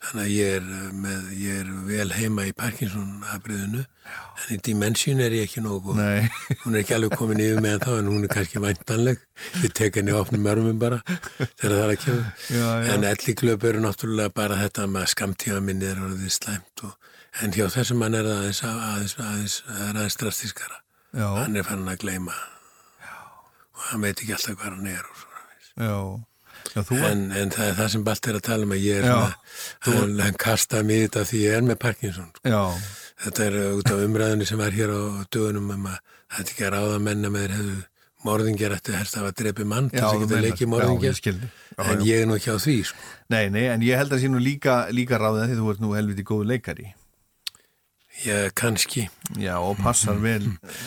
[0.05, 3.81] Þannig að ég er, uh, með, ég er vel heima í Parkinson-abriðinu,
[4.45, 6.27] en í dimensjun er ég ekki nógu nei,
[6.63, 9.23] Hún er ekki alveg komin yfir með þá en hún er kannski væntanleg.
[9.63, 12.27] Ég tek henni opnum örmum bara þegar það er að kemur.
[12.53, 12.91] Já, já.
[12.93, 16.85] En elliklöp eru náttúrulega bara þetta með að skamtíma minni er orðið slæmt.
[16.85, 16.93] Og,
[17.41, 19.57] en hjá þessum mann er það aðeins, aðeins, aðeins,
[19.89, 20.77] aðeins drastískara.
[21.15, 22.37] já, Hann er farin að gleyma
[23.75, 25.41] og hann veit ekki alltaf hvað hann er og svona.
[25.89, 25.95] já.
[26.75, 29.05] Já, En, en það er það sem Balt er að tala um að ég er
[29.07, 29.15] Já.
[29.15, 32.31] svona, hann, hann kastaði mig í þetta því ég er með Parkinson.
[32.43, 32.61] já,
[33.25, 35.01] Þetta er út af umræðinu sem er hér á
[35.31, 35.99] dögunum um að
[36.35, 37.77] þetta er ekki að ráða menna með þeir hefðu
[38.25, 41.19] morðingjar eftir helst að hafa drepi mann til já, þess að geta leikið Já, morðingjar.
[41.21, 42.05] Já, en já.
[42.09, 42.97] ég er nú ekki á því sko.
[43.29, 45.93] Nei, nei, en ég held að sé nú líka, líka ráðið því þú ert nú
[45.95, 46.87] helviti góðu leikari.
[48.25, 49.09] ég kannski
[49.39, 50.43] Já, og passar vel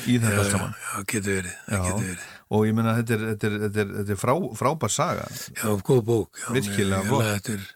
[0.09, 0.75] í þetta já, saman.
[0.81, 1.83] já, getur verið, það Já.
[1.89, 4.93] getur verið Og ég menna, þetta er, þetta er, þetta er, þetta er frá, frábær
[4.95, 5.25] saga.
[5.53, 6.39] já, góð bók.
[6.41, 7.25] Já, Virkilega ég, flott.
[7.27, 7.67] ég, þetta er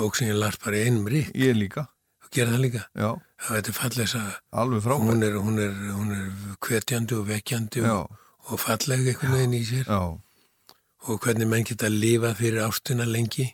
[0.00, 1.84] bók sem ég lart bara í einum rík Ég líka,
[2.24, 2.82] og gera það líka.
[2.98, 4.32] Já, já, þetta er falleg saga.
[4.64, 5.06] Alveg frábær.
[5.12, 8.18] hún er, hún, er, hún er hvetjandi og vekjandi Já, og,
[8.50, 9.86] og falleg einhvern veginn í sér.
[9.86, 10.00] Já,
[11.06, 13.46] og hvernig menn geta að lifa fyrir ástina lengi.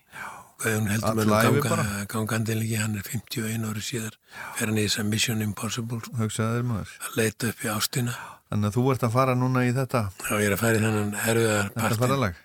[0.57, 1.85] Hvað hún heldur að ævi ganga, bara.
[2.09, 2.79] gangandi lengi.
[2.81, 4.15] Hann er 51 ári síðar.
[4.57, 6.95] Fer hann í þess að Mission Impossible sko, hugsaði þér maður.
[7.05, 8.15] að leita upp í ástina
[8.47, 10.82] Þannig að þú ert að fara núna í þetta, og ég er að fara í
[10.84, 12.36] þennan erfiðar þetta partin ferðalag.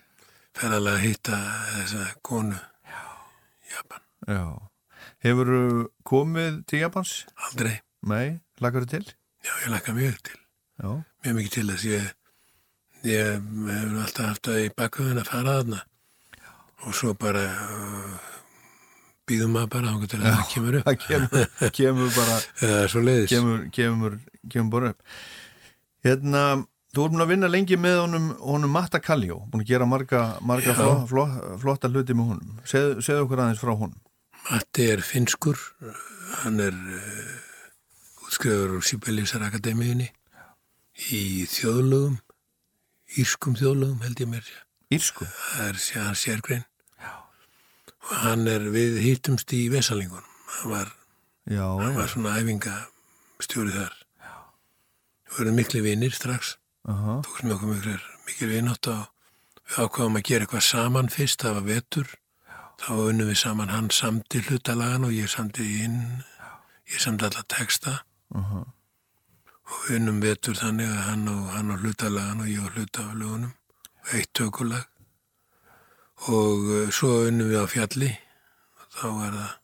[0.58, 1.40] ferðalega að hitta
[1.76, 2.60] þessa konu.
[3.72, 4.44] Japan, Já.
[5.22, 5.52] Hefur
[6.10, 7.12] komið til Japans?
[7.48, 7.76] aldrei.
[8.10, 9.06] Nei, lagar þú til?
[9.46, 10.40] já, ég lakka mjög til,
[10.82, 10.90] Já,
[11.26, 11.86] mjög mikið til þess.
[11.86, 12.10] Ég,
[13.06, 13.30] ég
[13.70, 15.84] hefur alltaf haft það í bakhauðin að fara þarna.
[16.82, 18.16] Og svo bara uh,
[19.30, 20.90] býðum maður bara þá til að það kemur upp.
[20.90, 22.40] Það kemur, kemur bara,
[23.30, 24.18] kemur, kemur,
[24.50, 25.06] kemur bara upp.
[26.06, 26.44] Hérna,
[26.96, 30.74] þú búin að vinna lengi með honum, honum Matta Kaljó, búin að gera marga, marga
[30.78, 31.26] fló, fló,
[31.62, 32.56] flotta hluti með honum.
[32.66, 34.00] Segð, segðu okkur aðeins frá honum.
[34.48, 35.62] Matti er finskur,
[36.42, 40.10] hann er uh, útskriður úr Sibeliusar Akademíunni
[41.14, 42.18] í þjóðlögum,
[43.22, 44.58] írskum þjóðlögum held ég mér sé.
[44.92, 45.30] Írsku.
[45.30, 46.66] Það er hans sérgrein.
[48.02, 50.26] Og hann er, við hýttumst í Vesalingunum.
[50.58, 50.94] Hann var,
[51.48, 54.01] hann var svona æfingastjóri þar.
[55.32, 56.58] Við verðum miklu vinir strax.
[56.92, 57.22] Aha.
[57.24, 59.06] Tók sem okkur miklu, vinátt og
[59.64, 62.10] við ákvaðum að gera eitthvað saman fyrst, það var vetur.
[62.82, 66.02] Þá unnum við saman, hann samdi hlutalagan og ég samdi inn,
[66.92, 67.94] ég samdi alla texta.
[68.36, 68.66] Aha.
[69.72, 73.56] Og við unnum vetur þannig að hann og, hann og hlutalagan og ég og hlutaflögunum.
[74.12, 74.90] Eitt tökulag.
[76.28, 78.12] Og uh, svo unnum við á fjalli.
[78.82, 79.56] Og þá var það,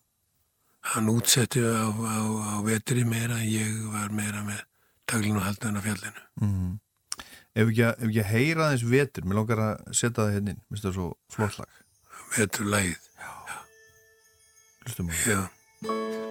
[0.93, 4.63] hann útsetti á, á, á vetri meira en ég var meira með
[5.07, 6.21] taglinu og haldinu á fjallinu.
[6.41, 6.79] Mm.
[7.57, 10.85] Ef ekki, að- að heyra aðeins vetur, mér langar að setja það hérna inn, minnst
[10.85, 11.69] það svo flott lag.
[12.37, 13.03] Vetur lagið.
[14.85, 15.49] Hlustum á það.
[15.83, 16.26] Já.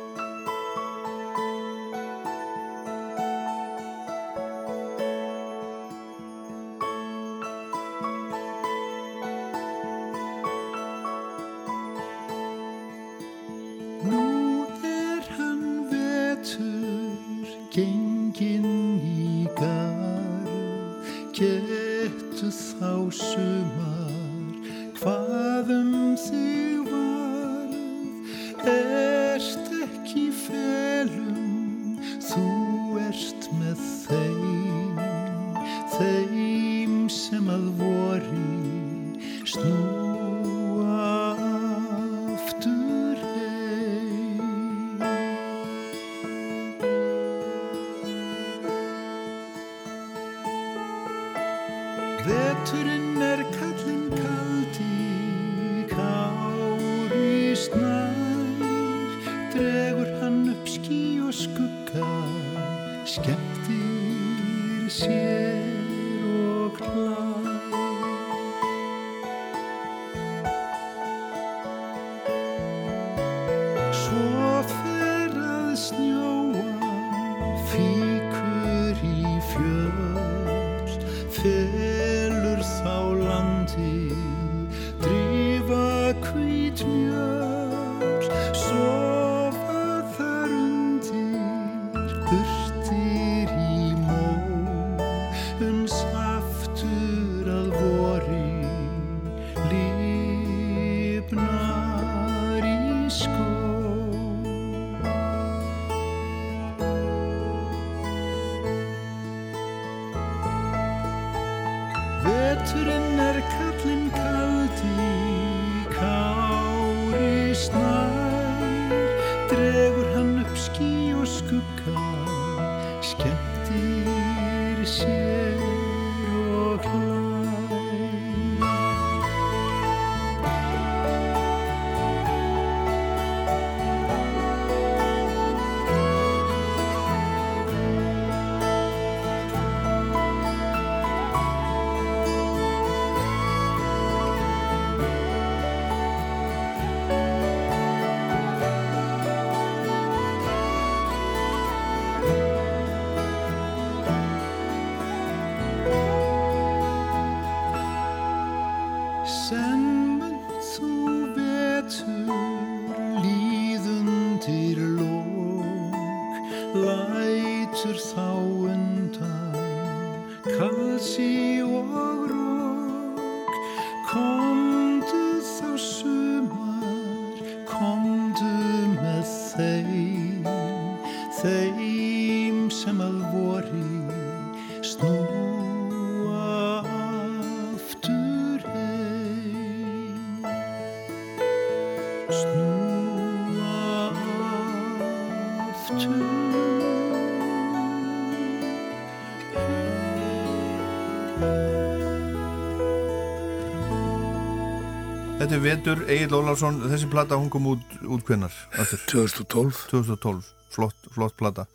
[205.46, 209.02] Þetta er Vetur, Egil Ólafsson þessi plata hún kom út, út aftur?
[209.12, 211.68] 2012 2012, flott, flott plata.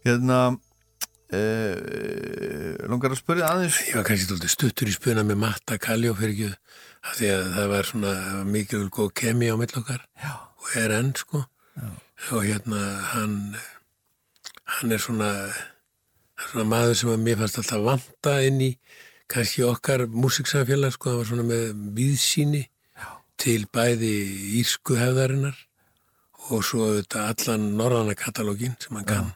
[0.00, 0.38] Hérna
[1.28, 6.16] eh, langar að spyrja aðeins Ég var kannski tóldi stuttur í spuna með Matta Kaljó
[6.16, 8.14] fyrir ekki að það var svona
[8.48, 10.08] mikið góð kemi á mill okkar.
[10.16, 10.32] Já.
[10.32, 11.44] og er enn sko.
[11.76, 11.92] Já.
[12.32, 12.82] og hérna
[13.12, 13.38] hann
[14.78, 15.32] hann er svona
[16.48, 18.74] svona maður sem að mér fannst alltaf vanta inn í
[19.28, 22.70] kannski okkar músiksamfélag sko, hann var svona með viðsýni
[23.42, 24.12] til bæði
[24.60, 25.56] írsku hefðarinnar
[26.52, 29.30] og svo auðvitað allan norðana katalógin sem hann kann.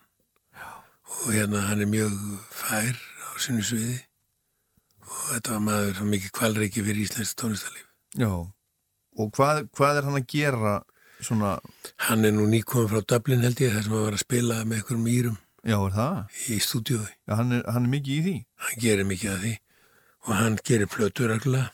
[1.24, 2.12] Og hérna hann er mjög
[2.54, 3.96] fær á sinni sviði.
[5.06, 7.86] Og þetta var maður sem mikið kvalreiki fyrir íslensk tónlistarlíf.
[8.18, 8.30] Já,
[9.16, 10.74] og hvað, hvað er hann að gera
[11.24, 11.56] svona,
[12.08, 14.80] Hann er nú nýkominn frá Dublin held ég þar sem hann var að spila með
[14.82, 16.18] einhverjum írum já er það?
[16.52, 17.08] í stúdíói.
[17.26, 18.36] já, hann, er, hann er mikið í því.
[18.66, 19.54] Hann gerir mikið af því.
[20.26, 21.70] Og hann gerir plötur reglulega.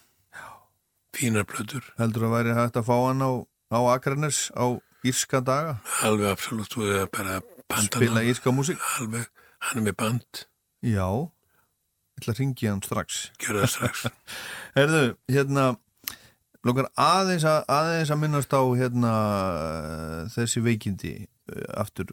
[1.13, 3.31] Fínar plötur, heldur að væri hægt að fá hann á,
[3.73, 5.77] á Akranes á írska daga?
[6.07, 8.81] Alveg absolutt það er bara banda spila írska músík?
[8.99, 9.29] Alveg,
[9.69, 10.45] hann er með band,
[10.81, 13.23] já, ég ætla að ringi hann strax.
[13.43, 14.07] Gjör það strax.
[14.79, 15.73] Herðu, hérna
[16.63, 19.13] Lókar aðeins að, aðeins að minnast á hérna
[20.31, 22.13] þessi veikindi eh, aftur.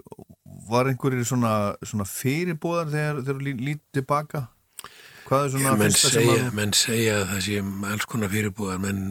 [0.70, 4.48] Var einhverjir svona, svona fyrirbóðar þegar lí, lítið tilbaka
[5.30, 7.58] hvað er svona fyrsta sem segja, að menn segja að það sé
[7.92, 9.02] alls konar fyrirbúðar menn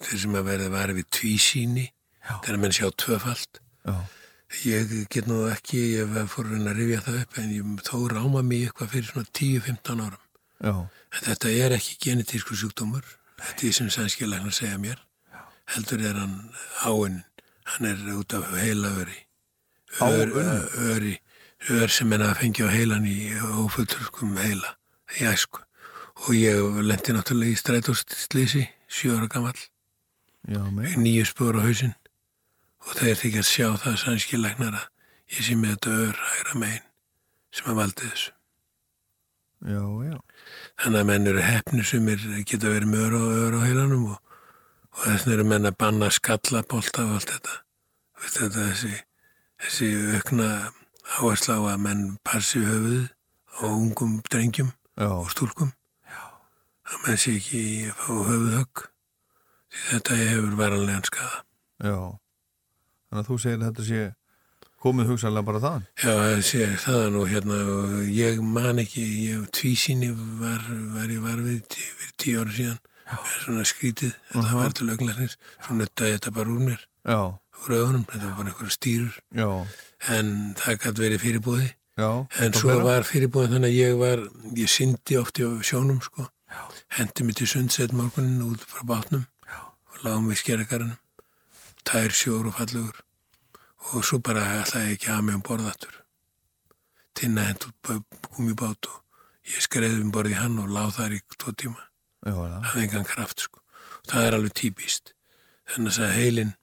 [0.00, 1.86] þeir sem að verða var við tvísýni
[2.28, 3.60] þegar menn sjá tvöfalt.
[3.86, 3.96] Já,
[4.64, 8.64] ég get nú ekki ég fór að rifja það upp en ég þó ráma mig
[8.66, 10.24] eitthvað fyrir svona 10-15 árum.
[10.56, 10.74] Já,
[11.12, 13.04] en þetta er ekki genetísku sjúkdómur
[13.42, 15.02] þetta er sem sænskilægna segja mér.
[15.74, 16.38] Heldur er hann
[16.88, 17.20] áinn
[17.66, 19.20] hann er út af heila öri.
[20.00, 20.32] Ör,
[20.94, 21.18] öri.
[21.68, 24.76] Ör sem menn að fengja á heilan í ófullturkum heila.
[25.20, 25.65] Í æsku
[26.24, 28.64] og ég lendi náttúrulega í strætóstlýsi,
[30.46, 30.96] Já, með.
[31.02, 31.94] nýju spór á hausinn
[32.86, 34.82] og þeir þykja að sjá það sannski læknara.
[35.34, 36.84] Ég sé með þetta ör hægra megin
[37.50, 38.32] sem að valdi þessu.
[39.66, 40.16] Já, já.
[40.78, 44.04] Þannig að menn eru hefnir sem er, geta verið með ör á, ör á heilanum
[44.12, 44.34] og,
[44.94, 47.56] og þess vegna eru menn að banna skallapolta og allt þetta.
[48.26, 48.92] Þetta þessi,
[49.64, 50.50] þessi aukna
[51.16, 53.08] áhersla á að menn passi höfuð
[53.58, 55.74] á ungum drengjum Já, og stúlkum.
[56.86, 58.84] Að menn sé ekki að fá höfuðhögg.
[59.76, 61.42] Því þetta hefur varanlegan skada.
[61.82, 61.96] já.
[63.06, 64.00] Þannig að þú segir að þetta sé
[64.82, 65.84] komið hugsanlega bara þaðan.
[66.02, 70.10] Já, það sé það nú hérna og ég man ekki, ég tvísýni
[70.40, 70.62] var,
[70.94, 75.34] var ég var við fyrir tíu ára síðan með svona skrítið, þetta var til löglarnir,
[75.62, 77.18] svo nöttaði þetta bara úr mér, Já,
[77.62, 79.50] úr augunum, þetta var bara einhverja stýrur, já,
[80.16, 81.68] en það gæti verið fyrirbúði,
[82.02, 82.08] já.
[82.42, 84.24] en Og svo var fyrirbúði þannig að ég var,
[84.58, 86.26] ég syndi oft í sjónum, sko,
[86.96, 89.26] hendi mig til sundsett morgunin út frá bátnum
[89.90, 90.96] og lágum við skergarinn,
[91.84, 93.02] tær sjór og fallegur
[93.92, 96.00] og svo bara ætlaði ekki að mig um borðatur.
[97.16, 99.02] Tinna hend út gumibát og
[99.46, 101.82] ég skreiði um borði hann og láð þar í tvo tíma.
[102.26, 102.34] Já.
[102.34, 103.60] hafði engan kraft sko.
[104.02, 105.12] Og það er alveg típist.
[105.70, 106.54] Þannig að heilin,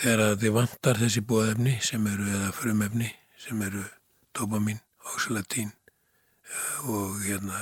[0.00, 3.10] þegar að þið vantar þessi bóðefni sem eru, eða frumefni,
[3.40, 3.84] sem eru
[4.36, 4.80] dopamin,
[5.14, 7.60] oxalatín eh, og hérna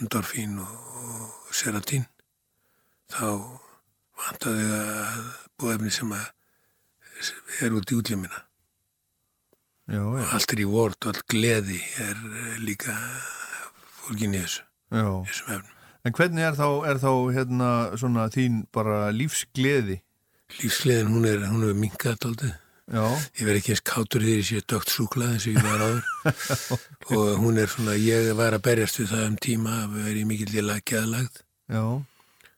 [0.00, 0.72] endorfín og,
[1.46, 2.06] og seratín,
[3.12, 3.28] þá
[4.16, 5.30] vantar þið að
[5.60, 6.26] bóðefni sem að
[7.64, 8.42] er út í útlimina.
[9.86, 12.18] Já, já, Allt er í vort og allt gleði er
[12.58, 12.96] líka
[14.02, 15.72] fólkin í þessu, þessum efnum.
[16.06, 20.00] En hvernig er þá, er þá hérna svona þín bara lífsgleði?
[20.60, 22.52] Lífsgleðin, hún er, hún er minkað aldrei.
[22.86, 23.02] Já,
[23.34, 26.04] Ég verð ekki eins kátur þegar ég sé dögt súklað eins og ég var áður.
[27.16, 30.26] og hún er svona, ég var að berjast við það um tíma að vera í
[30.28, 31.40] mikill í lagjaðalagð.
[31.74, 31.82] já,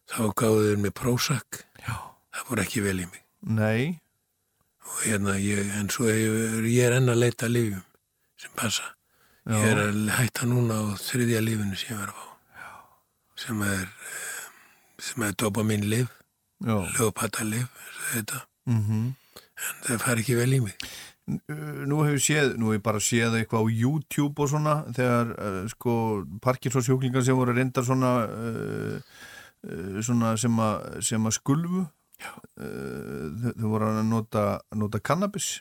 [0.08, 1.62] Þá gáðu þeir mig prósak.
[1.84, 1.94] Já.
[2.36, 3.22] Það voru ekki vel í mig.
[3.40, 4.00] nei,
[4.88, 7.82] Og hérna, ég, en svo ég, ég er enn að leita að lifjum
[8.40, 8.86] sem passa.
[9.48, 12.28] Ég er að hætta núna á þriðja lifinu sem ég var að fá.
[13.38, 14.46] Sem er, eh,
[15.08, 16.08] sem er dopamin lif,
[16.64, 16.76] já.
[16.98, 17.68] leopata lif,
[18.12, 18.44] þetta.
[18.68, 19.14] Mm
[19.58, 20.88] En það fær ekki vel í mig.
[21.28, 25.94] Nú hefur séð, nú hefur bara séð eitthvað á YouTube og svona þegar uh, sko
[26.44, 28.96] parkinsonsjúklingar sem voru reyndar svona uh,
[29.68, 31.84] uh, svona sem að sem að skulfu
[32.18, 32.30] Já.
[32.32, 34.44] uh, þau, þau voru að nota,
[34.74, 35.58] nota cannabis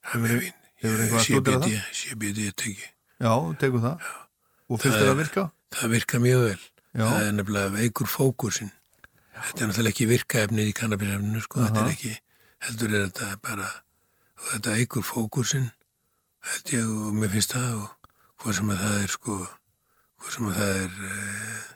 [0.00, 0.58] Það er veginn.
[0.80, 1.88] Hefur eitthvað að stúdera það?
[2.00, 2.86] CBD teki.
[3.20, 4.04] Já, tegur það
[4.70, 5.44] og finnst Það að virka?
[5.76, 6.60] Það virka mjög vel.
[6.90, 8.70] Já, Það er nefnilega veikur fókusin.
[9.40, 11.60] Þetta er náttúrulega ekki virkaefnið í kannabisefninu, sko.
[11.66, 12.12] Þetta er ekki,
[12.66, 13.68] heldur er þetta bara,
[14.40, 15.68] og þetta veikur fókusin,
[16.50, 19.36] held ég, og mér finnst það, og hvað sem að það er, sko,
[20.20, 21.68] hvað sem að það er eh,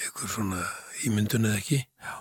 [0.00, 0.66] einhver svona
[1.08, 2.14] ímyndun eða ekki, Já.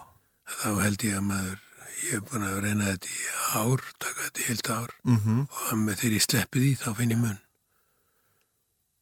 [0.59, 1.59] þá held ég að maður,
[1.99, 3.21] ég hef búin að reyna þetta í
[3.59, 6.89] ár, taka þetta í heilt ár, mm og að með þegar ég sleppi því, þá
[7.01, 7.39] finn ég mun.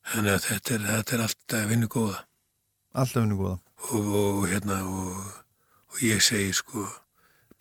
[0.07, 2.19] Þannig að þetta er, þetta er alltaf að vinna góða.
[2.97, 3.57] alltaf henni góða
[3.91, 5.17] og, og hérna og,
[5.91, 6.85] og ég segi sko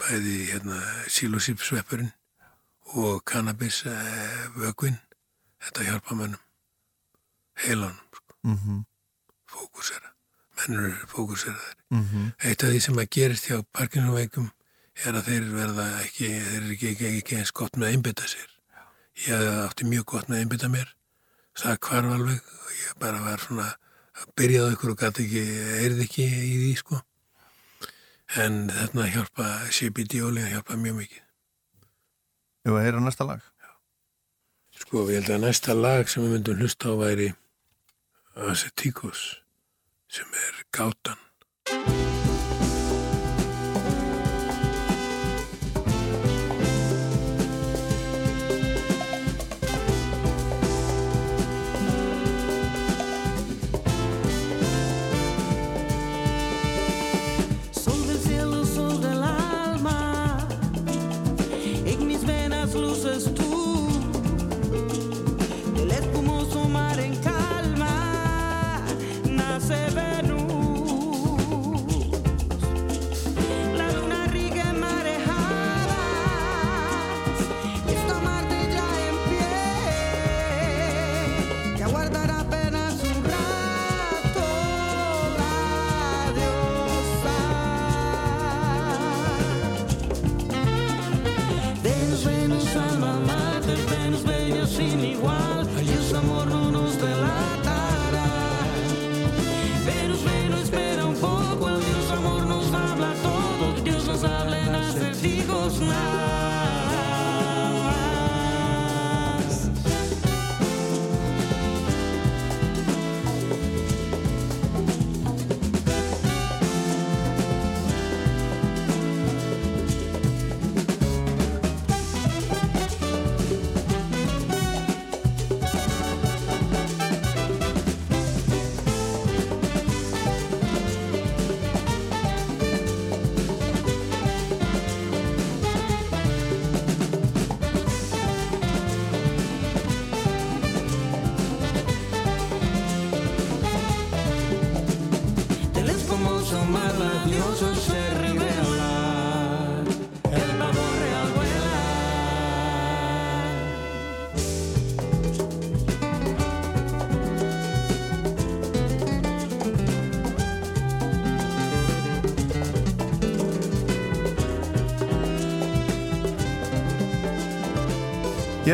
[0.00, 2.12] bæði hérna sílosipsveppurinn
[2.96, 4.46] og kannabis eh,
[5.62, 6.42] þetta hjálpa mönnum.
[7.56, 8.84] Heilanum sko, mm
[9.46, 10.12] fókusera.
[10.56, 11.74] Mennur eru fókuseraðir.
[11.90, 12.32] -hmm.
[12.38, 14.50] eitt af því sem að gerist hjá Parkinsonveikum
[15.04, 18.26] er að þeir verða ekki þeir eru ekki, ekki, ekki eins gott með að einbytta
[18.26, 18.50] sér.
[19.26, 20.88] Ég átti mjög gott með að einbytta mér.
[21.56, 22.40] Það hvarf alveg.
[22.64, 23.68] Og ég bara var svona
[24.16, 25.42] að byrjaði ykkur og gæti ekki
[25.82, 27.00] eirði ekki í því sko
[28.42, 31.22] en þarna hjálpa CBD ólíðan hjálpa mjög mikið.
[32.66, 33.44] Ef að heyra næsta lag?
[34.76, 37.30] Sko ég held að næsta lag sem við myndum hlusta á væri
[38.36, 39.22] Assetikos
[40.12, 41.25] sem er gátan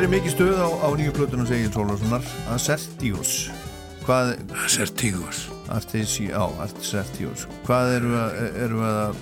[0.02, 3.52] Hér er mikið stöð á, á nýju plötunum segir Sólarssonar Asertius.
[4.02, 4.32] Hvað,
[4.64, 7.44] Asertígus Artesi, á, Asertius.
[7.62, 8.34] Hvað eru að,
[8.64, 9.20] eru að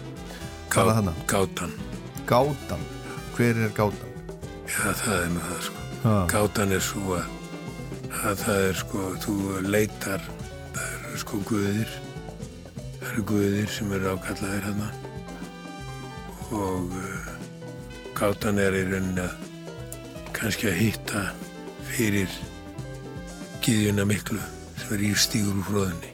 [0.72, 1.12] er þarna?
[1.28, 1.74] Gátan.
[2.30, 2.86] Gátan.
[3.36, 4.14] Hver er gátan?
[4.64, 5.84] Já, það er nú það sko.
[6.06, 6.14] Ha.
[6.32, 7.28] Gátan er svo að,
[8.22, 9.36] að það er sko, þú
[9.68, 10.26] leitar
[10.78, 11.94] það eru sko guðir.
[12.94, 14.90] Það eru guðir sem eru ákallaðir hérna
[16.56, 17.30] og uh,
[18.16, 19.49] gátan er í rauninni að
[20.40, 21.24] kannski að hitta
[21.90, 22.30] fyrir
[23.64, 24.40] gyðjuna miklu
[24.80, 26.12] sem er írstígur úr fróðinni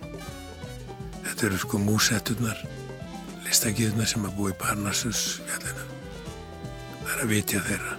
[1.26, 2.62] þetta eru sko músetturnar
[3.46, 5.84] listagyðjuna sem að búa í Parnassus fjallinu
[7.06, 7.94] það er að vitja þeirra.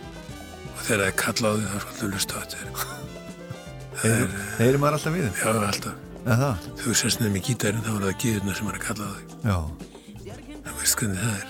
[0.74, 2.58] Og þegar það er kallað á því þá er svolítið lust á þetta
[3.98, 5.96] Heyrir, heyrir maður alltaf við já, alltaf.
[6.28, 6.66] Það?
[6.84, 9.58] þú sérst nefnir gítarinn þá er það gyðjuna sem er að kalla því Já.
[10.68, 11.48] þú veist hvernig það er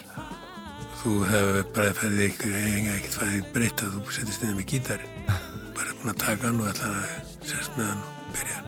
[1.01, 5.13] þú hefur bara færið ekkert færið breytt að þú setjast niður með gítarinn
[5.77, 8.59] bara búin að taka hann og ætla að sérst með hann og byrja.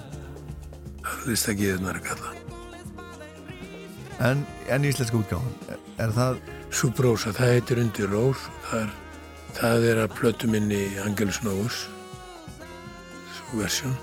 [1.04, 2.34] Það er list að kalla.
[4.30, 8.42] En, en íslenska útgáfan, er, það Subrosa, það heitir undir rós.
[8.70, 8.92] Það
[9.58, 11.82] það er að plötu minni Angelus Novus
[13.34, 13.96] svo versjón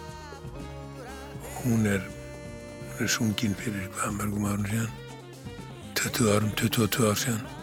[1.60, 4.90] hún er hún er sungin fyrir hvað mörgum árum síðan?
[6.00, 7.55] 20 árum, 22 ár síðan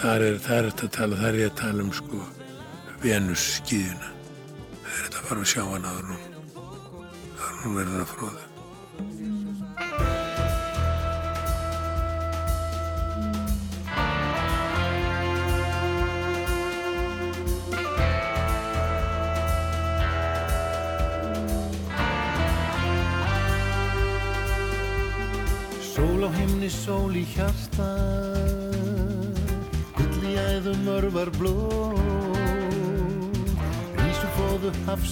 [0.00, 2.20] þar er, er þetta að tala þar er ég að tala um sko
[3.00, 4.12] Venus skíðuna.
[4.80, 6.38] Það er þetta að fara að sjá hana áður en hún
[7.40, 8.49] áður en hún verður að fróða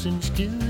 [0.09, 0.68] Christians do.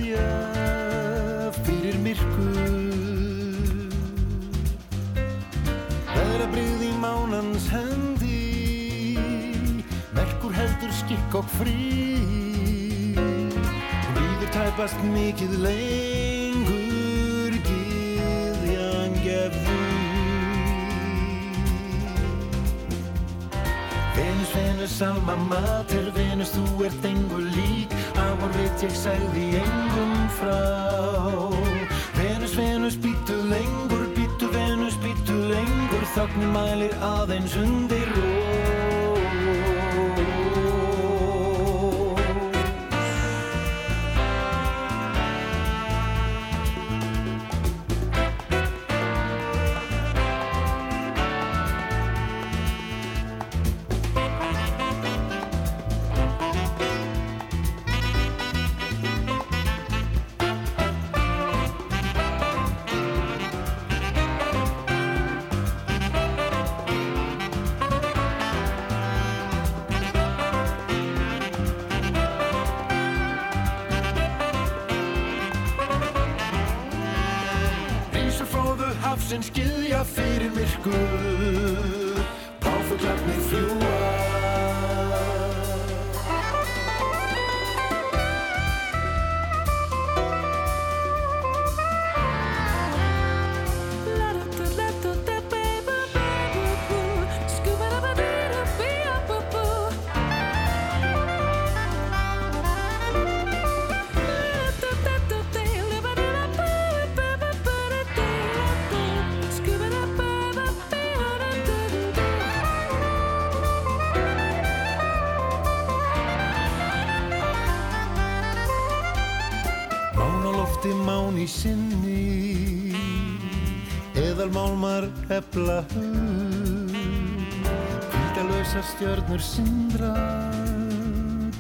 [128.98, 130.14] Stjörnur sindra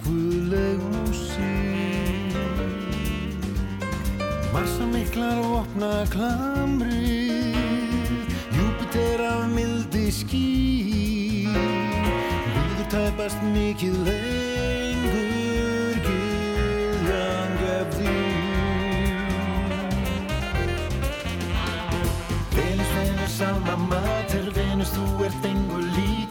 [0.02, 2.34] Guðleg músík.
[4.50, 7.54] Massa miklar og opna klamri
[8.56, 10.50] Júpiter af mildi ský
[11.54, 18.16] Líður tæpast mikið lengur Gyðjan gef því
[22.56, 26.27] Venus, Venus, alma mater Venus, þú ert engu lík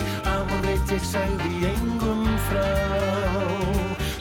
[0.97, 2.69] Ég sagði engum frá.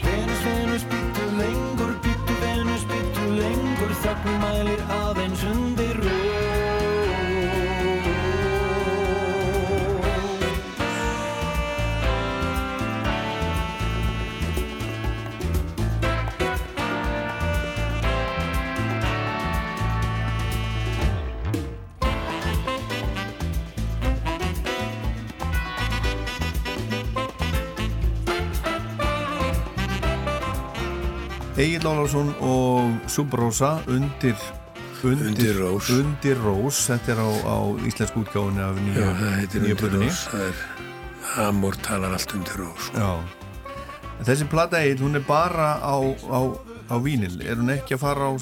[0.03, 3.94] Venus, Venus, býttu lengur Býttu Venus, býttu lengur.
[4.03, 5.36] Þögn mælir aðeins
[31.57, 34.37] Egil Ólafsson og Subrosa undir
[35.05, 35.89] undir, Undir rós.
[35.93, 37.57] undir rós þetta er á, á
[37.89, 40.09] íslensku útgáfunni af nýju, Já, það heitir nýju undir plötunni.
[40.11, 40.20] rós.
[40.33, 40.57] Það er,
[41.47, 42.87] Amor talar allt undir rós.
[42.89, 42.99] sko.
[42.99, 44.24] Já.
[44.27, 45.97] Þessi plata Egil, hún er bara á,
[46.33, 46.41] á,
[46.93, 48.33] á vínil er hún ekki að fara á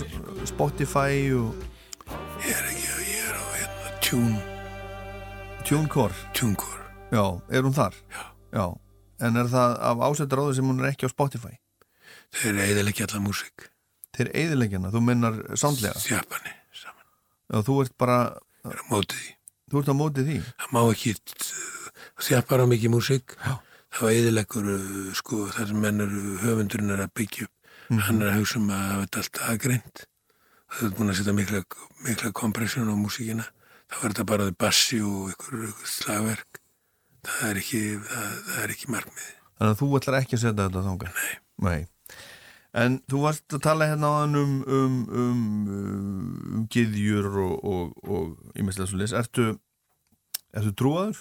[0.47, 1.55] Spotify og
[2.45, 4.35] Ég er ekki, ég er á hérna tjún,
[5.65, 6.81] TuneCore tjúnkor.
[7.13, 7.95] Já, er hún þar?
[8.11, 8.25] Já.
[8.55, 8.67] Já.
[9.21, 11.55] En er það af ásettar áður sem hún er ekki á Spotify?
[12.35, 13.69] Þeir eiðilega ekki alla músík.
[14.15, 17.07] Þeir eðilegjana, þú mennar sándlega Þjappani saman.
[17.51, 18.19] Já, þú ert bara,
[18.65, 19.33] Það er á mótið því.
[19.71, 21.15] þú ert á mótið því Það má ekki
[22.25, 23.35] þjappar á mikið músík.
[23.45, 23.55] Já.
[23.95, 24.69] Það var eiðilegur,
[25.15, 27.53] sko, það sem menn eru, höfundurinn er að byggja upp.
[28.09, 30.05] Hann er að hugsa um að þetta allt aðgreint.
[30.75, 31.61] Það er búin að setja mikla,
[32.07, 33.45] mikla kompressjón á músíkina.
[33.93, 36.61] Það var þetta bara bassi og ykkur, ykkur slagverk.
[37.29, 39.33] Það er ekki, það, það er ekki markmiði.
[39.55, 41.35] Þannig að þú ætlar ekki að setja þetta þangað Nei,
[41.69, 41.83] Nei.
[42.75, 45.43] En þú varst að tala hérna á hann um um, um,
[45.75, 49.53] um, gyðjur og, ímestlega svo leys Ertu,
[50.51, 51.21] ertu trúaður?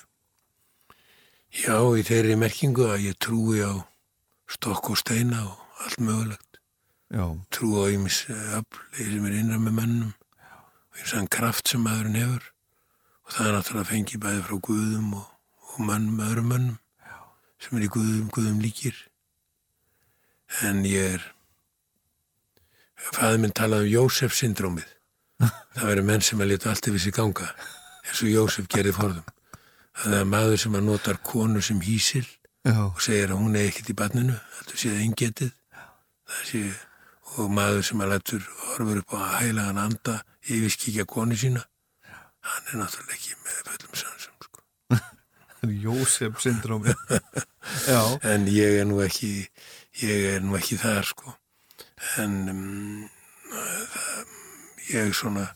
[1.53, 3.85] Já, í þeirri merkingu að ég trúi á
[4.49, 6.57] stokk og steina og allt mögulegt.
[7.13, 11.83] Já, Trú á ímis þeir sem er innra með mannum og eins og kraft sem
[11.85, 12.47] maðurinn hefur
[13.23, 15.27] og það er náttúrulega fengið bæði frá guðum og,
[15.69, 16.79] og mönnum, öðrum mönnum
[17.61, 18.97] sem er í guðum, guðum líkir.
[20.67, 21.27] En ég er,
[23.11, 24.89] fæði minn talaði um Jósef syndrómið.
[25.75, 27.49] Það verður menn sem að leta allt yfir sig ganga
[28.03, 29.27] eins og Jósef gerði forðum.
[30.03, 32.25] Það er maður sem að notar konu sem hísil
[32.63, 35.51] já, og segir að hún er ekkert í barninu, þetta sé það eingetið
[36.33, 36.63] það sé,
[37.35, 41.63] og maður sem að lætur horfur upp á að heilagan anda yfirskikja konu sína
[42.43, 44.63] hann er náttúrulega ekki með fullum sansum sko.
[45.85, 46.95] Jósef syndrómi
[47.91, 48.01] Já,
[48.33, 49.31] en ég er nú ekki
[50.01, 51.35] ég er nú ekki þar sko
[52.21, 53.09] en um,
[53.49, 54.35] það,
[54.91, 55.47] ég svona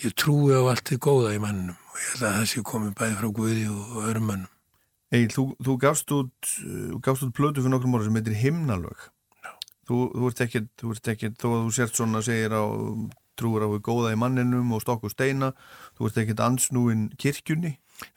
[0.00, 2.96] ég trúi á allt þið góða í mannum og ég held að það sé komið
[3.00, 4.56] bæði frá Guði og, öðrum mannum
[5.10, 6.50] Egil, þú, þú gafst út
[7.02, 9.08] gafst út plötu fyrir nokkrum ára sem heitir Himnalög.
[9.90, 10.28] Þú, þú
[10.78, 12.62] þú ert ekkert, þó að þú sért svona segir á
[13.40, 15.50] trúur á við góða í manninum og stokk og steina,
[15.98, 17.74] þú ert ekkert ansnúin kirkjunni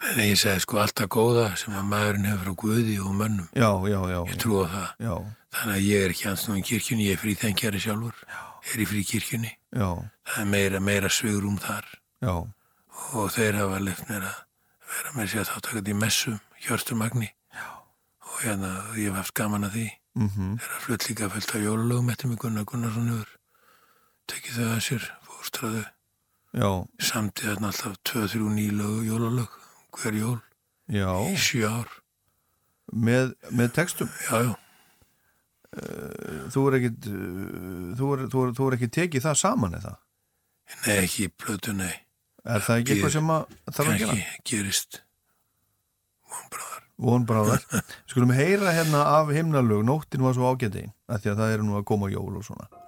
[0.10, 3.48] en ég segi sko allt það góða sem að maðurinn hefur frá Guði og mönnum.
[3.56, 4.90] Já, já, já, ég trúi á það.
[5.08, 5.16] Já,
[5.54, 8.16] Þannig að ég er ekki ansnúin kirkjunni, ég er frí þengjari sjálfur,
[8.74, 9.52] er í frí kirkjunni.
[9.76, 9.90] já,
[10.26, 11.86] Það er meira, meira svigrum þar.
[12.24, 12.34] Já,
[13.14, 14.40] og þeir hafa lefnt mér að
[14.94, 17.30] vera með sér að þáttakast í messum, hjörstumagni
[18.24, 19.86] og hérna ég hef haft gaman að því.
[20.18, 23.32] mhm, Þeir hafa flutt líka fullt af jólulögum eftir mig Gunnar Gunnarsson yfir.
[24.30, 25.84] Tekið þau að sér, fórstraðu,
[26.54, 26.70] já,
[27.02, 29.63] samtið þarna alltaf 2-3 nýlög jólulög, hver
[30.20, 30.40] jól,
[30.92, 31.10] já.
[31.30, 31.94] Í sjö ár.
[32.92, 34.12] með, með textum?
[34.28, 34.54] Já, já,
[36.54, 39.96] þú er ekkert uh, þú er, þú er, þú er ekki tekið það saman eða?
[40.84, 41.94] Nei ekki í plötu, nei,
[42.46, 44.20] er það ekki eitthvað sem að þarf að gera?
[44.20, 45.02] ekki gerist
[46.34, 46.86] vonbráðar.
[47.08, 47.68] vonbráðar
[48.12, 49.84] skulum heyra hérna af himnalög.
[49.88, 52.83] Nóttin var svo ágæti því að það eru nú að koma jól og svona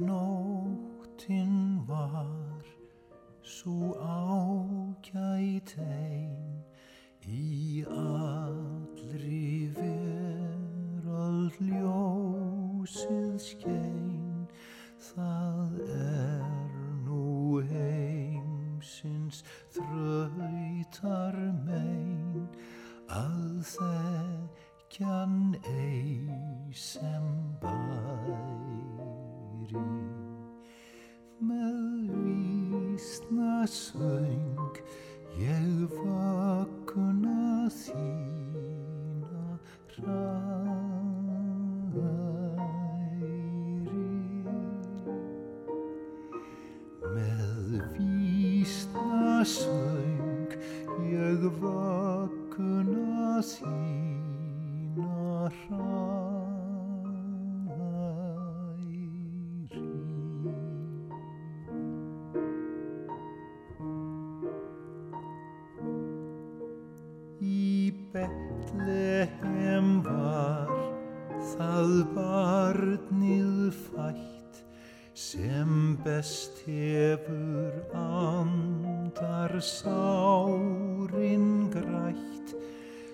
[0.00, 2.64] Nóttin var
[3.42, 6.64] svo ágæt ein
[7.28, 14.48] í allri veröld ljósið skein.
[15.10, 16.48] Það er
[17.04, 19.44] nú heimsins
[19.76, 21.36] þrautar
[21.66, 22.48] mein
[23.20, 25.36] að þekkjan
[25.76, 27.28] ei sem
[27.60, 28.89] bæri
[31.38, 34.80] með vísna söng
[35.38, 39.46] ég vakna þína
[39.94, 40.18] hræri
[47.14, 50.50] með vísna söng
[51.14, 55.14] ég vakna þína
[55.62, 56.49] hræri
[68.10, 70.70] Betlehem var
[71.52, 74.58] það barnið fætt
[75.14, 82.56] sem best hefur andar sárin grætt.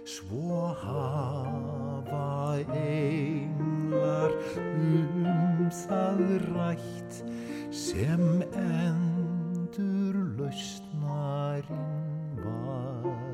[0.09, 4.33] Svo hafa englar
[4.65, 7.21] um það rætt
[7.69, 8.27] sem
[8.65, 13.26] endur lausnarinn væri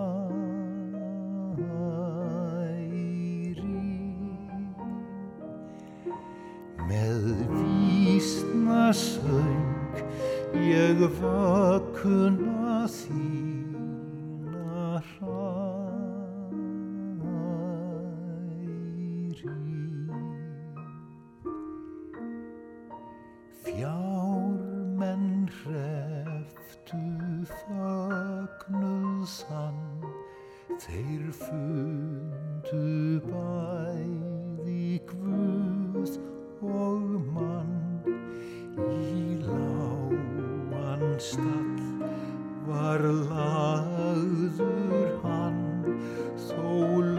[6.90, 7.22] Með
[7.56, 9.96] vísna söng
[10.60, 13.29] ég vakuna þína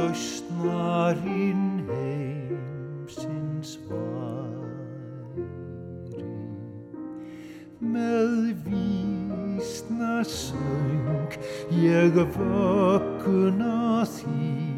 [0.02, 5.46] lausnarinn heimsins væri.
[7.94, 8.34] Með
[8.66, 11.38] vísna söng
[11.84, 14.71] ég vökkuna þína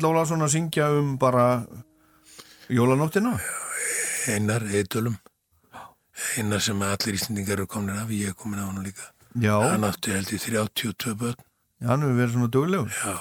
[0.00, 1.66] Egil Ólafsson að syngja um bara
[2.72, 3.34] jólanóttina.
[4.32, 5.16] Einar, Eidölum
[6.38, 9.10] Einar sem allir íslendingar eru komin af ég er komin af hann líka
[9.40, 12.88] Já, hann átti held í 32 börn já, hann hefur verið svona duglegur.
[12.96, 13.12] já,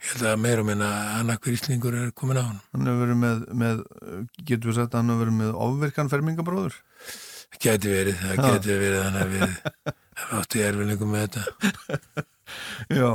[0.00, 0.88] ég held að meira minna
[1.18, 3.84] annarkver íslendingur er komin af hann Hann hefur verið með, með
[4.48, 6.80] getur við sagt að hann hefur verið með ofvirkan fermingabróður.
[7.60, 8.48] geti verið, það Já.
[8.48, 9.60] geti verið hann að verið
[10.24, 12.24] hann átti erfinningum með þetta
[13.00, 13.12] Já,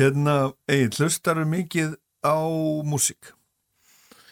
[0.00, 0.38] hérna,
[0.68, 2.36] Egil, hlustar mikið á
[2.86, 3.34] músík.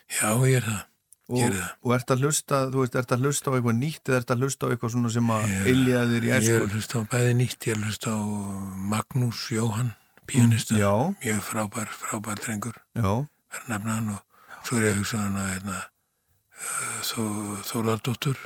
[0.09, 0.83] Já, ég er það,
[1.29, 1.73] og, það.
[1.85, 4.45] og ert að hlusta, þú veist, ert að hlusta á eitthvað nýtt eða ert að
[4.45, 5.59] hlusta á eitthvað svona sem að Já.
[5.73, 8.21] ilja þér í ég er að hlusta á bæði nýtt ég er að hlusta á
[8.95, 9.93] Magnús Jóhann
[10.29, 13.13] pianista, Já, mjög frábær frábær drengur, já,
[13.53, 15.79] verð nefna hann og svo er ég að hugsa hann að hérna,
[17.09, 17.23] þó,
[17.69, 18.43] Þólardóttur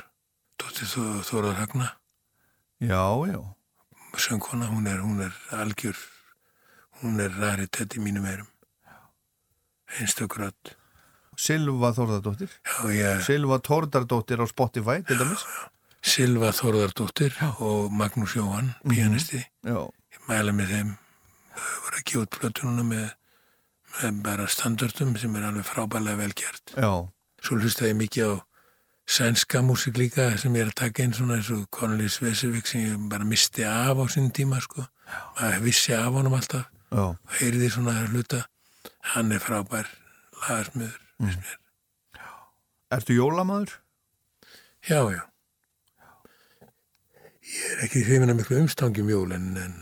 [0.59, 1.89] dóttir Þó, Þórar Hagna
[2.83, 3.39] já, já,
[4.15, 5.99] söngkona, hún er, hún er algjör
[7.01, 8.52] hún er raritet í mínum erum
[9.99, 10.75] einstökuröld
[11.39, 12.51] Silva Þórðardóttir,
[12.93, 15.45] já, Silva Tordardóttir á Spotify, til dæmis.
[16.03, 17.33] Silva Þórðardóttir
[17.63, 19.79] og Magnús Jóhann, pianisti Já,
[20.13, 20.93] ég mæla með þeim.
[21.53, 23.11] Þau voru að gefa út plötununa með,
[24.01, 26.75] með bara standardum sem er alveg frábærlega vel gert.
[26.77, 26.91] Já,
[27.41, 28.33] svo hlusta ég mikið á
[29.09, 32.85] sænska músík líka sem ég er að taka inn svona eins og Cornelis Vesevik sem
[32.85, 34.85] ég bara misti af á sín tíma sko.
[35.39, 36.69] Maður vissi af honum alltaf.
[36.93, 38.43] Og heyrði svona hluta
[39.13, 39.89] hann er frábær
[40.41, 41.37] lagasmiður mm.
[42.93, 43.79] Ertu jólamæður?
[44.85, 45.23] já, já.
[47.43, 49.73] Ég er ekki hrifin að miklu umstangjum jól en, en,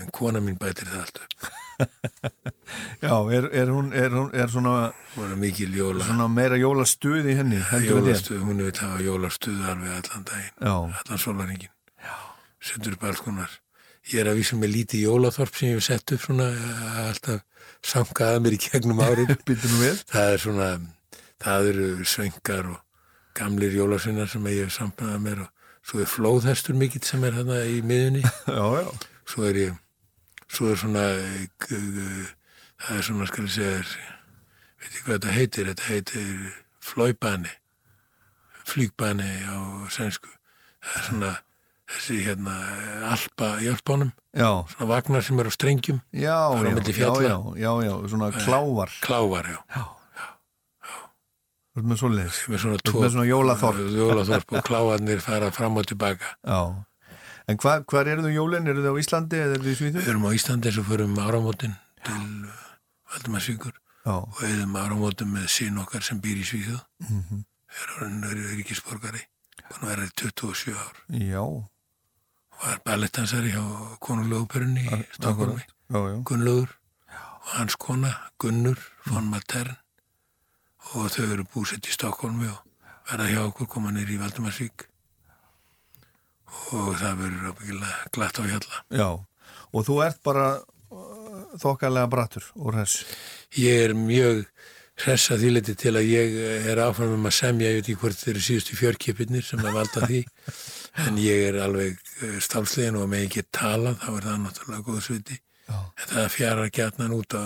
[0.00, 1.50] en kona mín bætir það alltaf
[3.04, 8.42] Já, er, er hún, er hún, er svona, jóla svona meira jólastuð í henni, jólastuð,
[8.44, 11.72] hún vil hafa jólastuð alveg allan daginn, Já, allan sólaringin
[12.60, 13.52] setur upp alls konar
[14.08, 17.42] ég er að vísa með lítið jólaþorp sem ég hef sett upp svona eh, alltaf
[17.86, 18.96] samkaða mér í nú
[19.80, 20.02] við.
[20.10, 20.70] það er svona
[21.40, 22.80] það eru svengar og
[23.36, 25.52] gamlir jólasinnar sem ég hef samkaða mér og
[25.86, 28.24] svo er flóðhestur mikill sem er þarna í miðunni
[28.58, 28.90] Já, já,
[29.28, 29.78] svo er ég
[30.50, 32.26] svo er svona eh,
[32.80, 33.78] það er svona skal ég segja
[34.80, 35.72] veit ég hvað þetta heitir?
[35.72, 36.36] Þetta heitir
[36.80, 37.56] flóibani
[38.70, 39.56] flygbani á
[39.90, 40.30] sænsku.
[40.80, 41.30] Það er svona
[41.90, 42.56] þessi hérna
[43.10, 47.94] alpa hjálpánum já, svona vagnar sem eru á strengjum já, já, já, já, já, já,
[48.12, 49.82] svona klávar, klávar, já,
[51.70, 52.38] þú ert með svoleiðis.
[52.50, 53.82] með svona, Þú ert með svona jólaþorp.
[54.00, 56.60] jólaþorp og klávarnir fara fram og tilbaka Já,
[57.50, 58.68] En hva, hvar eru þau jólinn?
[58.70, 60.02] Eru þau á Íslandi eða eru þau í Svíþjóð?
[60.04, 61.72] Við erum á Íslandi eins og förum áramótin
[62.06, 62.26] til
[63.10, 63.72] Valdimarsvíkur
[64.06, 66.84] Já, og eðum áramótin með sín okkar sem býr í Svíþjóð.
[67.08, 67.40] mm -hmm.
[67.70, 69.20] Er hann ríkisborgari,
[69.70, 70.96] búin að vera í 27 ár.
[71.10, 71.42] já,
[72.60, 73.62] Var ballettansari hjá
[74.04, 76.16] konulöguperunni í Stokkólmi, já, já.
[76.28, 76.74] Gunnlaugur.
[77.40, 79.78] Og hans kona Gunnur von Matern.
[80.92, 82.60] Og þau eru búsett í Stokkólmi og
[83.08, 84.84] verða hjá okkur koma nýr í Valdimarsvík.
[86.76, 88.82] Og það verður ábyggilega glatt á hjalla.
[88.92, 89.08] Já,
[89.72, 93.06] og þú ert bara uh, þokkalega brattur úr þess.
[93.56, 94.44] Ég er mjög
[95.04, 96.34] hressa þýleti til að ég
[96.70, 99.78] er áfram um að semja, ég veit ekki hvort þeir eru síðustu fjörkipirnir sem að
[99.78, 100.20] valda því
[101.06, 101.98] en ég er alveg
[102.44, 105.76] stálslegin og með ekki tala, þá er það náttúrulega góðsviti Já.
[105.78, 107.40] en það fjarar gætnan út á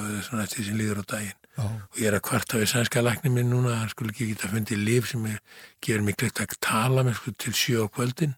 [0.45, 1.67] eftir sem líður á daginn Já.
[1.67, 4.87] og ég er að kvarta við sænska lækni minn núna, hann skulle ekki geta fundið
[4.89, 5.43] líf sem er,
[5.85, 8.35] gerir mig kleitt að tala með sko til sjö á kvöldin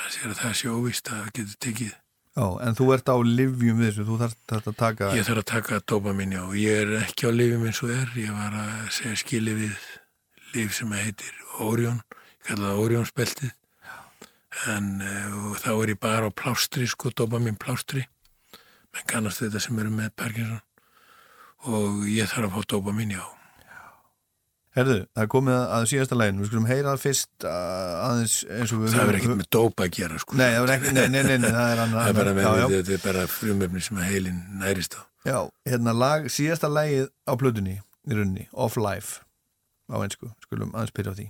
[0.00, 1.96] það sér að það er sjóvist að það getur tekið
[2.40, 5.08] Já, en þú ert á livjum þessu, þú þetta að taka...
[5.12, 6.44] Ég þarf að taka dopamin, já.
[6.56, 8.06] Ég er ekki á lifum eins og er.
[8.16, 9.82] Ég var að segja skili við
[10.54, 11.98] lif sem heitir Orion,
[12.40, 13.50] ég kalla það Orionsbeltið.
[14.72, 18.06] En uh, þá er ég bara á plástri, sko, dopamin plástri.
[18.94, 20.64] Menn kannast þetta sem eru með Parkinson.
[21.68, 23.26] Og ég þarf að fá dopamin, já.
[24.70, 28.92] Herðu, það komið að, að síðasta lægin, við skulum heyra fyrst aðeins eins og við...
[28.94, 30.36] Það verður ekkert með dopa að gera, sko.
[30.38, 32.04] Nei, það verður ekki, nei, nei, nei, nei, það er annað.
[32.04, 32.66] Það er bara með já, já.
[32.76, 35.00] þetta, er bara frumöfni sem að heilin nærist á.
[35.26, 35.38] Já,
[35.72, 39.24] hérna lag, síðasta lægið á plötunni í rauninni, Off Life
[39.90, 41.26] á einsku, skulum aðeins byrja á því.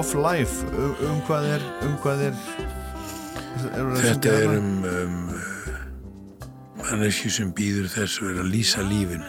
[0.00, 2.36] Off Life, um, um hvað er, um hvað er...
[3.68, 5.18] er Þetta er um, um
[6.78, 9.28] mannesju sem býður þess að vera að lýsa lífinu.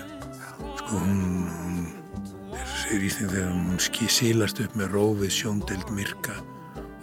[0.79, 1.19] Sko hún,
[1.57, 6.39] hún er, segir Ísland þegar hún sílast upp með rófið sjóndeld myrka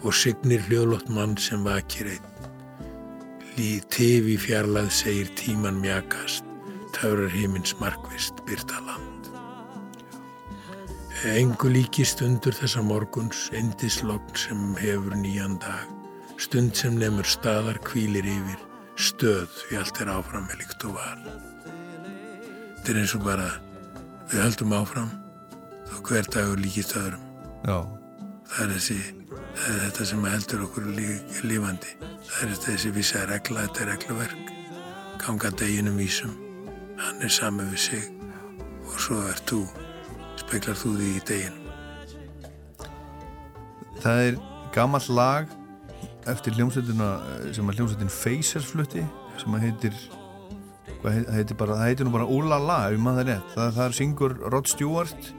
[0.01, 2.51] og signir hljóðlott mann sem vakir einn.
[3.59, 6.41] Lí tifi fjarlæð segir tíman mjakast,
[6.97, 8.08] töfrar himins markvist
[11.27, 15.89] Engu líkist undur þessa morguns, indislogn sem hefur nýjan dag,
[16.39, 18.61] stund sem nefnur staðar kvílir yfir,
[18.95, 21.19] stöð við allt er áfram með líkt og var.
[22.77, 23.49] Þetta er eins og bara,
[24.31, 25.11] við höldum áfram,
[25.89, 27.25] þó hver dagur líkist öðrum.
[27.67, 27.79] Já,
[28.49, 28.97] Það er, þessi,
[29.59, 31.09] það er þetta sem heldur okkur lí,
[31.45, 31.91] lífandi.
[32.29, 34.55] Það er þessi vissa regla, þetta er regluverk.
[35.21, 36.31] Ganga deginum vísum,
[36.97, 38.07] hann er sami við sig
[38.87, 39.59] og svo er þú,
[40.49, 41.65] speklar þú því í deginum.
[44.01, 44.37] það er
[44.73, 45.51] gamall lag
[46.29, 49.03] eftir hljómsveitina eh, sem að hljómsveitin Facers flutti
[49.39, 49.99] sem að heitir
[51.03, 54.35] það heitir bara, það heitir nú bara Úlala ef maður er rétt, það, er syngur
[54.51, 55.29] Rod Stewart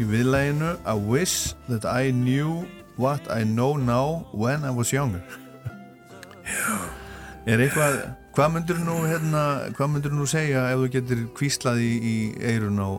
[0.00, 2.64] í viðlæginu I wish that I knew
[2.96, 5.20] what I know now when I was younger.
[6.46, 6.72] Já.
[7.46, 8.00] Er eitthvað,
[8.34, 9.42] hvað myndur nú hérna,
[9.76, 12.16] hvað myndur nú segja ef þú getur kvíslað í, í
[12.48, 12.90] eirun á,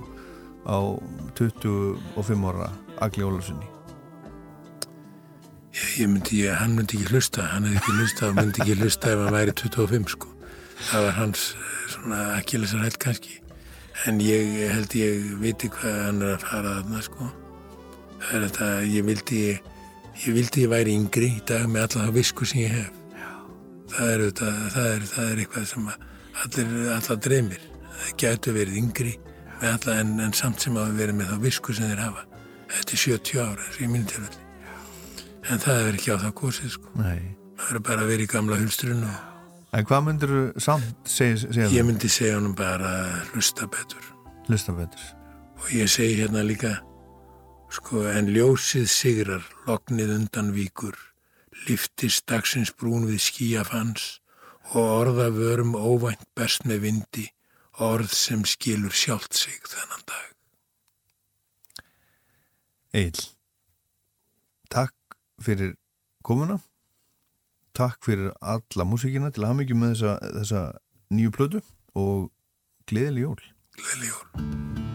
[0.67, 0.79] á
[1.39, 2.69] 25 ára
[2.99, 3.77] Agli Ólafssoni
[5.77, 8.75] Ég, ég myndi, ég, hann myndi ekki hlusta, hann hefði ekki hlusta, hann myndi ekki
[8.79, 10.31] hlusta ef hann væri 25 sko.
[10.87, 13.35] Það var hans eh, svona akkilesar hætt kannski.
[14.09, 17.29] En ég held ég viti hvað hann er að fara þarna sko.
[18.23, 19.43] Það er þetta, ég vildi,
[20.23, 22.91] ég vildi ég væri yngri í dag með alla það visku sem ég hef.
[23.93, 26.09] Það er, þetta, það er, það er eitthvað sem að
[26.41, 27.71] allir, allar dreymir.
[27.97, 29.17] Það gætu verið yngri
[29.65, 32.27] alla en, en samt sem að verið með þá visku sem þeir hafa.
[32.67, 34.43] Þetta er 70 ára, í mínu tilfelli.
[35.47, 36.93] En það er ekki á það kosið sko.
[36.97, 39.17] Það er bara að vera í gamla hulstrun og
[39.75, 42.91] En hvað myndur þú samt segja, segja ég myndi segja honum bara
[43.33, 44.05] hlusta betur.
[44.47, 45.03] Hlusta betur
[45.57, 46.77] Og ég segi hérna líka,
[47.73, 50.95] sko, en ljósið sigrar, lognið undan víkur,
[51.65, 54.19] liftist dagsins brún við skíafans
[54.75, 57.25] og orða vörum óvænt best með vindi,
[57.77, 60.31] orð sem skilur sjálft sig þennan dag.
[62.97, 63.19] Eil
[64.73, 64.95] Takk
[65.43, 65.75] fyrir
[66.25, 66.57] komuna
[67.77, 70.65] Takk fyrir alla músíkina til að hafa mikið með þessa, þessa
[71.13, 71.63] nýju plötu
[71.93, 72.27] og
[72.89, 73.39] gleðileg jól
[73.77, 74.86] Gleðileg jól.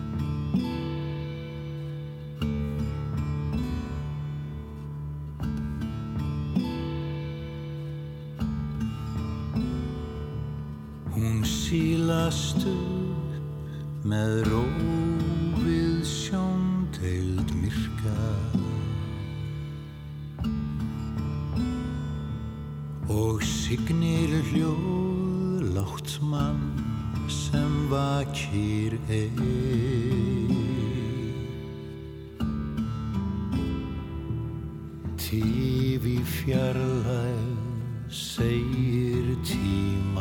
[11.23, 18.15] Hún sílast upp með rófið sjóndeild myrka
[23.07, 26.59] og signir hljóð látt mann
[27.31, 29.39] sem vakir eig.
[35.23, 37.47] Tífi fjarlæg
[38.11, 40.12] segir tíman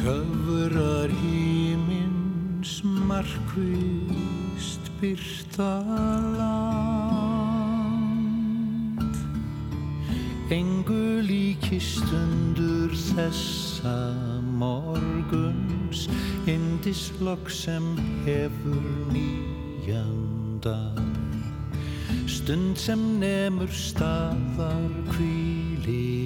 [0.00, 5.84] Töfrar hímins markvist byrta
[6.38, 6.76] land.
[10.48, 14.16] Engu líkist undur þessa
[14.56, 16.08] morguns
[16.48, 17.84] Indislokk sem
[18.24, 20.80] hefur nýjanda
[22.24, 26.19] Stund sem nemur staðar kvílir yfir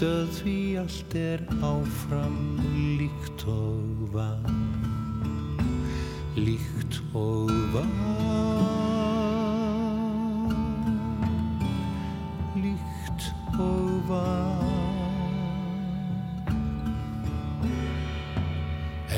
[0.00, 2.36] Stöð því allt er áfram
[2.96, 4.46] líkt og var.
[6.40, 7.90] Líkt og var.
[12.56, 13.28] Líkt
[13.60, 14.64] og var.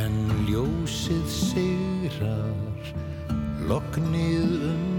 [0.03, 0.19] En
[0.51, 2.91] ljósið sigrar
[3.71, 4.91] Lognið undan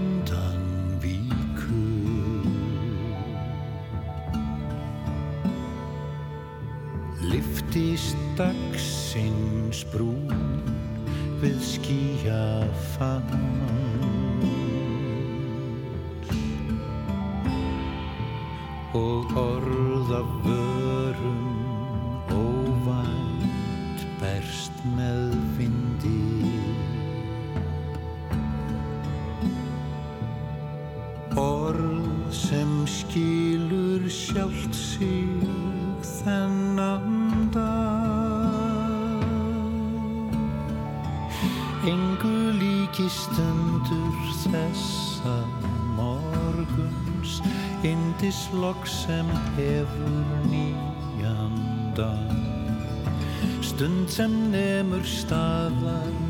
[8.38, 10.62] dagsins brún
[11.42, 14.23] Við skíafans Og
[48.84, 51.56] Indislokk sem hefur nýjan
[51.96, 52.28] dag.
[53.62, 56.23] Stund sem nemur staðar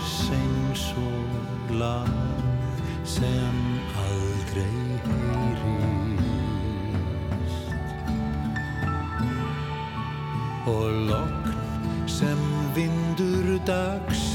[0.00, 2.08] hvers eins og lag
[3.04, 3.56] sem
[4.00, 4.64] aldrei
[5.04, 6.00] heyrist.
[10.66, 11.54] Og lokn
[12.06, 12.40] sem
[12.74, 14.29] vindur dagsins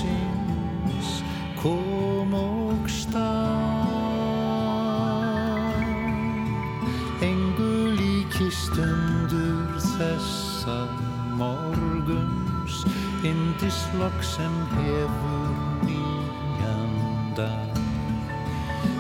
[13.66, 15.54] indislokk sem hefur
[15.88, 16.94] nýjan
[17.36, 17.80] dag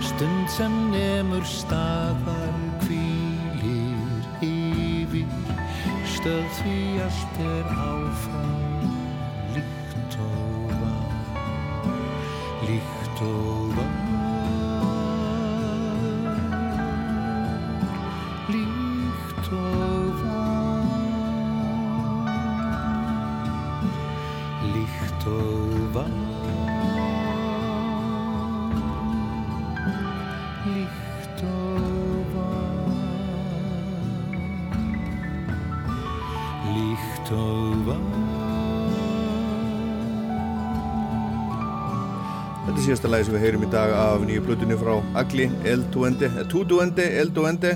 [0.01, 5.29] stund sem nemur staðar hvílir yfir.
[6.15, 8.74] Stöð því allt er áfram
[42.85, 46.43] síðasta lagi sem við heyrum í dag af nýju blutunni frá Agli, El Duende, eh,
[46.45, 47.71] Tu Duende, El Duende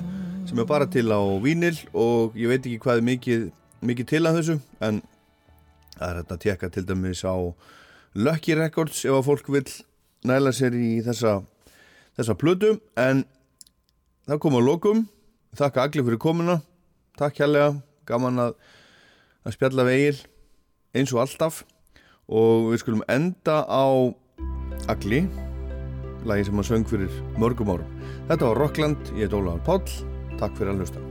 [0.46, 3.48] sem er bara til á vínil og ég veit ekki hvað er mikið,
[3.82, 5.02] mikið til að þessu en
[5.96, 7.34] það er hérna að tekka til dæmis á
[8.14, 9.66] Lucky Records ef að fólk vil
[10.30, 11.42] næla sér í þessa,
[12.14, 13.26] þessa plutu en
[14.30, 15.04] það kom á lokum.
[15.58, 16.62] Þakka Agli fyrir komuna.
[17.18, 18.58] Takk hérlega, gaman að,
[19.42, 20.18] að spjalla vegil
[20.94, 21.64] eins og alltaf.
[22.30, 24.14] Og við skulum enda á
[24.88, 25.28] Agli
[26.26, 28.00] lagi sem hann söng fyrir mörgum árum.
[28.28, 30.04] Þetta var Rockland, ég heit Ólafur Páll.
[30.40, 31.09] Takk fyrir að hlusta